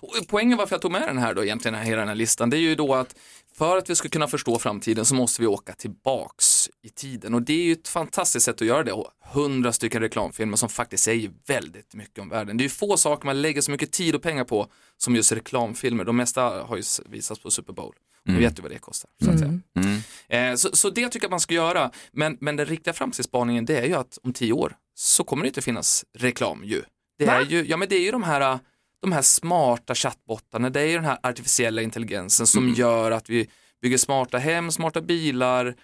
Och 0.00 0.14
poängen 0.28 0.58
varför 0.58 0.74
jag 0.74 0.82
tog 0.82 0.92
med 0.92 1.02
den 1.02 1.18
här 1.18 1.34
då 1.34 1.44
egentligen, 1.44 1.78
hela 1.78 1.98
den 1.98 2.08
här 2.08 2.14
listan, 2.14 2.50
det 2.50 2.56
är 2.56 2.60
ju 2.60 2.74
då 2.74 2.94
att 2.94 3.14
för 3.54 3.76
att 3.76 3.90
vi 3.90 3.94
ska 3.94 4.08
kunna 4.08 4.28
förstå 4.28 4.58
framtiden 4.58 5.04
så 5.04 5.14
måste 5.14 5.42
vi 5.42 5.46
åka 5.46 5.72
tillbaks 5.72 6.70
i 6.82 6.88
tiden 6.88 7.34
och 7.34 7.42
det 7.42 7.52
är 7.52 7.64
ju 7.64 7.72
ett 7.72 7.88
fantastiskt 7.88 8.44
sätt 8.44 8.62
att 8.62 8.66
göra 8.66 8.82
det 8.82 8.92
och 8.92 9.10
hundra 9.32 9.72
stycken 9.72 10.00
reklamfilmer 10.00 10.56
som 10.56 10.68
faktiskt 10.68 11.04
säger 11.04 11.30
väldigt 11.46 11.94
mycket 11.94 12.18
om 12.18 12.28
världen. 12.28 12.56
Det 12.56 12.62
är 12.62 12.64
ju 12.64 12.70
få 12.70 12.96
saker 12.96 13.26
man 13.26 13.42
lägger 13.42 13.60
så 13.60 13.70
mycket 13.70 13.92
tid 13.92 14.14
och 14.14 14.22
pengar 14.22 14.44
på 14.44 14.66
som 14.96 15.16
just 15.16 15.32
reklamfilmer. 15.32 16.04
De 16.04 16.16
mesta 16.16 16.42
har 16.42 16.76
ju 16.76 16.82
visats 17.06 17.40
på 17.40 17.50
Super 17.50 17.72
Bowl. 17.72 17.94
Mm. 18.28 18.40
Vi 18.40 18.46
vet 18.46 18.58
ju 18.58 18.62
vad 18.62 18.70
det 18.70 18.78
kostar. 18.78 19.10
Så, 19.24 19.30
att 19.30 19.38
säga. 19.38 19.60
Mm. 19.76 20.52
Eh, 20.52 20.56
så, 20.56 20.76
så 20.76 20.90
det 20.90 21.08
tycker 21.08 21.24
jag 21.24 21.30
man 21.30 21.40
ska 21.40 21.54
göra. 21.54 21.90
Men, 22.12 22.36
men 22.40 22.56
den 22.56 22.66
riktiga 22.66 22.94
framtidsspaningen 22.94 23.64
det 23.64 23.76
är 23.76 23.86
ju 23.86 23.94
att 23.94 24.18
om 24.22 24.32
tio 24.32 24.52
år 24.52 24.76
så 24.94 25.24
kommer 25.24 25.42
det 25.42 25.48
inte 25.48 25.62
finnas 25.62 26.04
reklam 26.18 26.64
ju. 26.64 26.82
Det 27.18 27.24
är 27.24 27.40
ju, 27.40 27.64
ja 27.66 27.76
men 27.76 27.88
det 27.88 27.96
är 27.96 28.00
ju 28.00 28.10
de 28.10 28.22
här, 28.22 28.58
de 29.02 29.12
här 29.12 29.22
smarta 29.22 29.94
chattbottarna, 29.94 30.70
det 30.70 30.80
är 30.80 30.86
ju 30.86 30.94
den 30.94 31.04
här 31.04 31.18
artificiella 31.22 31.82
intelligensen 31.82 32.46
som 32.46 32.62
Mm. 32.62 32.74
gör 32.74 33.10
att 33.10 33.30
vi 33.30 33.48
bygger 33.82 33.98
smarta 33.98 34.38
hem, 34.38 34.70
smarta 34.70 35.00
bilar, 35.00 35.74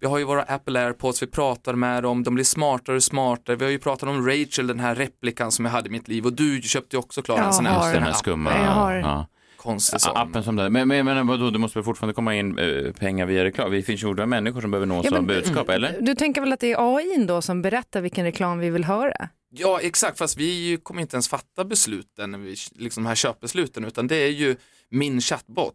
vi 0.00 0.06
har 0.06 0.18
ju 0.18 0.24
våra 0.24 0.42
Apple 0.42 0.80
AirPods, 0.86 1.22
vi 1.22 1.26
pratar 1.26 1.74
med 1.74 2.02
dem, 2.02 2.22
de 2.22 2.34
blir 2.34 2.44
smartare 2.44 2.96
och 2.96 3.02
smartare. 3.02 3.56
Vi 3.56 3.64
har 3.64 3.72
ju 3.72 3.78
pratat 3.78 4.08
om 4.08 4.26
Rachel, 4.26 4.66
den 4.66 4.80
här 4.80 4.94
replikan 4.94 5.52
som 5.52 5.64
jag 5.64 5.72
hade 5.72 5.88
i 5.88 5.92
mitt 5.92 6.08
liv 6.08 6.26
och 6.26 6.32
du 6.32 6.62
köpte 6.62 6.96
ju 6.96 7.00
också 7.00 7.22
Klara 7.22 7.44
en 7.44 7.52
sån 7.52 7.66
här, 7.66 7.94
Den 7.94 8.02
här 8.02 8.12
skumma. 8.12 8.50
Jag 8.52 8.70
har- 8.70 8.94
Ja. 8.94 9.26
Konstig 9.56 10.00
sån. 10.00 10.16
appen 10.16 10.42
som 10.44 10.56
det. 10.56 10.70
Men, 10.70 10.88
men, 10.88 11.04
men 11.04 11.26
vadå, 11.26 11.50
det 11.50 11.58
måste 11.58 11.78
väl 11.78 11.84
fortfarande 11.84 12.14
komma 12.14 12.34
in 12.34 12.58
eh, 12.58 12.92
pengar 12.92 13.26
via 13.26 13.44
reklam? 13.44 13.70
Vi 13.70 13.82
finns 13.82 14.02
ju 14.04 14.26
människor 14.26 14.60
som 14.60 14.70
behöver 14.70 14.86
nås 14.86 15.04
Ja, 15.04 15.10
av 15.10 15.14
men- 15.16 15.26
budskap, 15.26 15.68
eller? 15.68 15.96
Du 16.00 16.14
tänker 16.14 16.40
väl 16.40 16.52
att 16.52 16.60
det 16.60 16.72
är 16.72 16.96
AI 16.96 17.24
då 17.28 17.42
som 17.42 17.62
berättar 17.62 18.00
vilken 18.00 18.24
reklam 18.24 18.58
vi 18.58 18.70
vill 18.70 18.84
höra? 18.84 19.28
Ja, 19.50 19.80
exakt, 19.80 20.18
fast 20.18 20.36
vi 20.36 20.78
kommer 20.82 21.00
inte 21.00 21.16
ens 21.16 21.28
fatta 21.28 21.64
besluten, 21.64 22.42
vi- 22.44 22.56
liksom 22.74 23.02
de 23.02 23.08
här 23.08 23.14
köpbesluten, 23.14 23.84
utan 23.84 24.06
det 24.06 24.16
är 24.16 24.28
ju 24.30 24.56
min 24.90 25.20
chattbot. 25.20 25.74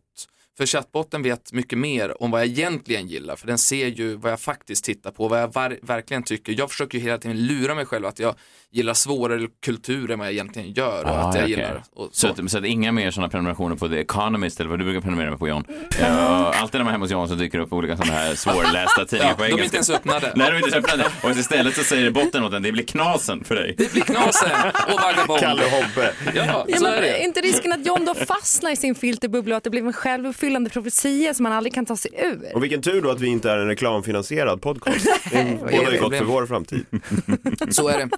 För 0.57 0.65
chattbotten 0.65 1.23
vet 1.23 1.53
mycket 1.53 1.77
mer 1.79 2.23
om 2.23 2.31
vad 2.31 2.41
jag 2.41 2.47
egentligen 2.47 3.07
gillar, 3.07 3.35
för 3.35 3.47
den 3.47 3.57
ser 3.57 3.87
ju 3.87 4.15
vad 4.15 4.31
jag 4.31 4.39
faktiskt 4.39 4.83
tittar 4.85 5.11
på, 5.11 5.27
vad 5.27 5.41
jag 5.41 5.77
verkligen 5.81 6.23
tycker. 6.23 6.55
Jag 6.57 6.69
försöker 6.71 6.97
ju 6.97 7.03
hela 7.03 7.17
tiden 7.17 7.45
lura 7.47 7.75
mig 7.75 7.85
själv 7.85 8.05
att 8.05 8.19
jag 8.19 8.35
gillar 8.73 8.93
svårare 8.93 9.47
kultur 9.65 10.11
än 10.11 10.19
vad 10.19 10.27
jag 10.27 10.33
egentligen 10.33 10.73
gör 10.73 11.03
Ah, 11.05 11.09
att 11.09 11.35
jag 11.35 11.43
okej. 11.43 11.49
gillar. 11.49 11.83
Och 11.95 12.09
Så, 12.11 12.27
så. 12.35 12.43
att, 12.43 12.51
så 12.51 12.57
att 12.57 12.65
inga 12.65 12.91
mer 12.91 13.11
sådana 13.11 13.29
prenumerationer 13.29 13.75
på 13.75 13.89
The 13.89 13.99
Economist 13.99 14.59
eller 14.59 14.69
vad 14.69 14.79
du 14.79 14.85
brukar 14.85 15.01
prenumerera 15.01 15.37
på 15.37 15.47
John. 15.47 15.63
Ja, 16.01 16.53
alltid 16.53 16.79
när 16.79 16.83
man 16.83 16.87
är 16.87 16.91
hemma 16.91 17.03
hos 17.05 17.11
John 17.11 17.27
så 17.27 17.35
dyker 17.35 17.57
det 17.57 17.63
upp 17.63 17.73
olika 17.73 17.97
sådana 17.97 18.13
här 18.13 18.35
svårlästa 18.35 19.05
tidningar 19.09 19.29
Ja, 19.31 19.35
på 19.35 19.43
de 19.43 19.47
är 19.47 19.49
engelska. 19.49 19.63
inte 19.65 19.75
ens 19.75 19.89
öppnade. 19.89 20.31
Nej, 20.35 20.47
de 20.47 20.53
är 20.53 20.65
inte 20.65 20.69
ens 20.77 20.85
öppnade. 20.91 21.09
Och 21.23 21.29
istället 21.31 21.75
så 21.75 21.83
säger 21.83 22.11
botten 22.11 22.43
åt 22.43 22.51
den, 22.51 22.63
det 22.63 22.71
blir 22.71 22.83
knasen 22.85 23.43
för 23.43 23.55
dig. 23.55 23.75
Det 23.77 23.93
blir 23.93 24.03
knasen 24.03 24.49
och 24.93 24.99
vagabond. 25.01 25.39
Kalle 25.39 25.63
Hobbe. 25.63 26.13
Ja, 26.35 26.65
Ja, 26.67 26.77
så 26.77 26.83
men 26.83 26.93
är 26.93 27.01
det. 27.01 27.23
inte 27.23 27.41
risken 27.41 27.73
att 27.73 27.85
John 27.85 28.05
då 28.05 28.13
fastnar 28.15 28.71
i 28.71 28.75
sin 28.75 28.95
filterbubbla 28.95 29.55
och 29.55 29.57
att 29.57 29.63
det 29.63 29.69
blir 29.69 29.81
en 29.85 29.93
självuppfyllande 29.93 30.69
profetia 30.69 31.33
som 31.33 31.43
man 31.43 31.51
aldrig 31.53 31.73
kan 31.73 31.85
ta 31.85 31.97
sig 31.97 32.11
ur? 32.17 32.55
Och 32.55 32.63
vilken 32.63 32.81
tur 32.81 33.01
då 33.01 33.11
att 33.11 33.19
vi 33.21 33.27
inte 33.27 33.51
är 33.51 33.57
en 33.57 33.67
reklamfinansierad 33.67 34.61
podcast. 34.61 35.05
Det 35.31 35.57
bådar 35.59 35.71
ju 35.77 35.85
gott 35.91 35.99
problem. 35.99 36.19
för 36.19 36.25
vår 36.25 36.45
framtid. 36.45 36.85
Så 37.69 37.87
är 37.87 37.97
det. 37.97 38.09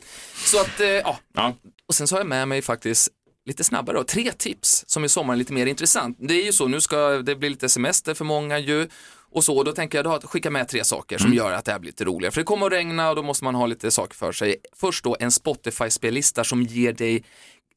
Så 0.45 0.61
att, 0.61 0.79
eh, 0.79 0.87
ja. 0.87 1.19
Ja. 1.33 1.55
Och 1.87 1.95
sen 1.95 2.07
så 2.07 2.15
har 2.15 2.19
jag 2.19 2.27
med 2.27 2.47
mig 2.47 2.61
faktiskt 2.61 3.09
lite 3.45 3.63
snabbare 3.63 3.97
då, 3.97 4.03
tre 4.03 4.31
tips 4.31 4.83
som 4.87 5.05
i 5.05 5.09
sommar 5.09 5.33
är 5.33 5.37
lite 5.37 5.53
mer 5.53 5.65
intressant. 5.65 6.17
Det 6.19 6.33
är 6.33 6.45
ju 6.45 6.53
så, 6.53 6.67
nu 6.67 6.81
ska 6.81 6.97
det 7.09 7.35
bli 7.35 7.49
lite 7.49 7.69
semester 7.69 8.13
för 8.13 8.25
många 8.25 8.59
ju. 8.59 8.87
Och 9.31 9.43
så, 9.43 9.63
då 9.63 9.71
tänker 9.71 9.97
jag 9.97 10.05
då 10.05 10.13
att 10.13 10.25
skicka 10.25 10.49
med 10.49 10.67
tre 10.67 10.83
saker 10.83 11.17
som 11.17 11.33
gör 11.33 11.51
att 11.51 11.65
det 11.65 11.71
här 11.71 11.79
blir 11.79 11.91
lite 11.91 12.05
roligare. 12.05 12.31
För 12.31 12.41
det 12.41 12.45
kommer 12.45 12.65
att 12.65 12.71
regna 12.71 13.09
och 13.09 13.15
då 13.15 13.23
måste 13.23 13.43
man 13.43 13.55
ha 13.55 13.65
lite 13.65 13.91
saker 13.91 14.15
för 14.15 14.31
sig. 14.31 14.55
Först 14.75 15.03
då 15.03 15.17
en 15.19 15.31
Spotify-spellista 15.31 16.43
som 16.43 16.63
ger 16.63 16.93
dig 16.93 17.23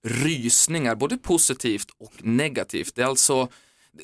rysningar, 0.07 0.95
både 0.95 1.19
positivt 1.19 1.89
och 1.99 2.13
negativt. 2.19 2.95
Det 2.95 3.03
är 3.03 3.07
alltså, 3.07 3.49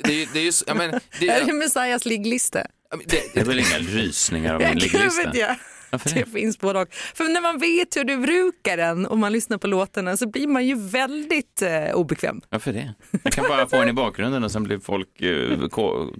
det 0.04 0.22
är, 0.22 0.28
det 0.32 0.38
är 0.38 0.44
ju, 0.44 0.52
ja, 0.66 0.74
men, 0.74 1.00
det, 1.20 1.28
Är 1.28 1.44
det 1.44 1.52
Messiahs 1.52 2.04
ligglista? 2.04 2.66
det, 3.06 3.34
Det 3.34 3.40
är 3.40 3.44
väl 3.44 3.58
inga 3.58 3.78
rysningar 3.78 4.54
av 4.54 4.60
gud 4.72 4.82
ligglista? 4.82 5.56
Varför 5.94 6.10
Det 6.10 6.20
det? 6.24 6.30
finns 6.30 6.58
både 6.58 6.80
och. 6.80 6.94
För 6.94 7.24
när 7.24 7.40
man 7.40 7.58
vet 7.58 7.96
hur 7.96 8.04
du 8.04 8.16
brukar 8.16 8.76
den 8.76 9.06
och 9.06 9.18
man 9.18 9.32
lyssnar 9.32 9.58
på 9.58 9.66
låtarna 9.66 10.16
så 10.16 10.28
blir 10.28 10.46
man 10.46 10.66
ju 10.66 10.74
väldigt 10.74 11.62
eh, 11.62 11.94
obekväm. 11.94 12.40
Varför 12.50 12.72
det? 12.72 12.94
Jag 13.22 13.32
kan 13.32 13.44
bara 13.48 13.66
få 13.66 13.76
den 13.76 13.88
i 13.88 13.92
bakgrunden 13.92 14.44
och 14.44 14.50
sen 14.50 14.62
blir 14.62 14.78
folk 14.78 15.20
eh, 15.20 15.58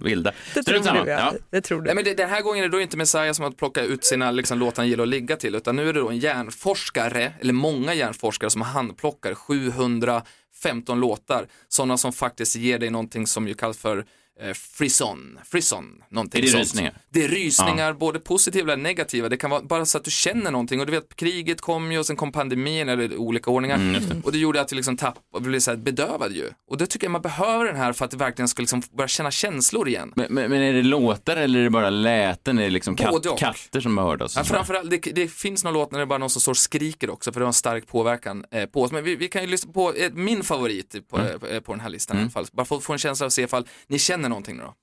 vilda. 0.05 0.33
Det 0.55 0.63
tror 0.63 0.81
du, 0.81 0.91
ja. 0.91 1.05
Ja. 1.07 1.33
Det 1.51 1.61
tror 1.61 1.79
du. 1.81 1.87
Nej, 1.87 1.95
men 1.95 2.05
det, 2.05 2.15
den 2.15 2.29
här 2.31 2.43
gången 2.43 2.65
är 2.65 2.69
det 2.69 2.77
då 2.77 2.81
inte 2.81 2.97
Messiah 2.97 3.33
som 3.33 3.43
har 3.45 3.51
plockat 3.51 3.85
ut 3.85 4.05
sina 4.05 4.31
liksom, 4.31 4.59
låtar 4.59 4.83
han 4.83 4.89
gillar 4.89 5.03
att 5.03 5.09
ligga 5.09 5.37
till, 5.37 5.55
utan 5.55 5.77
nu 5.77 5.89
är 5.89 5.93
det 5.93 6.01
då 6.01 6.09
en 6.09 6.19
hjärnforskare, 6.19 7.33
eller 7.41 7.53
många 7.53 7.95
hjärnforskare 7.95 8.51
som 8.51 8.63
handplockar 8.63 9.35
715 9.35 11.01
låtar, 11.01 11.47
sådana 11.69 11.97
som 11.97 12.13
faktiskt 12.13 12.57
ger 12.57 12.79
dig 12.79 12.91
någonting 12.91 13.27
som 13.27 13.49
ju 13.49 13.55
kallas 13.55 13.79
för 13.79 14.05
eh, 14.40 14.53
frison, 14.53 15.38
frison, 15.44 16.03
någonting 16.11 16.38
Är 16.38 16.42
det 16.42 16.49
sånt. 16.51 16.62
rysningar? 16.62 16.94
Det 17.11 17.25
är 17.25 17.29
rysningar, 17.29 17.92
både 17.92 18.18
positiva 18.20 18.73
och 18.73 18.79
negativa. 18.79 19.29
Det 19.29 19.37
kan 19.37 19.51
vara 19.51 19.62
bara 19.62 19.87
så 19.87 19.99
att 19.99 20.05
du 20.05 20.11
känner 20.11 20.51
någonting 20.51 20.81
och 20.81 20.87
du 20.87 20.92
vet 20.92 21.16
kriget 21.16 21.61
kom 21.61 21.92
ju 21.92 21.99
och 21.99 22.07
sen 22.07 22.16
kom 22.16 22.33
pandemin 22.33 22.88
eller 22.88 23.16
olika 23.16 23.51
ordningar 23.51 23.75
Mm, 23.77 24.23
och 24.25 24.33
det 24.33 24.38
gjorde 24.38 24.61
att 24.61 24.73
vi 24.73 24.77
liksom 24.77 24.97
tappade, 24.97 25.44
blev 25.49 25.61
så 25.61 25.70
här 25.70 25.79
bedövade 25.79 26.35
ju. 26.35 26.51
Och 26.70 26.79
det 26.79 26.87
tycker 26.87 27.07
jag 27.07 27.11
man 27.12 27.23
behöver 27.23 27.64
den 27.64 27.77
här 27.77 27.92
för 27.92 28.05
att 28.05 28.11
det 28.11 28.16
verkligen 28.16 28.49
ska 28.49 28.62
liksom 28.62 28.83
börja 28.97 29.09
känna 29.09 29.31
känslor 29.31 29.88
igen. 29.88 30.12
Men, 30.16 30.27
men, 30.35 30.51
men 30.51 30.62
är 30.62 30.73
det 30.73 30.83
låtar 30.83 31.37
eller 31.37 31.59
är 31.61 31.64
det 31.64 31.70
bara 31.70 31.90
läten? 31.90 32.59
Är 32.59 32.62
det 32.62 32.70
liksom 32.70 32.94
och. 33.11 33.38
katter 33.38 33.81
som 33.81 33.99
hör 33.99 34.23
oss? 34.23 34.37
Ja, 34.37 34.44
framförallt, 34.44 34.90
det, 34.90 34.97
det 34.99 35.29
finns 35.29 35.64
någon 35.64 35.73
låt 35.75 35.92
när 35.92 35.99
det 35.99 36.03
är 36.03 36.07
bara 36.07 36.18
någon 36.18 36.31
som 36.31 36.40
står 36.42 36.53
och 36.53 36.57
skriker 36.57 37.11
också 37.11 37.33
för 37.33 37.40
det 37.40 37.44
har 37.44 37.49
en 37.49 37.53
stark 37.53 37.87
påverkan 37.87 38.44
eh, 38.51 38.66
på 38.66 38.83
oss. 38.83 38.92
Men 38.92 39.05
vi, 39.05 39.16
vi 39.16 39.29
kan 39.29 39.42
ju 39.42 39.49
lyssna 39.49 39.73
på 39.73 39.92
eh, 39.94 40.11
min 40.12 40.42
favorit 40.42 41.09
på, 41.11 41.18
Mm. 41.18 41.31
eh, 41.51 41.61
på 41.61 41.73
den 41.73 41.81
här 41.81 41.88
listan 41.88 42.16
i 42.18 42.20
alla 42.20 42.31
fall. 42.31 42.47
Bara 42.53 42.62
att 42.77 42.85
få 42.85 42.92
en 42.92 42.99
känsla 42.99 43.25
av 43.25 43.27
att 43.27 43.33
se 43.33 43.42
ifall 43.42 43.66
ni 43.87 43.99
känner 43.99 44.24
någonting 44.29 44.57
nu 44.57 44.63
då. 44.63 44.75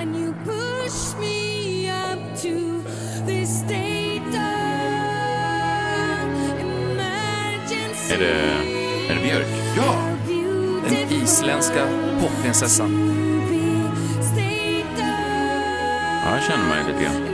And 0.00 0.16
you 0.16 0.32
push 0.44 1.14
me 1.20 1.90
up 1.92 2.18
to 2.42 2.82
this 3.26 3.58
state 3.58 4.28
of 4.28 4.34
emergency. 6.60 8.14
Är 8.14 8.18
det, 8.18 8.32
är 9.12 9.14
det 9.14 9.22
Björk? 9.22 9.46
Ja! 9.76 9.94
Den 10.88 11.22
isländska 11.22 11.86
popprinsessan. 12.20 13.16
Ja, 16.24 16.34
jag 16.34 16.42
känner 16.44 16.68
mig 16.68 16.84
lite 16.86 17.02
grann. 17.04 17.26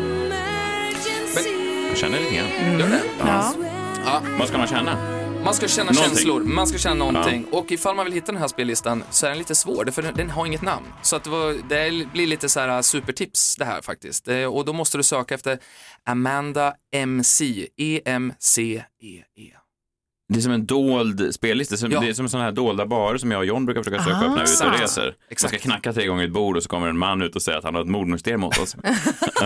Jag 1.89 1.97
känner 1.97 2.19
lite 2.19 2.35
grann. 2.35 2.79
Gör 2.81 2.89
det? 2.89 3.03
Ja. 3.19 3.53
Ja. 4.05 4.23
Vad 4.39 4.49
ska 4.49 4.59
man 4.59 4.67
känna? 4.67 5.15
Man 5.47 5.55
ska 5.55 5.69
känna 5.69 5.91
Någonting. 5.93 6.15
känslor, 6.17 6.41
man 6.41 6.67
ska 6.67 6.79
känna 6.79 6.95
någonting. 6.95 7.45
Och 7.51 7.73
ifall 7.73 7.97
man 7.97 8.05
vill 8.05 8.15
hitta 8.15 8.33
den 8.33 8.41
här 8.41 8.49
spellistan 8.49 9.05
så 9.11 9.27
är 9.27 9.31
den 9.31 9.39
lite 9.39 9.55
svår, 9.55 9.91
för 9.93 10.03
den, 10.03 10.31
har 10.31 10.47
inget 10.47 10.63
namn. 10.63 10.87
Så 11.03 11.17
att 11.17 11.25
det, 11.25 11.31
var, 11.31 11.57
det 11.69 12.13
blir 12.13 12.27
lite 12.27 12.49
så 12.49 12.61
här 12.61 12.83
supertips 12.83 13.57
det 13.57 13.65
här 13.65 13.83
faktiskt. 13.83 14.29
Och 14.53 14.65
då 14.65 14.73
måste 14.73 14.97
du 14.99 15.03
söka 15.03 15.35
efter 15.35 15.59
Amanda 16.07 16.75
MC, 16.95 17.45
E 17.45 17.67
E-M-C-E-E. 17.77 19.53
Det 20.29 20.39
är 20.39 20.43
som 20.43 20.53
en 20.53 20.67
dold 20.67 21.35
spellista, 21.35 21.77
som, 21.77 21.91
Ja. 21.91 22.01
det 22.01 22.09
är 22.09 22.13
som 22.13 22.29
sådana 22.29 22.45
här 22.45 22.53
dolda 22.53 22.87
barer 22.87 23.19
som 23.19 23.31
jag 23.31 23.39
och 23.39 23.47
John 23.47 23.65
brukar 23.67 23.83
försöka 23.83 24.03
söka 24.05 24.17
Ah. 24.17 24.25
upp 24.25 24.29
när 24.29 24.35
vi 24.35 24.41
är 24.41 24.45
ute 24.55 24.65
och 24.67 24.75
Exakt. 24.75 24.83
reser. 24.83 25.03
Man 25.05 25.15
Exakt. 25.31 25.55
ska 25.55 25.63
knacka 25.63 25.93
tre 25.93 26.07
gånger 26.07 26.25
ett 26.25 26.33
bord 26.33 26.57
och 26.57 26.63
så 26.63 26.69
kommer 26.69 26.89
en 26.89 26.99
man 26.99 27.23
ut 27.23 27.37
och 27.37 27.43
säger 27.43 27.59
att 27.59 27.65
han 27.65 27.75
har 27.75 27.83
ett 27.83 27.89
mordmysterium 27.89 28.41
mot 28.41 28.59
oss. 28.59 28.71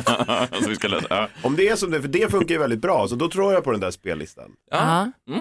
så 0.63 0.69
vi 0.69 0.77
ska 0.77 0.89
lösa. 0.89 1.07
Ja. 1.11 1.29
Om 1.43 1.57
det 1.57 1.69
är 1.69 1.77
som 1.77 1.91
det, 1.91 2.01
för 2.01 2.09
det 2.09 2.31
funkar 2.31 2.55
ju 2.55 2.59
väldigt 2.61 2.81
bra, 2.83 3.09
så 3.09 3.15
då 3.15 3.29
tror 3.31 3.53
jag 3.53 3.65
på 3.65 3.71
den 3.73 3.81
där 3.81 3.91
spellistan. 3.91 4.51
Ja. 4.71 5.13
Mm. 5.29 5.41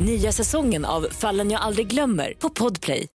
Nya 0.00 0.32
säsongen 0.32 0.84
av 0.84 1.06
Fallen 1.10 1.50
jag 1.50 1.60
aldrig 1.60 1.86
glömmer 1.86 2.34
på 2.38 2.50
Podplay. 2.50 3.08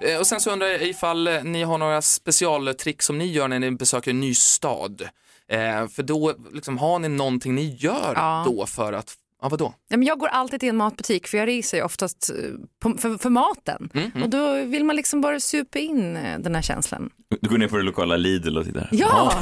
Eh, 0.00 0.18
Och 0.18 0.26
sen 0.26 0.40
så 0.40 0.50
undrar 0.50 0.66
jag 0.66 0.82
ifall 0.82 1.26
eh, 1.26 1.42
ni 1.44 1.62
har 1.62 1.78
några 1.78 2.02
specialtrick 2.02 3.02
som 3.02 3.18
ni 3.18 3.26
gör 3.26 3.48
när 3.48 3.58
ni 3.58 3.70
besöker 3.70 4.10
en 4.10 4.20
ny 4.20 4.34
stad. 4.34 5.02
Eh, 5.48 5.88
för 5.88 6.02
då 6.02 6.34
liksom, 6.52 6.78
har 6.78 6.98
ni 6.98 7.08
någonting 7.08 7.54
ni 7.54 7.76
gör 7.80 8.12
Ja. 8.16 8.42
då 8.46 8.66
för 8.66 8.92
att, 8.92 9.14
ja 9.44 9.48
vadå? 9.48 9.74
Ja, 9.88 9.96
men 9.96 10.06
jag 10.06 10.18
går 10.18 10.28
alltid 10.28 10.60
till 10.60 10.68
en 10.68 10.76
matbutik 10.76 11.26
för 11.26 11.38
jag 11.38 11.48
reser 11.48 11.78
ju 11.78 11.84
oftast 11.84 12.30
eh, 12.30 12.36
på, 12.82 12.98
för, 12.98 13.18
för 13.18 13.30
maten. 13.30 13.90
Mm, 13.94 14.22
Och 14.22 14.30
då 14.30 14.52
vill 14.64 14.84
man 14.84 14.96
liksom 14.96 15.20
bara 15.20 15.40
supa 15.40 15.78
in 15.78 16.16
eh, 16.16 16.38
den 16.38 16.54
här 16.54 16.62
känslan. 16.62 17.10
Du 17.40 17.48
går 17.50 17.58
ner 17.58 17.68
på 17.68 17.76
det 17.76 17.82
lokala 17.82 18.16
Lidl 18.16 18.58
och 18.58 18.64
tittar. 18.64 18.88
Ja! 18.92 19.32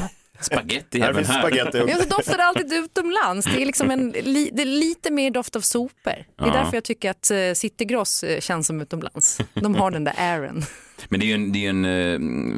Spaghetti 0.42 1.00
Här 1.00 1.08
även 1.08 1.24
finns 1.24 1.28
här. 1.36 1.38
spaghetti 1.48 1.78
Ja, 1.88 1.96
så 1.96 2.08
doftar 2.08 2.36
det 2.36 2.44
alltid 2.44 2.72
utomlands. 2.72 3.46
Det 3.46 3.62
är, 3.62 3.66
liksom 3.66 3.90
en, 3.90 4.10
li, 4.10 4.50
det 4.52 4.62
är 4.62 4.66
lite 4.66 5.10
mer 5.10 5.30
doft 5.30 5.56
av 5.56 5.60
sopor. 5.60 5.94
Det 6.04 6.14
är 6.44 6.46
Ja. 6.46 6.52
därför 6.52 6.76
jag 6.76 6.84
tycker 6.84 7.10
att 7.10 7.30
eh, 7.30 7.38
Citygross 7.54 8.24
eh, 8.24 8.40
känns 8.40 8.66
som 8.66 8.80
utomlands. 8.80 9.38
De 9.54 9.74
har 9.74 9.90
den 9.90 10.04
där 10.04 10.14
airen. 10.18 10.62
Men 11.08 11.20
det 11.20 11.26
är 11.26 11.28
ju 11.28 11.34
en, 11.34 11.52
det 11.52 11.66
är 11.66 11.70
en 11.70 11.84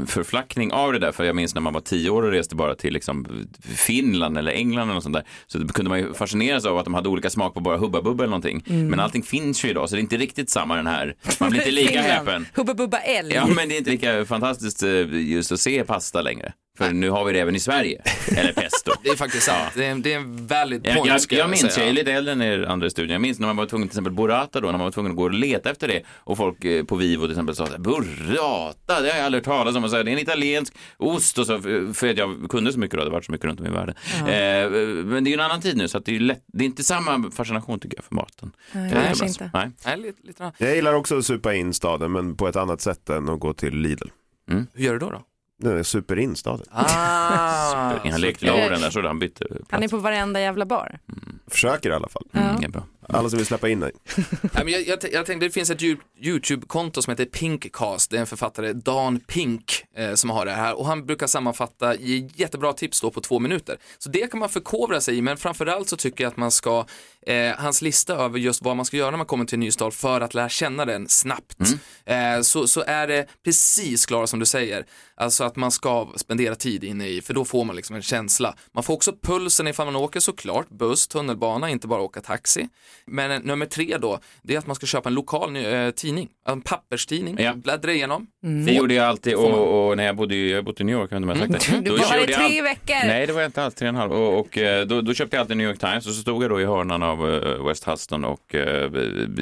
eh, 0.00 0.06
förflackning 0.06 0.72
av 0.72 0.92
det 0.92 0.98
där, 0.98 1.12
för 1.12 1.24
jag 1.24 1.36
minns 1.36 1.54
när 1.54 1.60
man 1.62 1.72
var 1.72 1.80
tio 1.80 2.10
år 2.10 2.22
och 2.22 2.30
reste 2.30 2.54
bara 2.54 2.74
till 2.74 2.92
liksom 2.92 3.46
Finland 3.76 4.38
eller 4.38 4.52
England 4.52 4.82
eller 4.84 4.94
något 4.94 5.02
sånt 5.02 5.14
där, 5.14 5.24
så 5.46 5.58
då 5.58 5.68
kunde 5.72 5.88
man 5.88 5.98
ju 5.98 6.14
fascineras 6.14 6.64
av 6.66 6.78
att 6.78 6.84
de 6.84 6.94
hade 6.94 7.08
olika 7.08 7.30
smak 7.30 7.54
på 7.54 7.60
bara 7.60 7.76
Hubba 7.76 8.02
Bubba 8.02 8.24
eller 8.24 8.30
någonting. 8.30 8.64
Mm. 8.68 8.88
Men 8.88 9.00
allting 9.00 9.22
finns 9.22 9.64
ju 9.64 9.68
idag, 9.68 9.88
så 9.88 9.94
det 9.94 9.98
är 9.98 10.02
inte 10.02 10.16
riktigt 10.16 10.50
samma 10.50 10.76
den 10.76 10.86
här, 10.86 11.14
man 11.40 11.50
blir 11.50 11.60
inte 11.60 11.70
lika 11.72 12.02
häpen. 12.02 12.46
Hubba 12.54 12.74
Bubba 12.74 12.98
älg. 12.98 13.34
Ja, 13.34 13.46
men 13.46 13.68
det 13.68 13.74
är 13.74 13.78
inte 13.78 13.90
lika 13.90 14.24
fantastiskt 14.24 14.82
just 15.12 15.52
att 15.52 15.60
se 15.60 15.84
pasta 15.84 16.22
längre. 16.22 16.52
För 16.78 16.92
nu 16.92 17.10
har 17.10 17.24
vi 17.24 17.32
det 17.32 17.40
även 17.40 17.54
i 17.56 17.60
Sverige, 17.60 18.02
eller 18.36 18.52
pesto. 18.52 18.92
Det 19.02 19.08
är 19.08 19.16
faktiskt 19.16 19.42
sant. 19.46 19.72
Det, 19.76 19.84
är, 19.86 19.94
det 19.94 20.12
är 20.12 20.16
en 20.16 20.46
valid 20.46 20.80
Jag, 20.84 20.94
point 20.96 21.08
jag, 21.08 21.20
ska 21.20 21.36
jag 21.36 21.50
minns, 21.50 21.60
säga. 21.60 21.78
jag 21.78 21.88
är 21.88 21.92
lite 21.92 22.12
äldre 22.12 22.32
än 22.32 22.42
er 22.42 22.62
andra 22.62 22.86
i 22.86 22.90
studion, 22.90 23.12
jag 23.12 23.20
minns 23.20 23.38
när 23.38 23.46
man 23.46 23.56
var 23.56 23.66
tvungen, 23.66 23.88
till 23.88 23.92
exempel 23.92 24.12
burrata 24.12 24.60
då, 24.60 24.66
när 24.66 24.72
man 24.72 24.84
var 24.84 24.90
tvungen 24.90 25.12
att 25.12 25.16
gå 25.16 25.22
och 25.22 25.32
leta 25.32 25.70
efter 25.70 25.88
det 25.88 26.02
och 26.16 26.36
folk 26.36 26.64
eh, 26.64 26.84
på 26.84 26.96
Vivo 26.96 27.22
till 27.22 27.30
exempel 27.30 27.54
sa 27.56 27.66
så 27.66 27.72
här, 27.72 27.78
burrata, 27.78 29.00
det 29.00 29.10
har 29.10 29.16
jag 29.16 29.26
aldrig 29.26 29.46
hört 29.46 29.56
talas 29.58 29.76
om 29.76 29.84
och 29.84 29.90
så 29.90 29.96
här, 29.96 30.04
det 30.04 30.10
är 30.10 30.12
en 30.12 30.18
italiensk 30.18 30.74
ost 30.96 31.38
och 31.38 31.46
så, 31.46 31.60
för 31.60 31.92
för 31.92 32.08
att 32.08 32.18
jag 32.18 32.46
kunde 32.50 32.72
så 32.72 32.78
mycket 32.78 32.98
då, 32.98 33.04
det 33.04 33.10
har 33.10 33.12
varit 33.14 33.24
så 33.24 33.32
mycket 33.32 33.46
runt 33.46 33.60
om 33.60 33.66
i 33.66 33.70
världen. 33.70 33.94
Ja. 34.20 34.28
Eh, 34.28 34.70
men 35.04 35.24
det 35.24 35.28
är 35.28 35.32
ju 35.32 35.34
en 35.34 35.40
annan 35.40 35.60
tid 35.60 35.76
nu 35.76 35.88
så 35.88 35.98
att 35.98 36.04
det 36.04 36.16
är 36.16 36.20
lätt, 36.20 36.44
det 36.46 36.64
är 36.64 36.66
inte 36.66 36.84
samma 36.84 37.30
fascination 37.30 37.80
tycker 37.80 37.96
jag 37.96 38.04
för 38.04 38.14
maten. 38.14 38.52
Nej, 38.72 38.92
Eh, 38.92 39.04
kanske 39.06 39.26
inte. 39.26 39.50
Nej. 39.54 39.70
Nej, 39.86 39.96
lite, 39.98 40.26
lite. 40.26 40.52
Jag 40.58 40.74
gillar 40.76 40.94
också 40.94 41.18
att 41.18 41.24
supa 41.26 41.54
in 41.54 41.74
staden, 41.74 42.12
men 42.12 42.36
på 42.36 42.48
ett 42.48 42.56
annat 42.56 42.80
sätt 42.80 43.10
än 43.10 43.28
att 43.28 43.40
gå 43.40 43.52
till 43.54 43.76
Lidl. 43.76 44.08
Hur 44.50 44.66
gör 44.84 44.92
du 44.92 44.98
då? 44.98 45.10
då? 45.10 45.22
Nej, 45.58 45.84
super 45.84 46.18
in 46.18 46.36
staden. 46.36 46.66
Ah, 46.70 47.98
Han 48.10 48.20
lekte 48.20 48.46
Lauren 48.46 48.80
där 48.80 48.90
så 48.90 49.06
han 49.06 49.18
bytte 49.18 49.44
plats. 49.46 49.64
Han 49.70 49.82
är 49.82 49.88
på 49.88 49.96
varenda 49.96 50.40
jävla 50.40 50.66
bar. 50.66 50.98
Försöker 51.46 51.90
i 51.90 51.92
alla 51.92 52.08
fall. 52.08 52.26
Mm, 52.32 52.56
det 52.60 52.64
är 52.66 52.70
bra. 52.70 52.82
Alla 53.08 53.28
som 53.30 53.36
vill 53.36 53.46
släppa 53.46 53.68
in 53.68 53.80
dig. 53.80 53.92
Nej, 54.42 54.64
men 54.64 54.68
jag, 54.68 54.86
jag, 54.86 54.98
jag 55.12 55.26
tänkte 55.26 55.46
det 55.46 55.50
finns 55.50 55.70
ett 55.70 55.82
YouTube-konto 56.20 57.02
som 57.02 57.10
heter 57.10 57.24
Pinkcast. 57.24 58.10
Det 58.10 58.16
är 58.16 58.20
en 58.20 58.26
författare, 58.26 58.72
Dan 58.72 59.20
Pink, 59.20 59.84
eh, 59.96 60.14
som 60.14 60.30
har 60.30 60.46
det 60.46 60.52
här 60.52 60.78
och 60.78 60.86
han 60.86 61.06
brukar 61.06 61.26
sammanfatta 61.26 61.94
i 61.94 62.30
jättebra 62.34 62.72
tips 62.72 63.00
då 63.00 63.10
på 63.10 63.20
två 63.20 63.38
minuter. 63.38 63.76
Så 63.98 64.08
det 64.08 64.30
kan 64.30 64.40
man 64.40 64.48
förkovra 64.48 65.00
sig 65.00 65.16
i, 65.16 65.22
men 65.22 65.36
framförallt 65.36 65.88
så 65.88 65.96
tycker 65.96 66.24
jag 66.24 66.30
att 66.30 66.36
man 66.36 66.50
ska, 66.50 66.86
eh, 67.26 67.52
hans 67.56 67.82
lista 67.82 68.14
över 68.14 68.38
just 68.38 68.62
vad 68.62 68.76
man 68.76 68.84
ska 68.84 68.96
göra 68.96 69.10
när 69.10 69.18
man 69.18 69.26
kommer 69.26 69.44
till 69.44 69.56
en 69.56 69.60
ny 69.60 69.70
stad 69.70 69.94
för 69.94 70.20
att 70.20 70.34
lära 70.34 70.48
känna 70.48 70.84
den 70.84 71.08
snabbt. 71.08 71.58
Eh, 72.06 72.40
så, 72.42 72.66
så 72.66 72.84
är 72.86 73.06
det 73.06 73.26
precis 73.44 74.06
Klara 74.06 74.26
som 74.26 74.38
du 74.38 74.46
säger, 74.46 74.86
alltså 75.14 75.44
att 75.44 75.56
man 75.56 75.70
ska 75.70 76.08
spendera 76.16 76.54
tid 76.54 76.84
inne 76.84 77.08
i, 77.08 77.22
för 77.22 77.34
då 77.34 77.44
får 77.44 77.64
man 77.64 77.76
liksom 77.76 77.96
en 77.96 78.02
känsla. 78.02 78.54
Man 78.72 78.84
får 78.84 78.94
också 78.94 79.12
pulsen 79.22 79.66
ifall 79.68 79.86
man 79.86 79.96
åker 79.96 80.20
såklart, 80.20 80.68
buss, 80.68 81.06
tunnelbana, 81.06 81.70
inte 81.70 81.88
bara 81.88 82.00
åka 82.00 82.20
taxi. 82.20 82.68
Men 83.06 83.30
eh, 83.30 83.38
nummer 83.42 83.66
tre 83.66 83.96
då, 84.00 84.18
det 84.42 84.54
är 84.54 84.58
att 84.58 84.66
man 84.66 84.76
ska 84.76 84.86
köpa 84.86 85.08
en 85.08 85.14
lokal 85.14 85.56
eh, 85.56 85.90
tidning, 85.90 86.28
en 86.48 86.60
papperstidning, 86.60 87.36
Ja. 87.38 87.52
bläddra 87.54 87.92
igenom. 87.92 88.26
Det 88.66 88.72
gjorde 88.72 88.94
jag 88.94 89.06
alltid 89.06 89.34
och, 89.34 89.88
och 89.88 89.96
när 89.96 90.04
jag 90.04 90.16
bodde 90.16 90.36
jag 90.36 90.64
bott 90.64 90.80
i 90.80 90.84
New 90.84 90.96
York, 90.98 91.12
jag 91.12 91.20
vet 91.26 91.36
inte 91.36 91.44
om 91.44 91.50
jag 91.50 91.62
sagt 91.62 91.72
det. 91.84 91.90
Du 91.90 91.96
Då 91.96 91.96
var 91.96 92.18
i 92.24 92.26
tre 92.26 92.58
all- 92.58 92.64
veckor. 92.64 93.06
Nej, 93.06 93.26
det 93.26 93.32
var 93.32 93.40
jag 93.40 93.48
inte 93.48 93.62
alls, 93.64 93.74
tre 93.74 93.88
och 93.88 93.94
en 93.94 93.96
halv. 94.00 94.12
Och, 94.12 94.38
och 94.40 94.58
eh, 94.58 94.86
då, 94.86 95.00
då 95.00 95.14
köpte 95.14 95.36
jag 95.36 95.40
alltid 95.40 95.56
New 95.56 95.68
York 95.68 95.78
Times 95.78 96.06
och 96.06 96.12
så 96.12 96.20
stod 96.22 96.42
jag 96.44 96.50
då 96.50 96.60
i 96.60 96.64
hörnan 96.64 97.02
av 97.02 97.30
eh, 97.34 97.66
West 97.66 97.88
Huston 97.88 98.24
och, 98.24 98.54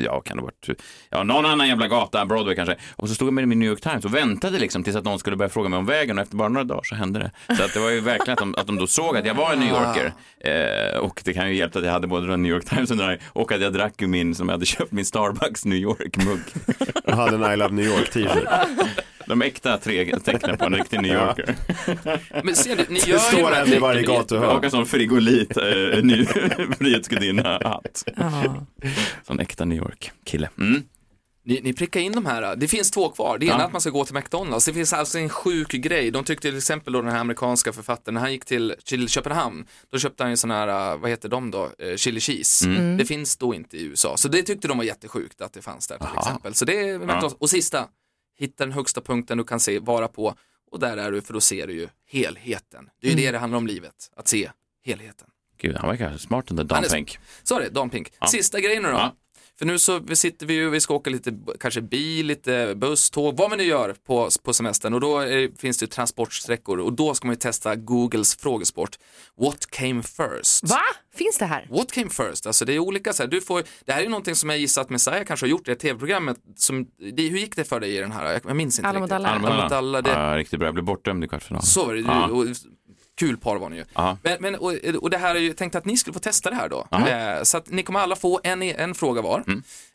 ja, 0.05 0.21
kan 0.21 0.37
det 0.37 0.43
varit, 0.43 0.69
ja, 1.11 1.23
någon 1.23 1.47
annan 1.47 1.69
jävla 1.69 1.89
gata, 1.89 2.27
Broadway 2.27 2.55
kanske. 2.55 2.77
Och 2.97 3.09
så 3.09 3.15
stod 3.15 3.27
jag 3.29 3.35
med 3.35 3.49
min 3.49 3.59
New 3.59 3.69
York 3.69 3.81
Times 3.81 4.05
och 4.05 4.15
väntade 4.15 4.59
liksom 4.59 4.85
tills 4.85 4.97
att 4.97 5.05
någon 5.05 5.19
skulle 5.19 5.37
börja 5.37 5.49
fråga 5.49 5.69
mig 5.69 5.79
om 5.79 5.87
vägen 5.87 6.19
och 6.19 6.23
efter 6.23 6.37
bara 6.37 6.49
några 6.49 6.65
dagar 6.65 6.83
så 6.85 6.95
hände 6.95 7.19
det. 7.47 7.57
Så 7.57 7.63
att 7.65 7.75
det 7.75 7.81
var 7.81 7.91
ju 7.91 8.01
verkligen 8.01 8.33
att 8.33 8.39
de, 8.39 8.55
att 8.55 8.67
de 8.67 8.77
då 8.77 8.87
såg 8.87 9.17
att 9.17 9.27
jag 9.27 9.35
var 9.35 9.53
en 9.53 9.59
New 9.61 9.69
Yorker. 9.69 10.13
Eh, 10.41 10.99
och 10.99 11.23
det 11.25 11.33
kan 11.33 11.49
ju 11.49 11.57
hjälpa 11.57 11.79
att 11.79 11.85
jag 11.85 11.93
hade 11.93 12.07
både 12.07 12.37
New 12.37 12.53
York 12.53 12.65
Times 12.65 12.91
under 12.91 13.21
och 13.43 13.53
att 13.53 13.61
jag 13.61 13.73
drack 13.73 14.03
ur 14.03 14.07
min, 14.07 14.35
som 14.35 14.49
jag 14.49 14.55
hade 14.55 14.67
köpt 14.67 14.93
min 14.93 15.05
Starbucks 15.05 15.65
New 15.65 15.79
York-mugg. 15.79 16.41
Jag 17.05 17.17
hade 17.17 17.47
en 17.47 17.53
I 17.53 17.57
Love 17.57 17.75
New 17.75 17.85
York 17.87 18.11
t-shirt. 18.11 18.49
De 19.27 19.43
äkta 19.43 19.79
tre 19.79 20.19
tecknen 20.25 20.57
på 20.59 20.65
en 20.65 20.75
riktig 20.75 21.03
New 21.03 21.13
Ja. 21.13 21.27
Yorker. 21.29 21.55
Men 22.45 22.57
ser 22.57 22.77
ni, 22.77 22.85
ni 22.89 23.01
Det 23.01 23.07
gör 23.07 23.15
ju 23.17 23.39
står 23.39 23.55
en 23.55 23.73
i 23.73 23.79
varje 23.79 24.03
gatuhörn. 24.03 24.57
Och 24.57 24.65
en 24.65 24.71
sån 24.71 24.87
frigolit, 24.87 25.57
eh, 25.57 25.65
ny 26.03 26.25
Frihetsgudinna-hatt. 26.79 28.05
Sån 29.27 29.41
äkta 29.41 29.65
New 29.65 29.79
York-kille. 29.79 30.49
Mm. 30.59 30.83
Ni, 31.45 31.61
ni 31.61 31.73
prickar 31.73 32.01
in 32.01 32.13
de 32.13 32.27
här, 32.27 32.57
det 32.57 32.69
finns 32.69 32.91
två 32.91 33.09
kvar. 33.09 33.39
Det 33.39 33.47
ena 33.47 33.59
Ja. 33.59 33.65
att 33.65 33.73
man 33.73 33.81
ska 33.81 33.91
gå 33.91 34.05
till 34.05 34.15
McDonalds. 34.15 34.65
Det 34.67 34.73
finns 34.73 34.93
alltså 34.93 35.19
en 35.19 35.29
sjuk 35.29 35.69
grej. 35.69 36.11
De 36.11 36.25
tyckte 36.25 36.49
till 36.49 36.57
exempel 36.59 36.93
då 36.93 37.03
den 37.03 37.13
här 37.13 37.19
amerikanska 37.19 37.73
författaren, 37.73 38.15
när 38.15 38.21
han 38.21 38.33
gick 38.33 38.45
till, 38.45 38.75
till 38.85 39.09
Köpenhamn, 39.09 39.67
då 39.91 39.99
köpte 39.99 40.23
han 40.23 40.31
ju 40.31 40.37
sån 40.37 40.51
här, 40.51 40.95
uh, 40.95 41.01
vad 41.01 41.11
heter 41.11 41.29
de 41.29 41.51
då, 41.51 41.71
uh, 41.83 41.97
chili 41.97 42.21
cheese. 42.21 42.67
Mm. 42.69 42.97
Det 42.97 43.05
finns 43.05 43.37
då 43.37 43.55
inte 43.55 43.77
i 43.77 43.85
USA. 43.85 44.17
Så 44.17 44.29
det 44.29 44.43
tyckte 44.43 44.69
de 44.69 44.77
var 44.79 44.85
jättesjukt 44.85 45.41
att 45.41 45.53
det 45.53 45.63
fanns 45.63 45.89
där 45.89 45.99
till 45.99 46.19
exempel. 46.19 46.55
Så 46.55 46.65
det 46.65 46.89
är 46.89 46.99
McDonalds. 46.99 47.37
Och 47.39 47.51
sista, 47.51 47.89
hitta 48.39 48.65
den 48.65 48.73
högsta 48.73 49.01
punkten 49.01 49.39
du 49.39 49.45
kan 49.45 49.61
se, 49.61 49.79
vara 49.79 50.09
på. 50.09 50.35
Och 50.71 50.79
där 50.81 50.97
är 50.97 51.13
du, 51.13 51.23
för 51.23 51.33
då 51.33 51.41
ser 51.41 51.67
du 51.67 51.73
ju 51.75 51.89
helheten. 52.07 52.89
Det 53.01 53.07
är 53.07 53.11
ju 53.11 53.17
det 53.17 53.31
det 53.31 53.39
handlar 53.39 53.57
om 53.57 53.67
livet, 53.67 54.11
att 54.17 54.29
se 54.29 54.51
helheten. 54.85 55.29
Gud, 55.61 55.77
han 55.77 55.89
verkar 55.91 56.17
smart 56.17 56.47
den 56.47 56.57
där 56.57 56.65
Dan 56.65 56.85
Pink. 56.93 57.19
Det, 57.49 57.69
Dan 57.69 57.91
Pink. 57.91 58.13
Ja. 58.21 58.27
Sista 58.27 58.61
grejen 58.61 58.83
nu 58.83 58.91
då. 58.91 59.13
För 59.63 59.67
nu 59.67 59.79
så 59.79 59.99
vi 59.99 60.17
sitter 60.17 60.47
vi 60.47 60.55
ju, 60.55 60.71
vi 60.71 60.81
ska 60.81 60.95
åka 60.95 61.11
lite, 61.11 61.35
kanske 61.61 61.81
bil, 61.81 62.27
lite 62.27 62.75
buss, 62.77 63.11
tåg, 63.11 63.37
vad 63.37 63.51
man 63.51 63.59
nu 63.59 63.65
gör 63.65 63.95
på, 64.07 64.29
på 64.43 64.53
semestern 64.53 64.95
och 64.95 65.01
då 65.01 65.19
är, 65.19 65.59
finns 65.59 65.79
det 65.79 65.87
transportsträckor 65.87 66.81
och 66.81 66.93
då 66.93 67.15
ska 67.15 67.27
man 67.27 67.33
ju 67.35 67.39
testa 67.39 67.77
Googles 67.77 68.37
frågesport. 68.37 68.99
What 69.41 69.67
came 69.71 70.03
first? 70.03 70.71
Va? 70.71 70.81
Finns 71.15 71.39
det 71.39 71.45
här? 71.47 71.67
What 71.71 71.93
came 71.93 72.11
first? 72.11 72.47
Alltså 72.47 72.65
det 72.65 72.73
är 72.73 72.79
olika 72.79 73.13
så 73.13 73.23
här, 73.23 73.31
du 73.31 73.41
får, 73.41 73.63
det 73.85 73.93
här 73.93 74.01
är 74.01 74.05
ju 74.05 74.09
någonting 74.11 74.35
som 74.35 74.51
jag 74.51 74.59
gissar 74.59 74.83
att 74.83 74.91
Messiah 74.91 75.25
kanske 75.25 75.47
har 75.47 75.51
gjort 75.51 75.69
i 75.69 75.71
det 75.71 75.77
tv-programmet. 75.77 76.37
Som, 76.57 76.87
det, 77.13 77.23
hur 77.29 77.39
gick 77.39 77.57
det 77.57 77.65
för 77.65 77.81
dig 77.81 77.97
i 77.97 78.01
den 78.01 78.13
här? 78.13 78.41
Jag, 78.45 78.57
minns 78.57 78.79
inte 78.79 78.89
Alla 78.89 79.01
mot 79.01 79.11
riktigt. 79.11 79.27
alla. 79.27 79.49
Alla 79.49 79.63
mot 79.63 79.73
alla. 79.73 80.03
Det, 80.03 80.11
Ja, 80.11 80.37
riktigt 80.37 80.59
bra. 80.59 80.67
Jag 80.67 80.75
blev 80.75 80.85
bortdömd 80.85 81.25
i 81.25 81.29
kvartsfinalen. 81.29 81.67
så 81.67 81.85
var 81.87 81.95
det, 81.95 82.01
Ja. 82.01 82.27
och, 82.27 82.47
kul 83.19 83.37
par 83.37 83.57
var 83.57 83.69
ni 83.71 83.77
ju. 83.77 83.85
Men, 84.23 84.37
men, 84.41 84.55
och, 84.55 84.73
och 85.01 85.11
det 85.11 85.19
här 85.19 85.35
är 85.35 85.39
ju, 85.41 85.47
jag 85.47 85.57
tänkte 85.57 85.79
att 85.79 85.85
ni 85.85 85.97
skulle 85.97 86.15
få 86.15 86.21
testa 86.21 86.51
det 86.51 86.57
här 86.57 86.69
då. 86.69 86.87
Eh, 87.09 87.43
så 87.43 87.57
att 87.57 87.71
ni 87.71 87.83
kommer 87.83 88.01
alla 88.01 88.17
få 88.17 88.41
en, 88.45 88.63
en 88.63 88.95
fråga 88.95 89.23
var. 89.23 89.45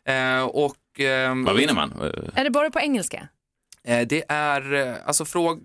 Eh, 0.04 0.42
och, 0.42 0.74
Mm. 0.98 1.44
Vad 1.44 1.56
vinner 1.56 1.74
man? 1.74 1.92
Är 2.34 2.44
det 2.44 2.50
bara 2.50 2.70
på 2.70 2.80
engelska? 2.80 3.28
Eh, 3.84 4.06
det 4.06 4.24
är, 4.28 4.74
eh, 4.74 4.94
alltså 5.06 5.24
fråg, 5.24 5.60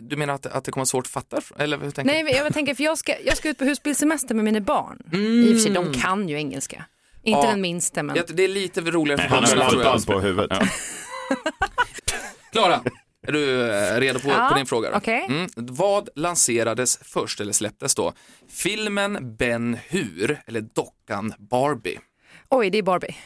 du 0.00 0.16
menar 0.16 0.34
att, 0.34 0.46
att 0.46 0.64
det 0.64 0.72
kommer 0.72 0.80
vara 0.80 0.86
svårt 0.86 1.06
att 1.06 1.10
fatta? 1.10 1.40
Eller 1.58 1.78
hur 1.78 1.90
tänker 1.90 2.12
Nej, 2.24 2.34
jag 2.36 2.54
tänker 2.54 2.74
för 2.74 2.84
jag 2.84 2.98
ska, 2.98 3.20
jag 3.24 3.36
ska 3.36 3.48
ut 3.48 3.58
på 3.58 3.64
husbilsemester 3.64 4.34
med 4.34 4.44
mina 4.44 4.60
barn. 4.60 5.02
I 5.12 5.48
och 5.48 5.56
för 5.56 5.58
sig, 5.62 5.72
de 5.72 5.92
kan 5.92 6.28
ju 6.28 6.36
engelska. 6.36 6.84
Inte 7.22 7.40
Ja. 7.40 7.50
den 7.50 7.60
minsta 7.60 8.02
men. 8.02 8.16
Ja, 8.16 8.22
Det 8.28 8.44
är 8.44 8.48
lite 8.48 8.80
roligare 8.80 9.22
för 9.22 9.28
Han 9.28 9.44
har 9.44 9.56
lampan 9.56 10.02
på 10.02 10.20
huvudet. 10.20 10.58
Klara, 12.52 12.80
är 13.28 13.32
du 13.32 13.70
eh, 13.70 14.00
redo 14.00 14.18
på, 14.20 14.28
Ja, 14.28 14.46
på 14.50 14.56
din 14.56 14.66
fråga? 14.66 14.90
okej. 14.96 15.26
Mm. 15.28 15.46
Vad 15.56 16.08
lanserades 16.14 16.98
först, 17.02 17.40
eller 17.40 17.52
släpptes 17.52 17.94
då? 17.94 18.12
Filmen 18.50 19.36
Ben 19.36 19.78
Hur, 19.88 20.40
eller 20.46 20.60
dockan 20.60 21.34
Barbie? 21.38 21.98
Oj, 22.48 22.70
det 22.70 22.78
är 22.78 22.82
Barbie. 22.82 23.16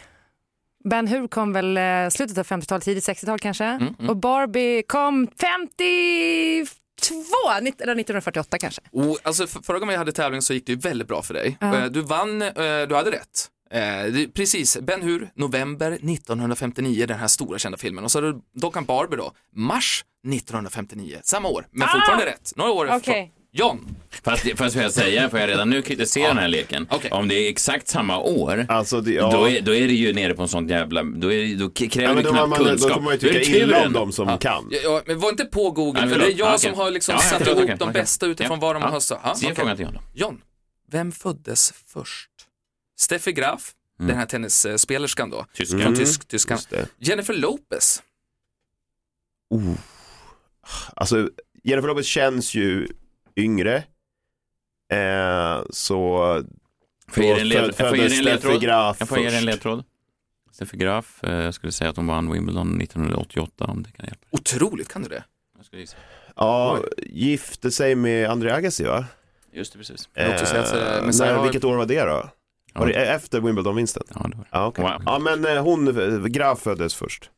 Ben 0.85 1.07
Hur 1.07 1.29
kom 1.29 1.53
väl 1.53 1.77
eh, 1.77 2.09
slutet 2.11 2.39
av 2.39 2.47
50-talet, 2.47 2.85
tidigt 2.85 3.09
60-tal 3.09 3.39
kanske. 3.39 3.65
mm. 3.65 3.95
Och 4.09 4.17
Barbie 4.17 4.83
kom 4.83 5.29
52, 5.41 6.67
nitt- 7.61 7.81
eller 7.81 7.93
1948 7.93 8.59
kanske. 8.59 8.81
Och, 8.93 9.19
alltså, 9.23 9.47
för, 9.47 9.61
förra 9.63 9.79
gången 9.79 9.93
jag 9.93 9.99
hade 9.99 10.13
tävling 10.13 10.43
så 10.43 10.55
gick 10.55 10.67
det 10.67 10.73
ju 10.73 10.79
väldigt 10.79 11.09
bra 11.09 11.23
för 11.23 11.35
dig. 11.35 11.59
Eh, 11.61 11.85
Du 11.85 12.01
vann, 12.03 12.39
du 12.89 12.95
hade 12.95 13.11
rätt. 13.11 13.47
Eh, 13.73 14.29
precis, 14.35 14.79
Ben 14.81 15.03
Hur, 15.03 15.31
november 15.35 15.91
1959, 15.93 17.07
den 17.07 17.19
här 17.19 17.27
stora 17.29 17.59
kända 17.59 17.79
filmen. 17.79 18.05
Och 18.05 18.11
så 18.13 18.41
dockan 18.61 18.85
Barbie 18.85 19.17
då, 19.17 19.33
mars 19.57 20.05
1959, 20.29 21.19
samma 21.23 21.49
år, 21.49 21.67
men 21.71 21.89
Ah! 21.89 21.93
fortfarande 21.93 22.27
rätt. 22.27 22.53
Några 22.57 22.71
år 22.71 22.91
efter. 22.91 23.29
John, 23.53 23.97
Fast, 24.23 24.59
fast 24.59 24.75
får 24.75 24.83
jag 24.83 24.93
säga, 24.93 25.31
får 25.31 25.39
jag 25.41 25.49
redan 25.49 25.71
nu 25.71 25.83
kritisera 25.83 26.29
den 26.29 26.39
här 26.39 26.49
leken. 26.49 26.89
Om 27.11 27.29
det 27.29 27.35
är 27.35 27.49
exakt 27.51 27.89
samma 27.89 28.19
år, 28.19 28.67
Alltså, 28.69 29.01
det, 29.01 29.13
ja. 29.13 29.31
då, 29.31 29.49
är, 29.49 29.61
då 29.61 29.75
är 29.75 29.87
det 29.89 29.95
ju 29.95 30.13
nere 30.13 30.35
på 30.35 30.43
en 30.43 30.49
sån 30.49 30.69
jävla, 30.69 31.03
då, 31.03 31.33
är, 31.33 31.57
då 31.59 31.71
kräver 31.71 32.09
Ja, 32.09 32.15
det 32.15 32.23
knappt 32.23 32.49
man, 32.49 32.59
då 32.59 32.65
kunskap. 32.65 32.93
får 32.93 33.01
man 33.01 33.13
ju 33.13 33.19
tycka 33.19 33.41
illa 33.59 33.87
om 33.87 33.93
de 33.93 34.13
som 34.13 34.39
kan. 34.39 34.69
ja, 34.71 34.79
ja, 34.85 35.03
men 35.07 35.19
var 35.21 35.31
inte 35.31 35.45
på 35.45 35.71
Google, 35.71 36.01
Nej, 36.01 36.11
för 36.15 36.19
det 36.21 36.27
är 36.33 36.39
jag 36.39 36.53
Ja, 36.53 36.59
som 36.59 36.75
har 36.75 36.91
liksom 36.91 37.15
Ja, 37.15 37.21
satt 37.21 37.47
ihop 37.47 37.59
okej, 37.63 37.77
de 37.79 37.93
bästa 37.93 38.27
utifrån 38.27 38.59
Ja. 38.61 38.67
vad 38.67 38.77
de 38.77 38.83
Ja. 38.83 38.89
har 38.89 39.01
sagt. 39.01 39.21
Ja, 39.25 39.33
okej. 39.37 39.55
frågan 39.55 39.77
till 39.77 39.85
John. 39.87 39.99
John, 40.15 40.41
vem 40.91 41.13
föddes 41.13 41.73
först? 41.87 42.30
Steffi 43.01 43.33
Graf, 43.33 43.73
Mm. 44.01 44.09
den 44.09 44.17
här 44.19 44.27
tennisspelerskan 44.27 45.31
då, 45.31 45.47
Tyskan. 45.55 45.79
från 45.81 45.87
Mm. 45.95 45.99
tysk, 46.01 46.29
tyskan. 46.29 46.59
Jennifer 46.99 47.35
Lopez, 47.35 48.03
Oh. 49.51 49.75
Alltså, 50.97 51.31
Jennifer 51.65 51.89
Lopez 51.89 52.07
känns 52.07 52.55
ju 52.55 52.89
yngre. 53.37 53.77
Eh, 54.93 55.63
så... 55.71 56.19
Får 57.09 57.25
jag 57.25 57.39
ge 57.39 57.45
dig 57.45 58.19
en 58.19 58.25
ledtråd? 58.25 58.61
Graf 58.63 58.97
Jag 59.01 59.09
får 59.09 59.19
ge 59.19 59.25
dig 59.25 59.33
en 59.35 59.41
först. 59.41 59.47
ledtråd. 59.47 59.85
Steffi 60.53 60.77
Graf, 60.77 61.25
eh, 61.25 61.35
jag 61.35 61.55
skulle 61.55 61.73
säga 61.73 61.91
att 61.91 61.97
hon 61.97 62.07
vann 62.07 62.33
Wimbledon 62.33 62.79
1988 62.83 63.65
om 63.65 63.83
det 63.83 63.93
kan 63.93 64.07
hjälpa. 64.07 64.27
otroligt 64.31 64.89
kan 64.89 65.03
du 65.03 65.09
det? 65.09 65.25
Jag 65.57 65.67
skulle 65.67 65.81
gissa. 65.83 65.97
Ja, 66.37 66.79
gifte 67.07 67.71
sig 67.71 67.95
med 67.95 68.31
André 68.31 68.51
Agassi 68.53 68.85
va? 68.85 69.05
Just 69.53 69.73
det, 69.73 69.79
precis. 69.79 70.09
Jag 70.15 70.27
har 70.27 70.33
också 70.33 70.47
sett, 70.47 70.73
eh, 70.73 70.97
Eh, 70.97 71.03
men 71.03 71.15
när, 71.19 71.35
har- 71.35 71.43
vilket 71.43 71.65
år 71.65 71.77
var 71.77 71.87
det 71.87 72.05
då? 72.05 72.31
Ja. 72.75 72.81
Var 72.81 72.87
det 72.87 72.95
efter 72.95 73.41
Wimbledon-vinsten? 73.41 74.03
Ja, 74.09 74.15
det 74.31 74.37
var 74.37 74.45
det. 74.45 74.49
Ja, 74.53 74.67
okej. 74.67 74.83
Wow. 74.85 75.03
ja 75.07 75.19
men 75.19 75.45
eh, 75.45 75.63
hon, 75.63 75.89
eh, 75.89 76.25
Graf 76.27 76.61
föddes 76.61 76.95
först. 76.95 77.31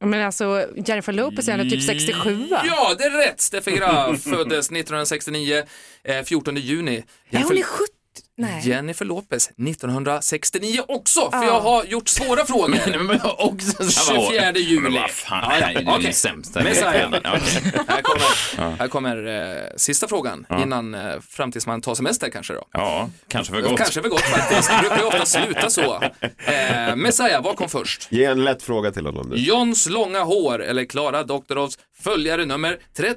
Men 0.00 0.26
alltså 0.26 0.66
Jennifer 0.76 1.12
Lopez 1.12 1.48
är 1.48 1.52
ändå 1.52 1.64
typ 1.70 1.82
67 1.82 2.46
va? 2.50 2.62
Ja, 2.66 2.94
det 2.98 3.04
är 3.04 3.26
rätt! 3.26 3.40
Steffi 3.40 3.70
Graf 3.70 4.22
föddes 4.22 4.66
1969, 4.70 5.62
eh, 6.04 6.22
14 6.24 6.56
juni. 6.56 7.04
Jennifer, 7.30 7.48
hon 7.48 7.58
är 7.58 7.62
70. 7.62 7.92
Nej. 8.36 8.68
Jennifer 8.68 9.04
Lopez 9.04 9.50
1969 9.50 10.80
också, 10.88 11.30
för 11.30 11.38
Ja. 11.38 11.44
jag 11.44 11.60
har 11.60 11.84
gjort 11.84 12.08
svåra 12.08 12.44
frågor. 12.46 12.68
Men, 12.98 13.06
men 13.06 13.20
också 13.38 13.84
samma 13.90 14.20
år. 14.20 14.30
24 14.30 14.52
juli. 14.52 14.80
Men 14.80 14.92
vad 14.92 15.10
fan, 15.10 15.48
det 15.58 15.64
är 15.64 15.96
ju 15.98 16.02
den 16.02 16.12
sämsta. 16.12 16.60
Här 16.60 18.02
kommer, 18.02 18.76
här 18.78 18.88
kommer 18.88 19.26
eh, 19.26 19.76
sista 19.76 20.08
frågan 20.08 20.46
Ja. 20.48 20.62
innan 20.62 20.94
eh, 20.94 21.20
fram 21.20 21.52
tills 21.52 21.66
man 21.66 21.80
tar 21.80 21.94
semester 21.94 22.30
kanske 22.30 22.52
då. 22.54 22.64
Ja, 22.72 23.10
kanske 23.28 23.52
för 23.54 23.60
gott. 23.60 23.76
Kanske 23.78 24.02
för 24.02 24.08
gott 24.08 24.20
faktiskt. 24.20 24.70
Det 24.70 24.78
brukar 24.80 24.98
ju 24.98 25.04
ofta 25.04 25.26
sluta 25.26 25.70
så. 25.70 26.02
Eh, 26.44 26.96
Messiah, 26.96 27.42
vad 27.42 27.56
kom 27.56 27.68
först? 27.68 28.08
Ge 28.10 28.24
en 28.24 28.44
lätt 28.44 28.62
fråga 28.62 28.90
till 28.90 29.06
honom 29.06 29.28
nu. 29.28 29.36
Johns 29.36 29.88
långa 29.88 30.20
hår 30.22 30.62
eller 30.62 30.84
Klara 30.84 31.22
Doktorovs 31.22 31.78
följare 32.02 32.44
nummer 32.46 32.78
30 32.96 33.16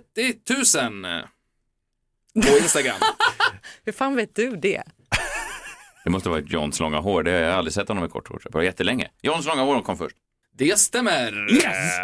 000 1.03 1.23
på 2.33 2.57
Instagram. 2.57 2.95
Hur 3.85 3.93
fan 3.93 4.15
vet 4.15 4.35
du 4.35 4.55
det? 4.55 4.83
Det 6.03 6.09
måste 6.09 6.29
vara 6.29 6.39
Johns 6.39 6.79
långa 6.79 6.99
hår. 6.99 7.23
Det 7.23 7.31
har 7.31 7.39
jag 7.39 7.53
aldrig 7.53 7.73
sett 7.73 7.87
honom 7.87 8.01
med 8.01 8.11
kort 8.11 8.27
hår. 8.27 8.41
Det 8.43 8.53
var 8.53 8.61
jättelänge. 8.63 9.09
Johns 9.21 9.45
långa 9.45 9.61
hår 9.61 9.81
kom 9.81 9.97
först. 9.97 10.15
Det 10.57 10.79
stämmer. 10.79 11.51
Yes. 11.53 11.97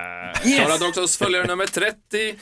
Klara 0.57 0.77
Doktorovs 0.77 1.17
följare 1.17 1.47
nummer 1.47 1.65
30 1.65 2.35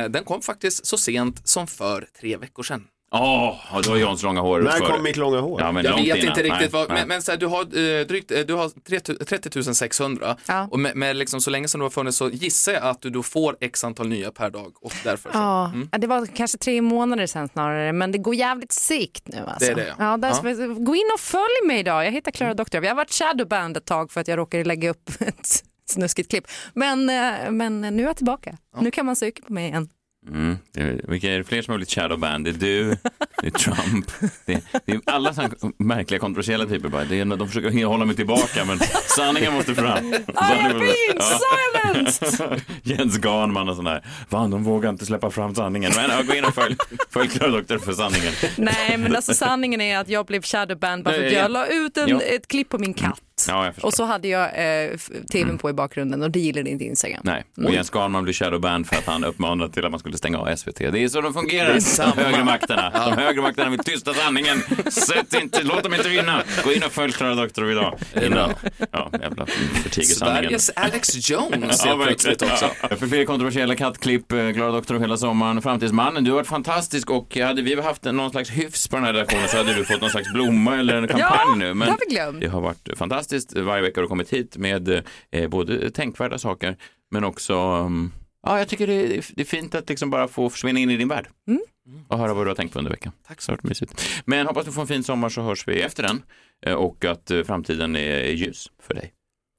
000. 0.00 0.12
Den 0.12 0.24
kom 0.24 0.42
faktiskt 0.42 0.86
så 0.86 0.98
sent 0.98 1.48
som 1.48 1.66
för 1.66 2.08
tre 2.20 2.36
veckor 2.36 2.62
sedan. 2.62 2.84
Åh, 3.10 3.48
oh, 3.74 3.80
då 3.82 3.90
var 3.90 3.96
Johns 3.96 4.22
långa 4.22 4.40
hår 4.40 4.60
När 4.60 4.78
kom 4.78 5.02
mitt 5.02 5.16
långa 5.16 5.40
hår? 5.40 5.60
Ja, 5.60 5.72
men 5.72 5.84
Jag 5.84 5.96
vet 5.96 6.04
innan. 6.04 6.18
inte 6.18 6.42
riktigt 6.42 6.60
Nej, 6.60 6.68
vad, 6.72 6.88
nej. 6.88 6.98
men, 6.98 7.08
men 7.08 7.22
så 7.22 7.30
här, 7.30 7.38
du 7.38 7.46
har 7.46 7.60
eh, 7.60 8.06
drygt, 8.06 8.30
eh, 8.30 8.40
du 8.40 8.54
har 8.54 8.68
3 8.88 9.00
30 9.00 9.74
600 9.74 10.36
Ja. 10.48 10.68
och 10.70 10.78
med, 10.78 10.96
med 10.96 11.16
liksom, 11.16 11.40
så 11.40 11.50
länge 11.50 11.68
som 11.68 11.78
du 11.80 11.84
har 11.84 11.90
funnits 11.90 12.16
så 12.16 12.28
gissar 12.30 12.72
jag 12.72 12.82
att 12.82 13.00
du 13.02 13.10
då 13.10 13.22
får 13.22 13.56
x 13.60 13.84
antal 13.84 14.08
nya 14.08 14.30
per 14.30 14.50
dag 14.50 14.72
och 14.80 14.92
därför 15.04 15.32
så. 15.32 15.38
Ja, 15.38 15.66
Mm. 15.74 15.88
ja, 15.92 15.98
det 15.98 16.06
var 16.06 16.26
kanske 16.26 16.58
tre 16.58 16.82
månader 16.82 17.26
sedan 17.26 17.48
snarare, 17.48 17.92
men 17.92 18.12
det 18.12 18.18
går 18.18 18.34
jävligt 18.34 18.72
sikt 18.72 19.28
nu 19.28 19.38
alltså. 19.46 19.58
Det 19.66 19.72
är 19.72 19.74
det, 19.74 19.86
ja. 19.86 19.94
Ja, 19.98 20.16
därför, 20.16 20.66
Gå 20.84 20.94
in 20.94 21.10
och 21.14 21.20
följ 21.20 21.66
mig 21.66 21.78
idag, 21.78 22.06
jag 22.06 22.12
heter 22.12 22.30
Klara 22.30 22.54
Doktorov. 22.54 22.84
Jag 22.84 22.90
har 22.90 22.96
varit 22.96 23.12
shadowband 23.12 23.76
ett 23.76 23.84
tag 23.84 24.12
för 24.12 24.20
att 24.20 24.28
jag 24.28 24.38
råkade 24.38 24.64
lägga 24.64 24.90
upp 24.90 25.10
ett 25.20 25.64
snuskigt 25.90 26.30
klipp. 26.30 26.44
Men, 26.74 27.10
eh, 27.10 27.50
men 27.50 27.80
nu 27.80 28.02
är 28.02 28.06
jag 28.06 28.16
tillbaka. 28.16 28.56
Nu 28.80 28.90
kan 28.90 29.06
man 29.06 29.16
söka 29.16 29.42
på 29.46 29.52
mig 29.52 29.66
igen. 29.68 29.88
Mm. 30.28 30.58
Det 30.72 31.00
vilka 31.08 31.32
är 31.32 31.38
det 31.38 31.44
fler 31.44 31.62
som 31.62 31.72
har 31.72 31.78
blivit 31.78 31.90
shadowband? 31.94 32.44
Det 32.44 32.50
är 32.50 32.54
du, 32.54 32.96
det 33.42 33.46
är 33.46 33.50
Trump, 33.50 34.06
det 34.46 34.52
är, 34.54 34.60
det 34.86 34.92
är 34.92 35.00
alla 35.06 35.34
sådana 35.34 35.54
märkliga 35.78 36.20
kontroversiella 36.20 36.66
typer. 36.66 36.88
Bara. 36.88 37.04
Det 37.04 37.20
är, 37.20 37.24
de 37.24 37.48
försöker 37.48 37.84
hålla 37.84 38.04
mig 38.04 38.16
tillbaka 38.16 38.64
men 38.64 38.78
sanningen 39.16 39.52
måste 39.54 39.74
fram. 39.74 40.14
Sanningen 40.34 40.78
måste- 40.78 41.38
silenced! 41.38 42.60
Jens 42.82 43.18
Garnman 43.18 43.68
och 43.68 43.76
sån 43.76 43.84
där. 43.84 44.04
Fan, 44.30 44.50
de 44.50 44.64
vågar 44.64 44.90
inte 44.90 45.06
släppa 45.06 45.30
fram 45.30 45.54
sanningen. 45.54 45.92
Men 45.96 46.10
ja, 46.10 46.22
gå 46.22 46.34
in 46.34 46.44
och 46.44 46.54
följ, 46.54 46.76
följ 47.10 47.28
Klara 47.28 47.50
Doktor 47.50 47.78
för 47.78 47.92
sanningen. 47.92 48.32
Nej, 48.56 48.98
men 48.98 49.16
alltså 49.16 49.34
sanningen 49.34 49.80
är 49.80 49.98
att 49.98 50.08
jag 50.08 50.26
blev 50.26 50.42
shadowband 50.42 51.04
bara 51.04 51.14
för 51.14 51.26
att 51.26 51.32
jag 51.32 51.50
la 51.50 51.66
ut 51.66 51.96
en, 51.96 52.08
Ja. 52.08 52.20
ett 52.20 52.48
klipp 52.48 52.68
på 52.68 52.78
min 52.78 52.94
katt. 52.94 53.20
Ja. 53.48 53.72
Och 53.82 53.94
så 53.94 54.04
hade 54.04 54.28
jag 54.28 54.44
eh, 54.44 54.90
tvn 55.32 55.58
på 55.58 55.70
i 55.70 55.72
bakgrunden 55.72 56.22
och 56.22 56.30
det 56.30 56.38
gillade 56.40 56.70
inte 56.70 56.84
Instagram. 56.84 57.20
Nej, 57.24 57.44
och 57.56 57.70
Jens 57.72 57.90
Garnman 57.94 58.24
blir 58.24 58.34
shadowband 58.34 58.86
för 58.86 58.96
att 58.96 59.06
han 59.06 59.24
uppmanade 59.24 59.72
till 59.72 59.84
att 59.84 59.90
man 59.90 60.00
skulle 60.00 60.18
stänga 60.18 60.38
av 60.38 60.56
SVT. 60.56 60.78
Det 60.78 61.04
är 61.04 61.08
så 61.08 61.20
de 61.20 61.34
fungerar, 61.34 61.68
Det 61.68 61.76
är 61.76 61.80
samma. 61.80 62.14
de 62.14 62.22
högre 62.22 62.44
makterna. 62.44 62.90
De 63.14 63.22
högre 63.22 63.42
makterna 63.42 63.70
vill 63.70 63.78
tysta 63.78 64.14
sanningen. 64.14 64.60
Sätt 64.90 65.34
inte, 65.42 65.62
låt 65.62 65.82
dem 65.82 65.94
inte 65.94 66.08
vinna. 66.08 66.42
Gå 66.64 66.72
in 66.72 66.82
och 66.82 66.92
följ 66.92 67.12
Klara 67.12 67.34
Doktor 67.34 67.70
idag. 67.70 67.98
Innan, 68.22 68.50
ja, 68.92 69.10
jävla 69.20 69.46
förtiger 69.82 70.06
sanningen. 70.06 70.42
Sveriges 70.44 70.70
Alex 70.76 71.30
Jones 71.30 71.82
Ja, 71.86 72.00
plötsligt 72.06 72.42
också. 72.42 72.70
Ja. 72.90 72.96
För 72.96 73.06
fler 73.06 73.24
kontroversiella 73.24 73.74
kattklipp, 73.76 74.32
eh, 74.32 74.52
Klara 74.52 74.72
Doktor 74.72 74.98
hela 74.98 75.16
sommaren, 75.16 75.62
Framtidsmannen, 75.62 76.24
du 76.24 76.30
har 76.30 76.36
varit 76.36 76.46
fantastisk 76.48 77.10
och 77.10 77.36
hade 77.36 77.62
vi 77.62 77.80
haft 77.80 78.04
någon 78.04 78.30
slags 78.30 78.50
hyfs 78.50 78.88
på 78.88 78.96
den 78.96 79.04
här 79.04 79.12
redaktionen 79.12 79.48
så 79.48 79.56
hade 79.56 79.74
du 79.74 79.84
fått 79.84 80.00
någon 80.00 80.10
slags 80.10 80.32
blomma 80.32 80.76
eller 80.76 80.94
en 80.94 81.08
kampanj 81.08 81.30
Ja, 81.48 81.54
nu. 81.56 81.68
det 81.68 81.74
Men 81.74 81.88
har 81.88 81.98
vi 82.08 82.14
glömt. 82.14 82.40
det 82.40 82.46
har 82.48 82.60
varit 82.60 82.88
fantastiskt. 82.96 83.37
Varje 83.52 83.82
vecka 83.82 84.00
har 84.00 84.02
du 84.02 84.08
kommit 84.08 84.30
hit 84.32 84.56
med 84.56 85.02
eh, 85.30 85.48
både 85.48 85.90
tänkvärda 85.90 86.38
saker 86.38 86.76
men 87.10 87.24
också 87.24 87.54
um, 87.54 88.12
Ja, 88.42 88.58
jag 88.58 88.68
tycker 88.68 88.86
det 88.86 88.94
är, 88.94 89.24
det 89.34 89.42
är 89.42 89.44
fint 89.44 89.74
att 89.74 89.88
liksom 89.88 90.10
bara 90.10 90.28
få 90.28 90.50
försvinna 90.50 90.80
in 90.80 90.90
i 90.90 90.96
din 90.96 91.08
värld 91.08 91.28
Mm. 91.48 91.60
och 92.08 92.18
höra 92.18 92.34
vad 92.34 92.46
du 92.46 92.50
har 92.50 92.54
tänkt 92.54 92.72
på 92.72 92.78
under 92.78 92.90
veckan. 92.90 93.12
Tack 93.28 93.40
så 93.42 93.52
mycket. 93.52 93.64
mysigt. 93.64 94.04
Men 94.24 94.46
hoppas 94.46 94.64
du 94.66 94.72
får 94.72 94.80
en 94.80 94.88
fin 94.88 95.04
sommar 95.04 95.28
så 95.28 95.42
hörs 95.42 95.68
vi 95.68 95.80
efter 95.80 96.02
den 96.02 96.22
eh, 96.66 96.74
och 96.74 97.04
att 97.04 97.30
eh, 97.30 97.42
framtiden 97.42 97.96
är 97.96 98.20
ljus 98.24 98.70
för 98.82 98.94
dig. 98.94 99.12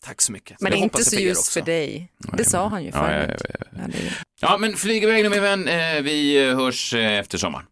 Tack 0.05 0.21
så 0.21 0.31
mycket. 0.31 0.61
Men 0.61 0.71
Jag 0.71 0.79
inte 0.81 1.03
så 1.05 1.15
ljus 1.19 1.49
för 1.49 1.61
dig. 1.61 2.11
Det 2.37 2.45
sa 2.45 2.67
han 2.67 2.83
ju 2.83 2.89
Ja, 2.93 3.11
ja, 3.13 3.25
förut. 3.25 3.41
ja, 3.49 3.55
ja. 3.71 3.79
Ja, 3.93 3.99
Ja, 4.41 4.57
men 4.57 4.73
flyg 4.73 5.03
iväg 5.03 5.23
nu 5.23 5.29
min 5.29 5.41
vän. 5.41 5.67
Eh, 5.67 6.01
Vi 6.03 6.45
hörs 6.53 6.93
efter 6.93 7.37
sommaren. 7.37 7.65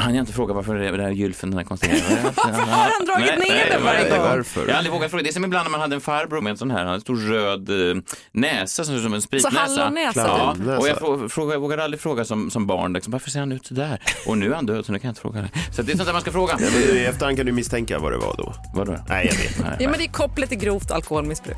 Hann 0.00 0.14
jag 0.14 0.22
inte 0.22 0.32
fråga 0.32 0.54
varför 0.54 0.74
det 0.74 1.02
här 1.02 1.10
gylfen, 1.10 1.50
den 1.50 1.58
här 1.58 1.64
konstiga... 1.64 1.92
Varför 2.36 2.50
har 2.62 2.90
han 2.98 3.06
dragit 3.06 3.48
ner 3.48 3.70
den 3.70 3.84
varje 3.84 4.10
gång? 4.10 4.18
Varför? 4.18 4.60
Jag 4.60 4.68
har 4.68 4.74
aldrig 4.78 4.92
vågat 4.92 5.10
fråga. 5.10 5.22
Det 5.22 5.28
är 5.28 5.32
som 5.32 5.44
ibland 5.44 5.64
när 5.64 5.70
man 5.70 5.80
hade 5.80 5.94
en 5.94 6.00
farbror 6.00 6.40
med 6.40 6.50
en 6.50 6.56
sån 6.56 6.70
här, 6.70 6.78
han 6.78 6.86
hade 6.86 6.96
en 6.96 7.00
stor 7.00 7.16
röd 7.16 7.96
eh, 7.96 8.02
näsa 8.32 8.84
som, 8.84 9.02
som 9.02 9.14
en 9.14 9.22
spritnäsa. 9.22 9.58
hallonnäsa, 9.60 10.20
Ja, 10.26 10.54
typ. 10.58 10.78
och 10.78 10.88
jag, 10.88 11.32
fråga, 11.32 11.52
jag 11.54 11.60
vågade 11.60 11.84
aldrig 11.84 12.00
fråga 12.00 12.24
som, 12.24 12.50
som 12.50 12.66
barn, 12.66 12.92
liksom, 12.92 13.10
varför 13.12 13.30
ser 13.30 13.40
han 13.40 13.52
ut 13.52 13.66
sådär? 13.66 14.00
Och 14.26 14.38
nu 14.38 14.50
är 14.50 14.54
han 14.54 14.66
död 14.66 14.86
så 14.86 14.92
nu 14.92 14.98
kan 14.98 15.08
jag 15.08 15.10
inte 15.12 15.20
fråga 15.20 15.40
det. 15.40 15.48
Så 15.76 15.82
det 15.82 15.92
är 15.92 15.96
sånt 15.96 16.06
där 16.06 16.12
man 16.12 16.22
ska 16.22 16.32
fråga. 16.32 16.56
Ja, 16.60 16.66
men 16.72 16.96
I 16.96 17.00
efterhand 17.04 17.36
kan 17.36 17.46
du 17.46 17.52
misstänka 17.52 17.98
vad 17.98 18.12
det 18.12 18.18
var 18.18 18.34
då. 18.38 18.54
Vadå? 18.74 18.96
Nej, 19.08 19.26
jag 19.30 19.36
vet 19.38 19.56
inte. 19.58 19.76
Ja, 19.80 19.88
men 19.90 19.98
det 19.98 20.04
är 20.04 20.08
kopplat 20.12 20.48
till 20.48 20.58
grovt 20.58 20.90
alkoholmissbruk. 20.90 21.56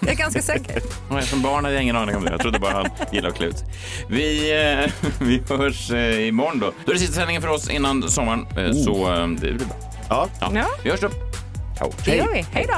Jag 0.00 0.10
är 0.10 0.14
ganska 0.16 0.42
säker. 0.42 0.82
Som 1.22 1.42
barn 1.42 1.64
hade 1.64 1.74
jag 1.74 1.82
ingen 1.82 1.96
aning 1.96 2.16
om 2.16 2.24
det. 2.24 2.30
Jag 2.30 2.40
trodde 2.40 2.58
bara 2.58 2.72
han 2.72 2.86
gillade 3.12 3.28
att 3.28 3.36
klä 3.38 3.46
ut. 3.46 3.56
Vi, 4.08 4.52
eh, 4.84 5.10
vi 5.20 5.42
hörs 5.48 5.90
eh, 5.90 6.28
imorgon 6.28 6.58
då. 6.58 6.72
Då 6.84 6.90
är 6.90 6.94
det 6.94 7.00
sista 7.00 7.14
sändningen 7.14 7.33
för 7.40 7.48
oss 7.48 7.70
innan 7.70 8.10
sommaren. 8.10 8.46
Eh, 8.58 8.72
Så 8.72 9.12
eh, 9.14 9.28
det 9.28 9.36
blir 9.36 9.54
bra. 9.54 9.66
Ja. 10.08 10.28
Ja. 10.54 10.66
Vi 10.84 10.90
hörs 10.90 11.00
då. 11.00 11.10
Ciao. 11.78 11.90
Det 12.04 12.16
gör 12.16 12.28
vi. 12.32 12.44
Hej 12.52 12.66
då! 12.68 12.74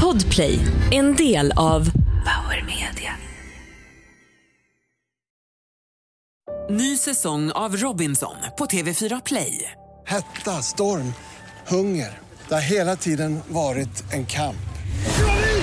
Podplay, 0.00 0.58
en 0.90 1.16
del 1.16 1.52
av 1.56 1.84
Power 2.24 2.64
Media. 2.66 3.12
Ny 6.70 6.96
säsong 6.96 7.50
av 7.50 7.76
Robinson 7.76 8.34
på 8.58 8.66
TV4 8.66 9.22
Play. 9.24 9.72
Hetta, 10.06 10.62
storm, 10.62 11.14
hunger. 11.66 12.18
Det 12.48 12.54
har 12.54 12.60
hela 12.60 12.96
tiden 12.96 13.40
varit 13.48 14.12
en 14.12 14.26
kamp. 14.26 14.56